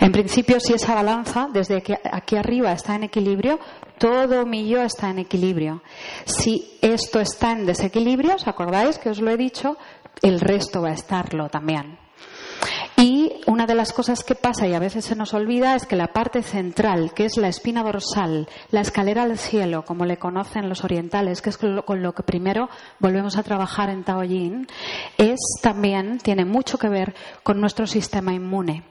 En 0.00 0.12
principio, 0.12 0.60
si 0.60 0.74
esa 0.74 0.94
balanza 0.94 1.48
desde 1.52 1.82
aquí 2.10 2.36
arriba 2.36 2.72
está 2.72 2.94
en 2.94 3.04
equilibrio, 3.04 3.58
todo 3.98 4.46
mi 4.46 4.68
yo 4.68 4.82
está 4.82 5.10
en 5.10 5.18
equilibrio. 5.18 5.82
Si 6.24 6.78
esto 6.80 7.20
está 7.20 7.52
en 7.52 7.66
desequilibrio, 7.66 8.36
¿os 8.36 8.46
acordáis 8.46 8.98
que 8.98 9.10
os 9.10 9.20
lo 9.20 9.30
he 9.30 9.36
dicho? 9.36 9.76
El 10.22 10.40
resto 10.40 10.82
va 10.82 10.90
a 10.90 10.94
estarlo 10.94 11.48
también. 11.48 11.98
Y 12.96 13.32
una 13.46 13.66
de 13.66 13.76
las 13.76 13.92
cosas 13.92 14.24
que 14.24 14.34
pasa 14.34 14.66
y 14.66 14.74
a 14.74 14.80
veces 14.80 15.04
se 15.04 15.14
nos 15.14 15.32
olvida 15.32 15.76
es 15.76 15.86
que 15.86 15.94
la 15.94 16.08
parte 16.08 16.42
central, 16.42 17.12
que 17.14 17.26
es 17.26 17.36
la 17.36 17.46
espina 17.46 17.84
dorsal, 17.84 18.48
la 18.72 18.80
escalera 18.80 19.22
al 19.22 19.38
cielo, 19.38 19.84
como 19.84 20.04
le 20.04 20.16
conocen 20.16 20.68
los 20.68 20.82
orientales, 20.82 21.40
que 21.40 21.50
es 21.50 21.58
con 21.58 22.02
lo 22.02 22.12
que 22.12 22.22
primero 22.24 22.68
volvemos 22.98 23.36
a 23.36 23.44
trabajar 23.44 23.90
en 23.90 24.02
Taoyin, 24.02 24.66
es 25.16 25.38
también, 25.62 26.18
tiene 26.18 26.44
mucho 26.44 26.76
que 26.76 26.88
ver 26.88 27.14
con 27.44 27.60
nuestro 27.60 27.86
sistema 27.86 28.34
inmune. 28.34 28.82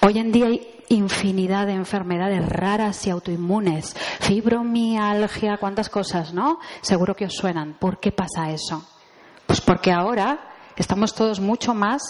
Hoy 0.00 0.18
en 0.18 0.32
día 0.32 0.46
hay 0.46 0.74
infinidad 0.88 1.66
de 1.66 1.72
enfermedades 1.72 2.46
raras 2.48 3.06
y 3.06 3.10
autoinmunes, 3.10 3.96
fibromialgia, 4.20 5.56
cuántas 5.58 5.88
cosas, 5.88 6.32
¿no? 6.34 6.58
Seguro 6.80 7.14
que 7.14 7.26
os 7.26 7.34
suenan. 7.34 7.74
¿Por 7.74 7.98
qué 7.98 8.12
pasa 8.12 8.50
eso? 8.50 8.86
Pues 9.46 9.60
porque 9.60 9.92
ahora 9.92 10.40
estamos 10.76 11.14
todos 11.14 11.40
mucho 11.40 11.74
más 11.74 12.02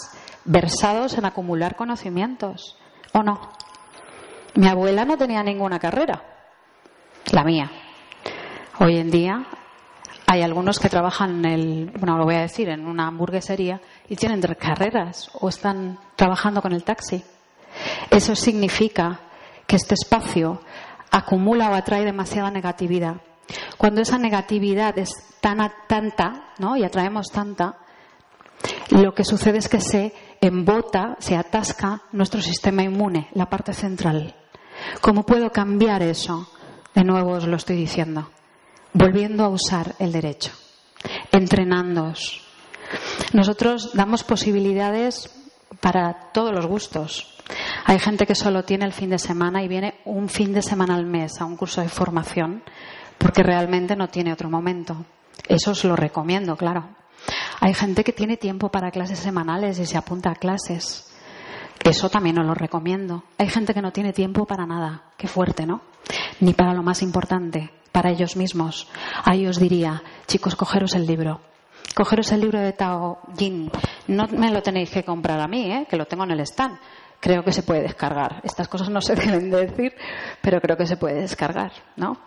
versados 0.45 1.17
en 1.17 1.25
acumular 1.25 1.75
conocimientos, 1.75 2.77
¿o 3.13 3.23
no? 3.23 3.39
Mi 4.55 4.67
abuela 4.67 5.05
no 5.05 5.17
tenía 5.17 5.43
ninguna 5.43 5.79
carrera, 5.79 6.23
la 7.31 7.43
mía. 7.43 7.71
Hoy 8.79 8.97
en 8.97 9.11
día 9.11 9.45
hay 10.27 10.41
algunos 10.41 10.79
que 10.79 10.89
trabajan 10.89 11.45
en 11.45 11.45
el, 11.45 11.91
bueno, 11.97 12.17
lo 12.17 12.25
voy 12.25 12.35
a 12.35 12.41
decir, 12.41 12.69
en 12.69 12.85
una 12.87 13.07
hamburguesería 13.07 13.81
y 14.07 14.15
tienen 14.15 14.41
tres 14.41 14.57
carreras 14.57 15.29
o 15.33 15.49
están 15.49 15.99
trabajando 16.15 16.61
con 16.61 16.73
el 16.73 16.83
taxi. 16.83 17.23
Eso 18.09 18.35
significa 18.35 19.19
que 19.67 19.75
este 19.75 19.95
espacio 19.95 20.61
acumula 21.11 21.69
o 21.69 21.73
atrae 21.73 22.05
demasiada 22.05 22.51
negatividad. 22.51 23.15
Cuando 23.77 24.01
esa 24.01 24.17
negatividad 24.17 24.97
es 24.97 25.11
tan 25.41 25.59
tanta, 25.87 26.53
¿no? 26.57 26.75
Y 26.75 26.83
atraemos 26.83 27.27
tanta, 27.31 27.77
lo 28.89 29.13
que 29.13 29.23
sucede 29.23 29.59
es 29.59 29.69
que 29.69 29.81
se 29.81 30.13
embota, 30.41 31.15
se 31.19 31.35
atasca 31.35 32.03
nuestro 32.11 32.41
sistema 32.41 32.83
inmune, 32.83 33.29
la 33.33 33.49
parte 33.49 33.73
central. 33.73 34.35
¿Cómo 35.01 35.25
puedo 35.25 35.51
cambiar 35.51 36.01
eso? 36.03 36.49
De 36.93 37.03
nuevo 37.03 37.31
os 37.31 37.47
lo 37.47 37.57
estoy 37.57 37.75
diciendo. 37.75 38.29
Volviendo 38.93 39.43
a 39.43 39.49
usar 39.49 39.95
el 39.99 40.11
derecho. 40.11 40.51
Entrenándoos. 41.31 42.41
Nosotros 43.33 43.91
damos 43.93 44.23
posibilidades 44.23 45.29
para 45.81 46.31
todos 46.31 46.53
los 46.53 46.65
gustos. 46.65 47.34
Hay 47.85 47.99
gente 47.99 48.25
que 48.25 48.35
solo 48.35 48.63
tiene 48.63 48.85
el 48.85 48.93
fin 48.93 49.09
de 49.09 49.19
semana 49.19 49.63
y 49.63 49.67
viene 49.67 49.95
un 50.05 50.29
fin 50.29 50.53
de 50.53 50.61
semana 50.61 50.95
al 50.95 51.05
mes 51.05 51.39
a 51.39 51.45
un 51.45 51.55
curso 51.55 51.81
de 51.81 51.89
formación 51.89 52.63
porque 53.17 53.43
realmente 53.43 53.95
no 53.95 54.07
tiene 54.07 54.33
otro 54.33 54.49
momento. 54.49 55.05
Eso 55.47 55.71
os 55.71 55.83
lo 55.83 55.95
recomiendo, 55.95 56.55
claro. 56.55 56.89
Hay 57.59 57.73
gente 57.73 58.03
que 58.03 58.13
tiene 58.13 58.37
tiempo 58.37 58.69
para 58.69 58.91
clases 58.91 59.19
semanales 59.19 59.79
y 59.79 59.85
se 59.85 59.97
apunta 59.97 60.31
a 60.31 60.35
clases. 60.35 61.11
Eso 61.83 62.09
también 62.09 62.39
os 62.39 62.45
lo 62.45 62.55
recomiendo. 62.55 63.23
Hay 63.37 63.47
gente 63.47 63.73
que 63.73 63.81
no 63.81 63.91
tiene 63.91 64.11
tiempo 64.11 64.45
para 64.45 64.65
nada. 64.65 65.03
Qué 65.17 65.27
fuerte, 65.27 65.65
¿no? 65.65 65.81
Ni 66.39 66.53
para 66.53 66.73
lo 66.73 66.83
más 66.83 67.01
importante, 67.01 67.71
para 67.91 68.09
ellos 68.09 68.35
mismos. 68.35 68.87
Ahí 69.23 69.45
os 69.47 69.59
diría, 69.59 70.01
chicos, 70.27 70.55
cogeros 70.55 70.95
el 70.95 71.05
libro. 71.05 71.41
Cogeros 71.93 72.31
el 72.31 72.41
libro 72.41 72.59
de 72.59 72.73
Tao 72.73 73.19
Jin. 73.37 73.71
No 74.07 74.27
me 74.27 74.51
lo 74.51 74.61
tenéis 74.61 74.89
que 74.89 75.03
comprar 75.03 75.39
a 75.39 75.47
mí, 75.47 75.71
¿eh? 75.71 75.87
que 75.89 75.95
lo 75.95 76.05
tengo 76.05 76.23
en 76.23 76.31
el 76.31 76.39
stand. 76.41 76.77
Creo 77.19 77.43
que 77.43 77.51
se 77.51 77.63
puede 77.63 77.81
descargar. 77.81 78.41
Estas 78.43 78.67
cosas 78.67 78.89
no 78.89 79.01
se 79.01 79.15
deben 79.15 79.49
de 79.49 79.67
decir, 79.67 79.93
pero 80.41 80.59
creo 80.61 80.77
que 80.77 80.87
se 80.87 80.97
puede 80.97 81.21
descargar, 81.21 81.71
¿no? 81.95 82.17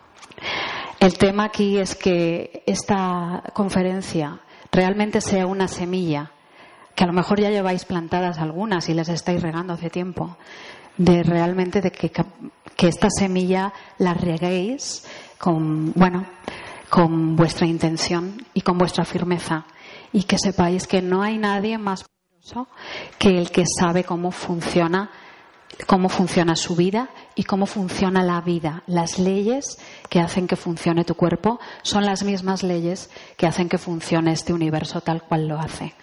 El 1.01 1.17
tema 1.17 1.45
aquí 1.45 1.79
es 1.79 1.95
que 1.95 2.63
esta 2.67 3.43
conferencia 3.53 4.41
realmente 4.73 5.21
sea 5.21 5.47
una 5.47 5.69
semilla, 5.69 6.33
que 6.95 7.05
a 7.05 7.07
lo 7.07 7.13
mejor 7.13 7.41
ya 7.41 7.51
lleváis 7.51 7.85
plantadas 7.85 8.39
algunas 8.39 8.89
y 8.89 8.95
las 8.95 9.09
estáis 9.09 9.41
regando 9.41 9.75
hace 9.75 9.91
tiempo, 9.91 10.37
de 10.97 11.23
realmente 11.23 11.81
de 11.81 11.93
que, 11.93 12.11
que 12.11 12.89
esta 12.89 13.09
semilla 13.11 13.73
la 13.99 14.15
reguéis 14.15 15.05
con, 15.39 15.93
bueno, 15.93 16.27
con 16.91 17.37
vuestra 17.37 17.67
intención 17.67 18.45
y 18.53 18.63
con 18.63 18.79
vuestra 18.79 19.05
firmeza 19.05 19.67
y 20.13 20.25
que 20.25 20.39
sepáis 20.39 20.87
que 20.87 21.03
no 21.03 21.23
hay 21.23 21.39
nadie 21.39 21.79
más 21.79 22.05
que 23.19 23.39
el 23.39 23.51
que 23.51 23.65
sabe 23.67 24.05
cómo 24.05 24.31
funciona 24.31 25.11
cómo 25.87 26.09
funciona 26.09 26.57
su 26.57 26.75
vida 26.75 27.11
y 27.35 27.45
cómo 27.45 27.67
funciona 27.67 28.23
la 28.23 28.41
vida. 28.41 28.83
Las 28.87 29.19
leyes 29.19 29.79
que 30.09 30.21
hacen 30.21 30.47
que 30.47 30.57
funcione 30.57 31.05
tu 31.05 31.15
cuerpo 31.15 31.61
son 31.83 32.05
las 32.05 32.25
mismas 32.25 32.63
leyes 32.63 33.11
que 33.37 33.47
hacen 33.47 33.69
que 33.69 33.79
funcione 33.79 34.33
este 34.33 34.53
universo 34.53 35.01
tal 35.01 35.23
cual 35.23 35.47
lo 35.47 35.59
hace. 35.59 35.95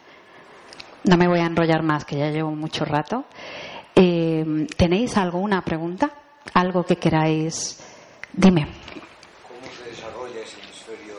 No 1.03 1.17
me 1.17 1.27
voy 1.27 1.39
a 1.39 1.45
enrollar 1.45 1.83
más, 1.83 2.05
que 2.05 2.17
ya 2.17 2.29
llevo 2.31 2.51
mucho 2.51 2.85
rato. 2.85 3.25
Eh, 3.95 4.67
¿Tenéis 4.75 5.17
alguna 5.17 5.61
pregunta? 5.63 6.11
¿Algo 6.53 6.83
que 6.83 6.95
queráis? 6.95 7.79
Dime. 8.33 8.67
¿Cómo 9.47 9.71
se 9.71 9.89
desarrolla 9.89 10.41
ese 10.41 10.59
hemisferio 10.61 11.15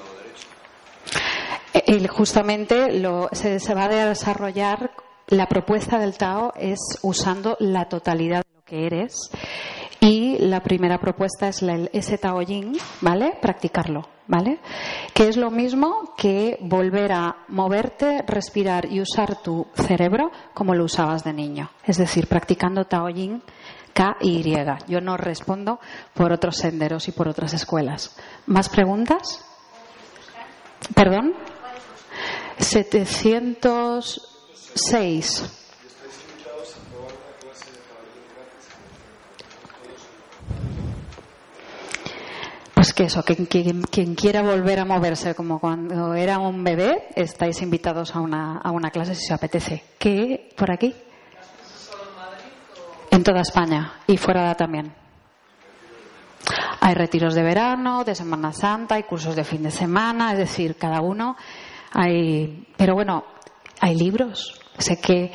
derecho? 1.73 2.05
Eh, 2.05 2.09
justamente 2.09 2.99
lo, 2.99 3.29
se, 3.33 3.61
se 3.61 3.75
va 3.75 3.85
a 3.85 3.89
desarrollar 3.89 4.91
la 5.29 5.47
propuesta 5.47 5.99
del 5.99 6.17
Tao 6.17 6.53
es 6.57 6.79
usando 7.03 7.57
la 7.61 7.89
totalidad 7.89 8.45
de 8.45 8.55
lo 8.55 8.63
que 8.63 8.87
eres 8.87 9.31
y 10.01 10.39
la 10.39 10.63
primera 10.63 10.99
propuesta 10.99 11.49
es 11.49 11.63
el, 11.63 11.91
ese 11.93 12.19
Tao 12.19 12.41
Yin, 12.43 12.77
¿vale? 13.01 13.37
Practicarlo, 13.41 14.07
¿vale? 14.29 14.61
Que 15.13 15.29
es 15.29 15.37
lo 15.37 15.51
mismo 15.51 16.15
que 16.17 16.59
volver 16.61 17.13
a 17.13 17.45
moverte, 17.49 18.23
respirar 18.27 18.87
y 18.91 19.01
usar 19.01 19.43
tu 19.43 19.67
cerebro 19.75 20.31
como 20.55 20.75
lo 20.75 20.85
usabas 20.85 21.25
de 21.25 21.33
niño. 21.33 21.71
Es 21.85 21.97
decir, 21.97 22.29
practicando 22.29 22.85
Tao 22.85 23.09
Yin 23.09 23.43
K 23.93 24.19
y 24.21 24.47
Y. 24.47 24.55
Yo 24.87 25.01
no 25.01 25.17
respondo 25.17 25.81
por 26.15 26.31
otros 26.31 26.59
senderos 26.59 27.09
y 27.09 27.13
por 27.13 27.29
otras 27.29 27.55
escuelas. 27.55 28.17
¿Más 28.47 28.69
preguntas? 28.69 29.45
¿Perdón? 30.95 31.35
700 32.59 34.36
Seis. 34.77 35.43
Pues 42.75 42.93
que 42.93 43.05
eso, 43.05 43.25
quien 43.25 44.15
quiera 44.15 44.43
volver 44.43 44.81
a 44.81 44.85
moverse 44.85 45.35
como 45.35 45.59
cuando 45.59 46.15
era 46.15 46.39
un 46.39 46.63
bebé, 46.63 47.09
estáis 47.17 47.63
invitados 47.63 48.15
a 48.15 48.21
una, 48.21 48.59
a 48.59 48.71
una 48.71 48.91
clase 48.91 49.15
si 49.15 49.25
os 49.25 49.31
apetece. 49.33 49.83
¿Qué? 49.99 50.51
¿Por 50.55 50.71
aquí? 50.71 50.95
En 53.11 53.25
toda 53.25 53.41
España 53.41 54.01
y 54.07 54.19
fuera 54.19 54.55
también. 54.55 54.95
Hay 56.81 56.95
retiros 56.95 57.35
de 57.35 57.43
verano, 57.43 58.05
de 58.05 58.15
Semana 58.15 58.53
Santa, 58.53 58.97
hay 58.97 59.05
cursos 59.05 59.35
de 59.35 59.43
fin 59.43 59.63
de 59.63 59.71
semana, 59.71 60.33
es 60.33 60.39
decir, 60.39 60.77
cada 60.77 61.01
uno 61.01 61.35
hay. 61.93 62.69
Pero 62.77 62.95
bueno, 62.95 63.25
hay 63.81 63.95
libros, 63.95 64.61
Sé 64.79 65.01
que 65.01 65.33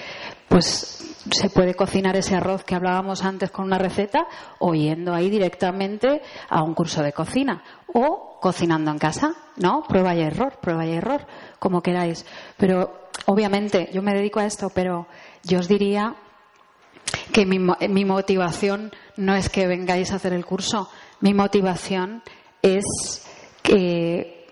pues 0.47 1.01
se 1.29 1.49
puede 1.49 1.75
cocinar 1.75 2.15
ese 2.15 2.35
arroz 2.35 2.63
que 2.63 2.75
hablábamos 2.75 3.23
antes 3.23 3.51
con 3.51 3.65
una 3.65 3.77
receta 3.77 4.27
o 4.59 4.73
yendo 4.73 5.13
ahí 5.13 5.29
directamente 5.29 6.21
a 6.49 6.63
un 6.63 6.73
curso 6.73 7.03
de 7.03 7.13
cocina 7.13 7.63
o 7.93 8.37
cocinando 8.41 8.91
en 8.91 8.97
casa, 8.97 9.33
¿no? 9.57 9.83
Prueba 9.87 10.15
y 10.15 10.21
error, 10.21 10.59
prueba 10.61 10.85
y 10.85 10.93
error, 10.93 11.25
como 11.59 11.81
queráis. 11.81 12.25
Pero 12.57 13.07
obviamente 13.27 13.89
yo 13.93 14.01
me 14.01 14.13
dedico 14.13 14.39
a 14.39 14.45
esto, 14.45 14.71
pero 14.73 15.07
yo 15.43 15.59
os 15.59 15.67
diría 15.67 16.15
que 17.31 17.45
mi, 17.45 17.59
motivación 18.05 18.91
no 19.15 19.35
es 19.35 19.49
que 19.49 19.67
vengáis 19.67 20.11
a 20.11 20.15
hacer 20.15 20.33
el 20.33 20.45
curso, 20.45 20.89
mi 21.21 21.33
motivación 21.33 22.23
es 22.61 23.25
que 23.61 24.47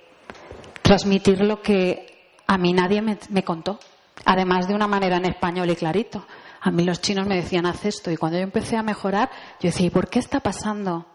transmitir 0.82 1.42
lo 1.42 1.62
que 1.62 2.38
a 2.48 2.58
mí 2.58 2.74
nadie 2.74 3.02
me 3.02 3.44
contó. 3.44 3.80
Además 4.26 4.68
de 4.68 4.76
una 4.76 4.88
manera 4.88 5.18
en 5.18 5.26
español 5.26 5.70
y 5.70 5.76
clarito. 5.76 6.26
A 6.62 6.72
mí 6.72 6.84
los 6.84 7.02
chinos 7.02 7.26
me 7.26 7.36
decían, 7.36 7.66
haz 7.66 7.86
esto. 7.86 8.12
Y 8.12 8.18
cuando 8.18 8.38
yo 8.38 8.44
empecé 8.44 8.78
a 8.78 8.84
mejorar, 8.84 9.30
yo 9.60 9.70
decía, 9.70 9.88
¿y 9.88 9.90
por 9.90 10.10
qué 10.10 10.20
está 10.20 10.42
pasando? 10.42 11.06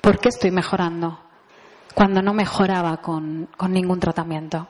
¿Por 0.00 0.18
qué 0.18 0.28
estoy 0.28 0.50
mejorando? 0.50 1.20
Cuando 1.94 2.22
no 2.22 2.32
mejoraba 2.34 2.98
con, 2.98 3.48
con 3.56 3.72
ningún 3.72 3.98
tratamiento. 3.98 4.68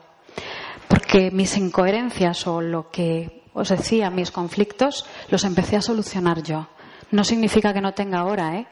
Porque 0.89 1.31
mis 1.31 1.57
incoherencias 1.57 2.47
o 2.47 2.61
lo 2.61 2.91
que 2.91 3.45
os 3.53 3.69
decía, 3.69 4.11
mis 4.11 4.31
conflictos, 4.31 5.07
los 5.31 5.45
empecé 5.45 5.77
a 5.77 5.83
solucionar 5.83 6.43
yo. 6.43 6.69
No 7.11 7.25
significa 7.25 7.73
que 7.73 7.81
no 7.81 7.95
tenga 7.95 8.21
ahora, 8.21 8.57
¿eh? 8.57 8.67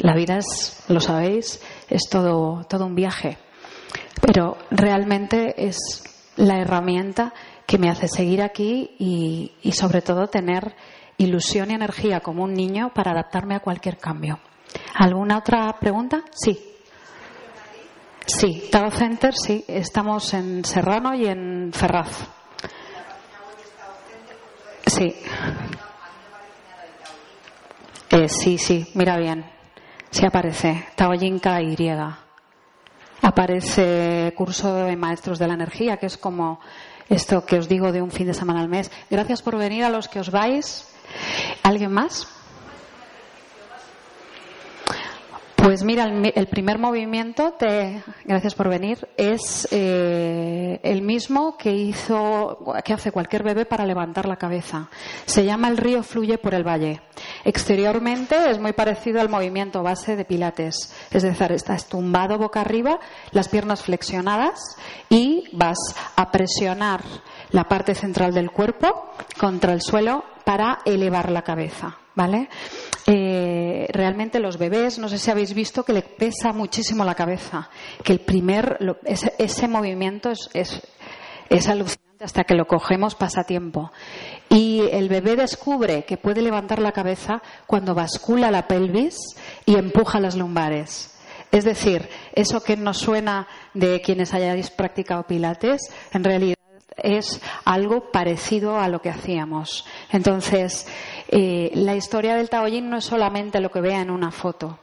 La 0.00 0.14
vida 0.14 0.38
es, 0.38 0.84
lo 0.88 1.00
sabéis, 1.00 1.60
es 1.88 2.08
todo, 2.10 2.64
todo 2.68 2.86
un 2.86 2.94
viaje. 2.94 3.38
Pero 4.20 4.56
realmente 4.70 5.66
es 5.66 5.78
la 6.36 6.60
herramienta 6.60 7.32
que 7.66 7.78
me 7.78 7.90
hace 7.90 8.08
seguir 8.08 8.42
aquí 8.42 8.94
y, 8.98 9.72
sobre 9.72 10.02
todo 10.02 10.28
tener 10.28 10.74
ilusión 11.16 11.70
y 11.70 11.74
energía 11.74 12.20
como 12.20 12.44
un 12.44 12.54
niño 12.54 12.92
para 12.94 13.12
adaptarme 13.12 13.54
a 13.54 13.60
cualquier 13.60 13.98
cambio. 13.98 14.38
¿Alguna 14.94 15.38
otra 15.38 15.76
pregunta? 15.78 16.24
Sí. 16.32 16.58
Sí, 18.26 18.68
Tao 18.70 18.90
Center, 18.90 19.34
sí. 19.34 19.64
Estamos 19.68 20.32
en 20.34 20.64
Serrano 20.64 21.14
y 21.14 21.26
en 21.26 21.72
Ferraz. 21.72 22.28
Sí. 24.86 25.14
Eh, 28.10 28.28
sí, 28.28 28.58
sí, 28.58 28.86
mira 28.94 29.16
bien. 29.16 29.44
Sí 30.10 30.24
aparece. 30.24 30.86
Taoyinka 30.94 31.60
Y. 31.60 31.76
Aparece 33.22 34.32
curso 34.36 34.74
de 34.74 34.96
maestros 34.96 35.38
de 35.38 35.48
la 35.48 35.54
energía, 35.54 35.96
que 35.96 36.06
es 36.06 36.16
como 36.16 36.60
esto 37.08 37.44
que 37.44 37.58
os 37.58 37.68
digo 37.68 37.92
de 37.92 38.02
un 38.02 38.10
fin 38.10 38.26
de 38.26 38.34
semana 38.34 38.60
al 38.60 38.68
mes. 38.68 38.90
Gracias 39.10 39.42
por 39.42 39.56
venir 39.56 39.84
a 39.84 39.90
los 39.90 40.08
que 40.08 40.20
os 40.20 40.30
vais. 40.30 40.86
¿Alguien 41.62 41.92
más? 41.92 42.26
Pues 45.64 45.82
mira, 45.82 46.04
el, 46.04 46.46
primer 46.48 46.78
movimiento, 46.78 47.54
te, 47.54 48.02
gracias 48.26 48.54
por 48.54 48.68
venir, 48.68 49.08
es 49.16 49.66
eh, 49.70 50.78
el 50.82 51.00
mismo 51.00 51.56
que 51.56 51.72
hizo, 51.72 52.58
que 52.84 52.92
hace 52.92 53.10
cualquier 53.10 53.44
bebé 53.44 53.64
para 53.64 53.86
levantar 53.86 54.28
la 54.28 54.36
cabeza. 54.36 54.90
Se 55.24 55.42
llama 55.42 55.68
el 55.68 55.78
río 55.78 56.02
fluye 56.02 56.36
por 56.36 56.52
el 56.52 56.64
valle. 56.64 57.00
Exteriormente 57.46 58.50
es 58.50 58.60
muy 58.60 58.74
parecido 58.74 59.22
al 59.22 59.30
movimiento 59.30 59.82
base 59.82 60.16
de 60.16 60.26
Pilates, 60.26 60.94
es 61.10 61.22
decir, 61.22 61.52
estás 61.52 61.88
tumbado 61.88 62.36
boca 62.36 62.60
arriba, 62.60 63.00
las 63.30 63.48
piernas 63.48 63.82
flexionadas 63.82 64.76
y 65.08 65.44
vas 65.52 65.78
a 66.14 66.30
presionar 66.30 67.00
la 67.52 67.64
parte 67.64 67.94
central 67.94 68.34
del 68.34 68.50
cuerpo 68.50 69.14
contra 69.40 69.72
el 69.72 69.80
suelo 69.80 70.26
para 70.44 70.80
elevar 70.84 71.30
la 71.30 71.40
cabeza. 71.40 71.96
¿Vale? 72.16 72.48
Eh, 73.06 73.86
realmente 73.90 74.40
los 74.40 74.56
bebés, 74.56 74.98
no 74.98 75.08
sé 75.08 75.18
si 75.18 75.30
habéis 75.30 75.52
visto 75.52 75.84
que 75.84 75.92
le 75.92 76.02
pesa 76.02 76.52
muchísimo 76.52 77.04
la 77.04 77.14
cabeza, 77.14 77.68
que 78.02 78.12
el 78.12 78.20
primer, 78.20 78.78
ese, 79.04 79.68
movimiento 79.68 80.30
es, 80.30 80.48
es, 81.50 81.68
alucinante 81.68 82.24
hasta 82.24 82.44
que 82.44 82.54
lo 82.54 82.66
cogemos 82.66 83.14
pasa 83.14 83.44
tiempo. 83.44 83.92
Y 84.48 84.82
el 84.90 85.10
bebé 85.10 85.36
descubre 85.36 86.04
que 86.04 86.16
puede 86.16 86.40
levantar 86.40 86.78
la 86.78 86.92
cabeza 86.92 87.42
cuando 87.66 87.94
bascula 87.94 88.50
la 88.50 88.66
pelvis 88.66 89.16
y 89.66 89.76
empuja 89.76 90.20
las 90.20 90.34
lumbares. 90.34 91.10
Es 91.50 91.64
decir, 91.64 92.08
eso 92.34 92.62
que 92.62 92.76
nos 92.76 92.98
suena 92.98 93.46
de 93.74 94.00
quienes 94.00 94.32
hayáis 94.32 94.70
practicado 94.70 95.24
pilates, 95.24 95.82
en 96.12 96.24
realidad 96.24 96.56
es 96.96 97.40
algo 97.64 98.10
parecido 98.12 98.78
a 98.78 98.88
lo 98.88 99.00
que 99.00 99.10
hacíamos. 99.10 99.86
Entonces, 100.10 100.86
eh, 101.28 101.70
la 101.74 101.96
historia 101.96 102.36
del 102.36 102.50
Taoyin 102.50 102.88
no 102.88 102.98
es 102.98 103.04
solamente 103.04 103.60
lo 103.60 103.70
que 103.70 103.80
vea 103.80 104.00
en 104.00 104.10
una 104.10 104.30
foto, 104.30 104.78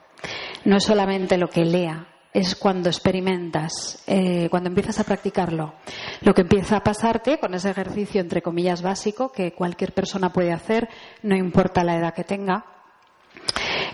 no 0.65 0.77
es 0.77 0.83
solamente 0.83 1.37
lo 1.37 1.49
que 1.49 1.65
lea, 1.65 2.07
es 2.33 2.55
cuando 2.55 2.89
experimentas, 2.89 4.03
eh, 4.07 4.47
cuando 4.49 4.69
empiezas 4.69 4.99
a 4.99 5.03
practicarlo. 5.03 5.73
Lo 6.21 6.33
que 6.33 6.41
empieza 6.41 6.77
a 6.77 6.83
pasarte 6.83 7.39
con 7.39 7.53
ese 7.53 7.71
ejercicio, 7.71 8.21
entre 8.21 8.41
comillas, 8.41 8.81
básico, 8.81 9.31
que 9.31 9.53
cualquier 9.53 9.93
persona 9.93 10.31
puede 10.31 10.53
hacer, 10.53 10.89
no 11.23 11.35
importa 11.35 11.83
la 11.83 11.97
edad 11.97 12.13
que 12.13 12.23
tenga, 12.23 12.65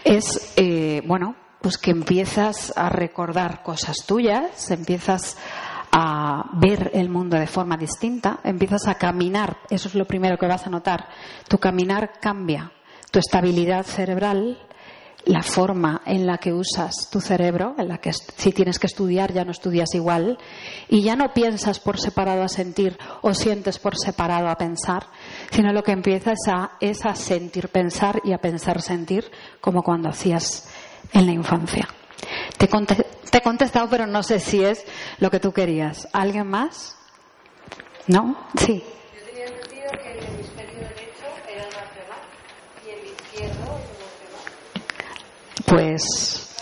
es, 0.03 0.53
eh, 0.55 1.01
bueno, 1.05 1.35
pues 1.61 1.77
que 1.77 1.91
empiezas 1.91 2.71
a 2.77 2.89
recordar 2.89 3.63
cosas 3.63 4.05
tuyas, 4.05 4.69
empiezas 4.69 5.37
a 5.91 6.49
ver 6.53 6.91
el 6.93 7.09
mundo 7.09 7.37
de 7.37 7.47
forma 7.47 7.77
distinta, 7.77 8.39
empiezas 8.43 8.87
a 8.87 8.95
caminar, 8.95 9.57
eso 9.69 9.87
es 9.87 9.95
lo 9.95 10.05
primero 10.05 10.37
que 10.37 10.47
vas 10.47 10.67
a 10.67 10.69
notar. 10.69 11.07
Tu 11.47 11.57
caminar 11.57 12.19
cambia, 12.19 12.71
tu 13.11 13.19
estabilidad 13.19 13.85
cerebral, 13.85 14.57
la 15.27 15.43
forma 15.43 16.01
en 16.05 16.25
la 16.25 16.37
que 16.37 16.53
usas 16.53 17.09
tu 17.11 17.19
cerebro, 17.19 17.75
en 17.77 17.89
la 17.89 17.97
que 17.97 18.11
si 18.13 18.51
tienes 18.51 18.79
que 18.79 18.87
estudiar 18.87 19.33
ya 19.33 19.43
no 19.43 19.51
estudias 19.51 19.93
igual, 19.93 20.37
y 20.87 21.01
ya 21.01 21.15
no 21.15 21.33
piensas 21.33 21.79
por 21.79 21.99
separado 21.99 22.43
a 22.43 22.47
sentir 22.47 22.97
o 23.21 23.33
sientes 23.33 23.77
por 23.79 23.97
separado 23.97 24.47
a 24.47 24.57
pensar, 24.57 25.07
sino 25.51 25.73
lo 25.73 25.83
que 25.83 25.91
empiezas 25.91 26.37
a, 26.47 26.77
es 26.79 27.05
a 27.05 27.15
sentir 27.15 27.69
pensar 27.69 28.21
y 28.23 28.33
a 28.33 28.37
pensar 28.37 28.81
sentir 28.81 29.29
como 29.59 29.83
cuando 29.83 30.09
hacías 30.09 30.69
en 31.13 31.25
la 31.25 31.33
infancia. 31.33 31.87
Te, 32.57 32.67
he 33.33 33.41
contestado, 33.41 33.89
pero 33.89 34.07
no 34.07 34.23
sé 34.23 34.39
si 34.39 34.63
es 34.63 34.85
lo 35.19 35.29
que 35.29 35.39
tú 35.39 35.51
querías. 35.51 36.07
¿Alguien 36.13 36.47
más? 36.47 36.97
¿No? 38.07 38.37
Sí. 38.57 38.83
Yo 39.13 39.21
tenía 39.25 39.45
entendido 39.47 39.91
que 39.91 40.11
el 40.11 40.19
hemisferio 40.25 40.79
derecho 40.79 41.25
era 41.49 41.67
y 42.85 42.89
el 42.89 43.05
izquierdo 43.07 43.79
Pues. 45.65 46.55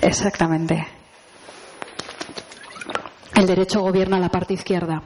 Exactamente. 0.00 0.86
El 3.34 3.46
derecho 3.46 3.80
gobierna 3.80 4.18
la 4.18 4.28
parte 4.28 4.54
izquierda. 4.54 5.02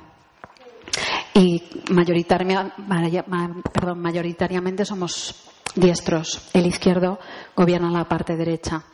Y 1.34 1.62
mayoritariamente 1.90 4.84
somos 4.84 5.34
diestros. 5.74 6.48
El 6.52 6.66
izquierdo 6.66 7.18
gobierna 7.56 7.90
la 7.90 8.04
parte 8.04 8.36
derecha. 8.36 8.84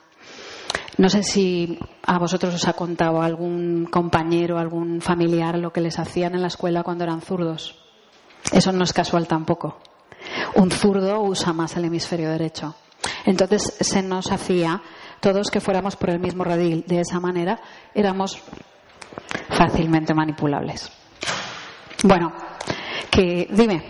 No 1.00 1.08
sé 1.08 1.22
si 1.22 1.78
a 2.04 2.18
vosotros 2.18 2.54
os 2.54 2.68
ha 2.68 2.74
contado 2.74 3.22
algún 3.22 3.86
compañero, 3.86 4.58
algún 4.58 5.00
familiar 5.00 5.56
lo 5.56 5.72
que 5.72 5.80
les 5.80 5.98
hacían 5.98 6.34
en 6.34 6.42
la 6.42 6.48
escuela 6.48 6.82
cuando 6.82 7.04
eran 7.04 7.22
zurdos. 7.22 7.74
Eso 8.52 8.70
no 8.70 8.84
es 8.84 8.92
casual 8.92 9.26
tampoco. 9.26 9.78
Un 10.56 10.70
zurdo 10.70 11.22
usa 11.22 11.54
más 11.54 11.74
el 11.78 11.86
hemisferio 11.86 12.28
derecho. 12.28 12.74
Entonces 13.24 13.78
se 13.80 14.02
nos 14.02 14.30
hacía 14.30 14.82
todos 15.20 15.50
que 15.50 15.62
fuéramos 15.62 15.96
por 15.96 16.10
el 16.10 16.20
mismo 16.20 16.44
radil. 16.44 16.84
De 16.86 17.00
esa 17.00 17.18
manera 17.18 17.58
éramos 17.94 18.38
fácilmente 19.48 20.12
manipulables. 20.12 20.92
Bueno, 22.04 22.30
que 23.10 23.48
dime. 23.50 23.82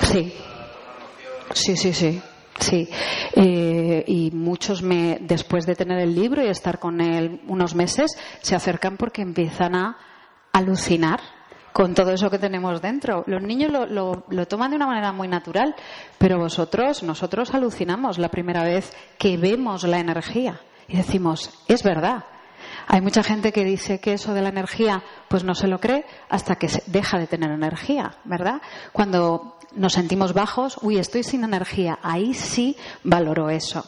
Sí. 0.00 0.32
Sí, 1.52 1.76
sí, 1.76 1.92
sí. 1.92 2.22
Sí, 2.60 2.88
eh, 3.36 4.04
y 4.06 4.30
muchos 4.32 4.82
me, 4.82 5.18
después 5.22 5.64
de 5.64 5.74
tener 5.74 5.98
el 5.98 6.14
libro 6.14 6.44
y 6.44 6.48
estar 6.48 6.78
con 6.78 7.00
él 7.00 7.40
unos 7.48 7.74
meses, 7.74 8.18
se 8.42 8.54
acercan 8.54 8.98
porque 8.98 9.22
empiezan 9.22 9.74
a 9.74 9.96
alucinar 10.52 11.20
con 11.72 11.94
todo 11.94 12.12
eso 12.12 12.30
que 12.30 12.38
tenemos 12.38 12.82
dentro. 12.82 13.24
Los 13.26 13.42
niños 13.42 13.72
lo, 13.72 13.86
lo, 13.86 14.24
lo, 14.28 14.46
toman 14.46 14.70
de 14.70 14.76
una 14.76 14.86
manera 14.86 15.10
muy 15.12 15.26
natural, 15.26 15.74
pero 16.18 16.38
vosotros, 16.38 17.02
nosotros 17.02 17.54
alucinamos 17.54 18.18
la 18.18 18.28
primera 18.28 18.62
vez 18.62 18.92
que 19.18 19.38
vemos 19.38 19.84
la 19.84 19.98
energía 19.98 20.60
y 20.86 20.98
decimos, 20.98 21.64
es 21.66 21.82
verdad, 21.82 22.24
hay 22.92 23.00
mucha 23.00 23.22
gente 23.22 23.52
que 23.52 23.64
dice 23.64 24.00
que 24.00 24.14
eso 24.14 24.34
de 24.34 24.42
la 24.42 24.48
energía, 24.48 25.04
pues 25.28 25.44
no 25.44 25.54
se 25.54 25.68
lo 25.68 25.78
cree 25.78 26.04
hasta 26.28 26.56
que 26.56 26.68
deja 26.86 27.20
de 27.20 27.28
tener 27.28 27.52
energía, 27.52 28.16
¿verdad? 28.24 28.60
Cuando 28.92 29.58
nos 29.76 29.92
sentimos 29.92 30.34
bajos, 30.34 30.76
uy, 30.82 30.98
estoy 30.98 31.22
sin 31.22 31.44
energía, 31.44 32.00
ahí 32.02 32.34
sí 32.34 32.76
valoro 33.04 33.48
eso. 33.48 33.84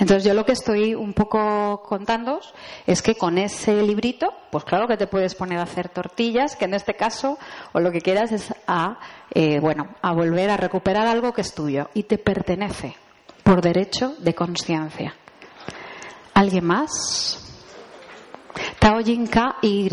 Entonces 0.00 0.24
yo 0.24 0.34
lo 0.34 0.44
que 0.44 0.50
estoy 0.50 0.96
un 0.96 1.12
poco 1.12 1.84
contando 1.84 2.40
es 2.88 3.02
que 3.02 3.14
con 3.14 3.38
ese 3.38 3.84
librito, 3.84 4.34
pues 4.50 4.64
claro 4.64 4.88
que 4.88 4.96
te 4.96 5.06
puedes 5.06 5.36
poner 5.36 5.60
a 5.60 5.62
hacer 5.62 5.88
tortillas, 5.88 6.56
que 6.56 6.64
en 6.64 6.74
este 6.74 6.94
caso, 6.94 7.38
o 7.72 7.78
lo 7.78 7.92
que 7.92 8.00
quieras 8.00 8.32
es 8.32 8.52
a, 8.66 8.98
eh, 9.30 9.60
bueno, 9.60 9.94
a 10.02 10.12
volver 10.12 10.50
a 10.50 10.56
recuperar 10.56 11.06
algo 11.06 11.32
que 11.32 11.42
es 11.42 11.54
tuyo 11.54 11.88
y 11.94 12.02
te 12.02 12.18
pertenece 12.18 12.96
por 13.44 13.62
derecho 13.62 14.16
de 14.18 14.34
conciencia. 14.34 15.14
¿Alguien 16.34 16.64
más? 16.64 17.49
Tao 18.80 19.00
Yin 19.00 19.26
K 19.26 19.58
Y. 19.62 19.90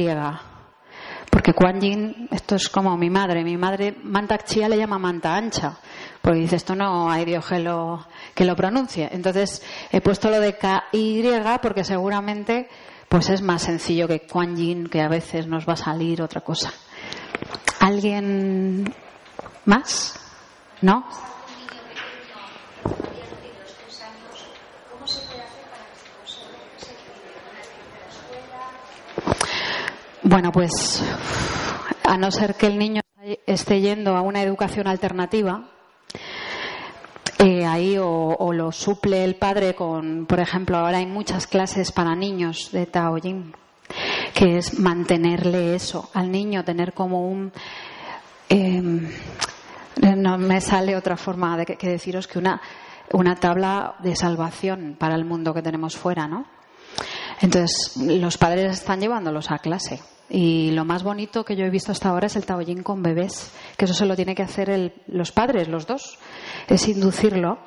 Porque 1.30 1.54
Kuan 1.54 1.82
Yin, 1.82 2.30
esto 2.32 2.56
es 2.56 2.70
como 2.70 2.98
mi 2.98 3.10
madre. 3.10 3.44
Mi 3.44 3.58
madre, 3.58 3.96
Manta 4.02 4.38
Chia 4.38 4.70
le 4.70 4.78
llama 4.78 4.98
manta 4.98 5.36
ancha. 5.36 5.78
Porque 6.22 6.40
dice, 6.40 6.56
esto 6.56 6.74
no 6.74 7.12
hay 7.12 7.26
Dios 7.26 7.46
que 7.46 7.60
lo, 7.60 8.08
que 8.34 8.46
lo 8.46 8.56
pronuncie. 8.56 9.10
Entonces, 9.12 9.62
he 9.92 10.00
puesto 10.00 10.30
lo 10.30 10.40
de 10.40 10.58
K 10.58 10.86
Y 10.94 11.22
porque 11.62 11.84
seguramente 11.84 12.70
pues 13.10 13.30
es 13.30 13.42
más 13.42 13.62
sencillo 13.62 14.08
que 14.08 14.22
Kuan 14.22 14.56
Yin, 14.56 14.88
que 14.88 15.02
a 15.02 15.10
veces 15.10 15.48
nos 15.48 15.68
va 15.68 15.74
a 15.74 15.78
salir 15.78 16.22
otra 16.22 16.42
cosa. 16.42 16.74
¿Alguien 17.80 18.94
más? 19.66 20.18
¿No? 20.82 21.06
Bueno, 30.30 30.52
pues 30.52 31.02
a 32.04 32.18
no 32.18 32.32
ser 32.32 32.56
que 32.56 32.68
el 32.68 32.78
niño 32.78 33.00
esté 33.46 33.80
yendo 33.80 34.18
a 34.18 34.22
una 34.22 34.42
educación 34.42 34.86
alternativa, 34.86 35.70
eh, 37.40 37.66
ahí 37.66 37.96
o, 37.98 38.52
lo 38.52 38.74
suple 38.74 39.24
el 39.24 39.38
padre 39.38 39.74
con, 39.74 40.26
por 40.26 40.42
ejemplo, 40.42 40.80
ahora 40.80 40.98
hay 40.98 41.06
muchas 41.06 41.48
clases 41.48 41.94
para 41.94 42.14
niños 42.14 42.72
de 42.74 42.88
Taoyin, 42.88 43.56
que 44.34 44.58
es 44.58 44.78
mantenerle 44.78 45.76
eso 45.76 46.10
al 46.14 46.30
niño, 46.30 46.66
tener 46.66 46.92
como 46.92 47.26
un. 47.26 47.54
Em, 48.50 49.10
no 50.18 50.38
me 50.38 50.60
sale 50.60 50.98
otra 50.98 51.16
forma 51.16 51.56
de 51.56 51.66
que 51.66 51.90
deciros 51.90 52.28
que 52.28 52.38
una, 52.38 52.62
una 53.14 53.36
tabla 53.36 53.96
de 54.00 54.14
salvación 54.18 54.98
para 55.00 55.16
el 55.16 55.24
mundo 55.24 55.54
que 55.54 55.62
tenemos 55.62 55.96
fuera, 55.96 56.28
¿no? 56.28 56.46
Entonces, 57.40 57.96
los 57.96 58.38
padres 58.38 58.74
están 58.74 59.00
llevándolos 59.00 59.52
a 59.52 59.60
clase 59.60 60.02
y 60.30 60.72
lo 60.72 60.84
más 60.84 61.04
bonito 61.04 61.46
que 61.46 61.56
yo 61.56 61.66
he 61.66 61.70
visto 61.70 61.92
hasta 61.92 62.10
ahora 62.10 62.28
es 62.28 62.36
el 62.36 62.46
taollín 62.46 62.84
con 62.84 63.02
bebés, 63.02 63.52
que 63.78 63.86
eso 63.86 63.94
se 63.94 64.06
lo 64.06 64.16
tiene 64.16 64.36
que 64.36 64.44
hacer 64.44 64.94
los 65.08 65.32
padres, 65.32 65.68
los 65.68 65.88
dos, 65.88 66.18
es 66.68 66.88
inducirlo. 66.88 67.60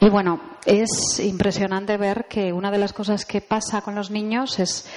Y 0.00 0.08
bueno, 0.08 0.40
es 0.64 1.18
impresionante 1.18 1.96
ver 1.96 2.26
que 2.28 2.52
una 2.52 2.70
de 2.70 2.78
las 2.78 2.92
cosas 2.92 3.26
que 3.26 3.40
pasa 3.40 3.80
con 3.80 3.96
los 3.96 4.12
niños 4.12 4.60
es, 4.60 4.88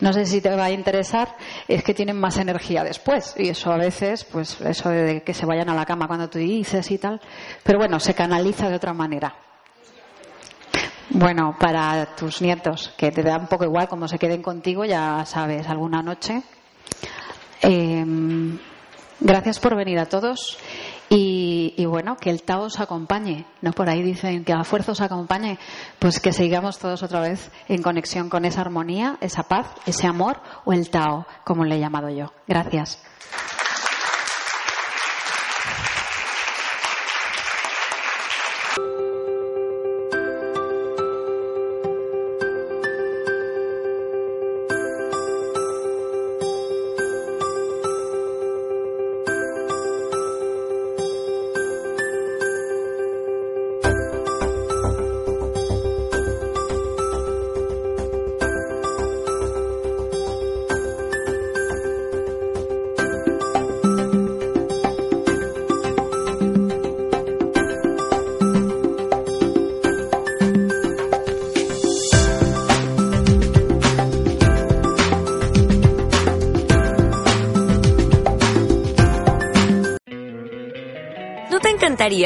no 0.00 0.12
sé 0.12 0.26
si 0.26 0.42
te 0.42 0.54
va 0.54 0.64
a 0.64 0.70
interesar, 0.70 1.34
es 1.66 1.82
que 1.82 1.94
tienen 1.94 2.20
más 2.20 2.36
energía 2.36 2.84
después. 2.84 3.34
Y 3.38 3.48
eso 3.48 3.72
a 3.72 3.78
veces, 3.78 4.24
pues 4.24 4.60
eso 4.60 4.90
de 4.90 5.22
que 5.22 5.32
se 5.32 5.46
vayan 5.46 5.70
a 5.70 5.74
la 5.74 5.86
cama 5.86 6.06
cuando 6.06 6.28
tú 6.28 6.38
dices 6.38 6.90
y 6.90 6.98
tal, 6.98 7.22
pero 7.62 7.78
bueno, 7.78 7.98
se 8.00 8.12
canaliza 8.12 8.68
de 8.68 8.76
otra 8.76 8.92
manera. 8.92 9.34
Bueno, 11.12 11.56
para 11.58 12.14
tus 12.14 12.40
nietos, 12.40 12.92
que 12.96 13.10
te 13.10 13.24
da 13.24 13.36
un 13.36 13.48
poco 13.48 13.64
igual 13.64 13.88
como 13.88 14.06
se 14.06 14.16
queden 14.16 14.42
contigo, 14.42 14.84
ya 14.84 15.24
sabes, 15.26 15.68
alguna 15.68 16.02
noche. 16.02 16.40
Em, 17.62 18.56
gracias 19.18 19.58
por 19.58 19.74
venir 19.74 19.98
a 19.98 20.06
todos 20.06 20.56
y, 21.08 21.84
bueno, 21.84 22.16
que 22.16 22.30
el 22.30 22.44
Tao 22.44 22.62
os 22.62 22.78
acompañe. 22.78 23.44
No 23.60 23.72
por 23.72 23.90
ahí 23.90 24.02
dicen 24.02 24.44
que 24.44 24.54
la 24.54 24.62
fuerza 24.62 24.92
os 24.92 25.00
acompañe, 25.00 25.58
pues 25.98 26.20
que 26.20 26.32
sigamos 26.32 26.78
todos 26.78 27.02
otra 27.02 27.20
vez 27.20 27.50
en 27.66 27.82
conexión 27.82 28.30
con 28.30 28.44
esa 28.44 28.60
armonía, 28.60 29.18
esa 29.20 29.42
paz, 29.42 29.66
ese 29.86 30.06
amor 30.06 30.40
o 30.64 30.72
el 30.72 30.90
Tao, 30.90 31.26
como 31.44 31.64
le 31.64 31.74
he 31.74 31.80
llamado 31.80 32.08
yo. 32.08 32.32
Gracias. 32.46 33.02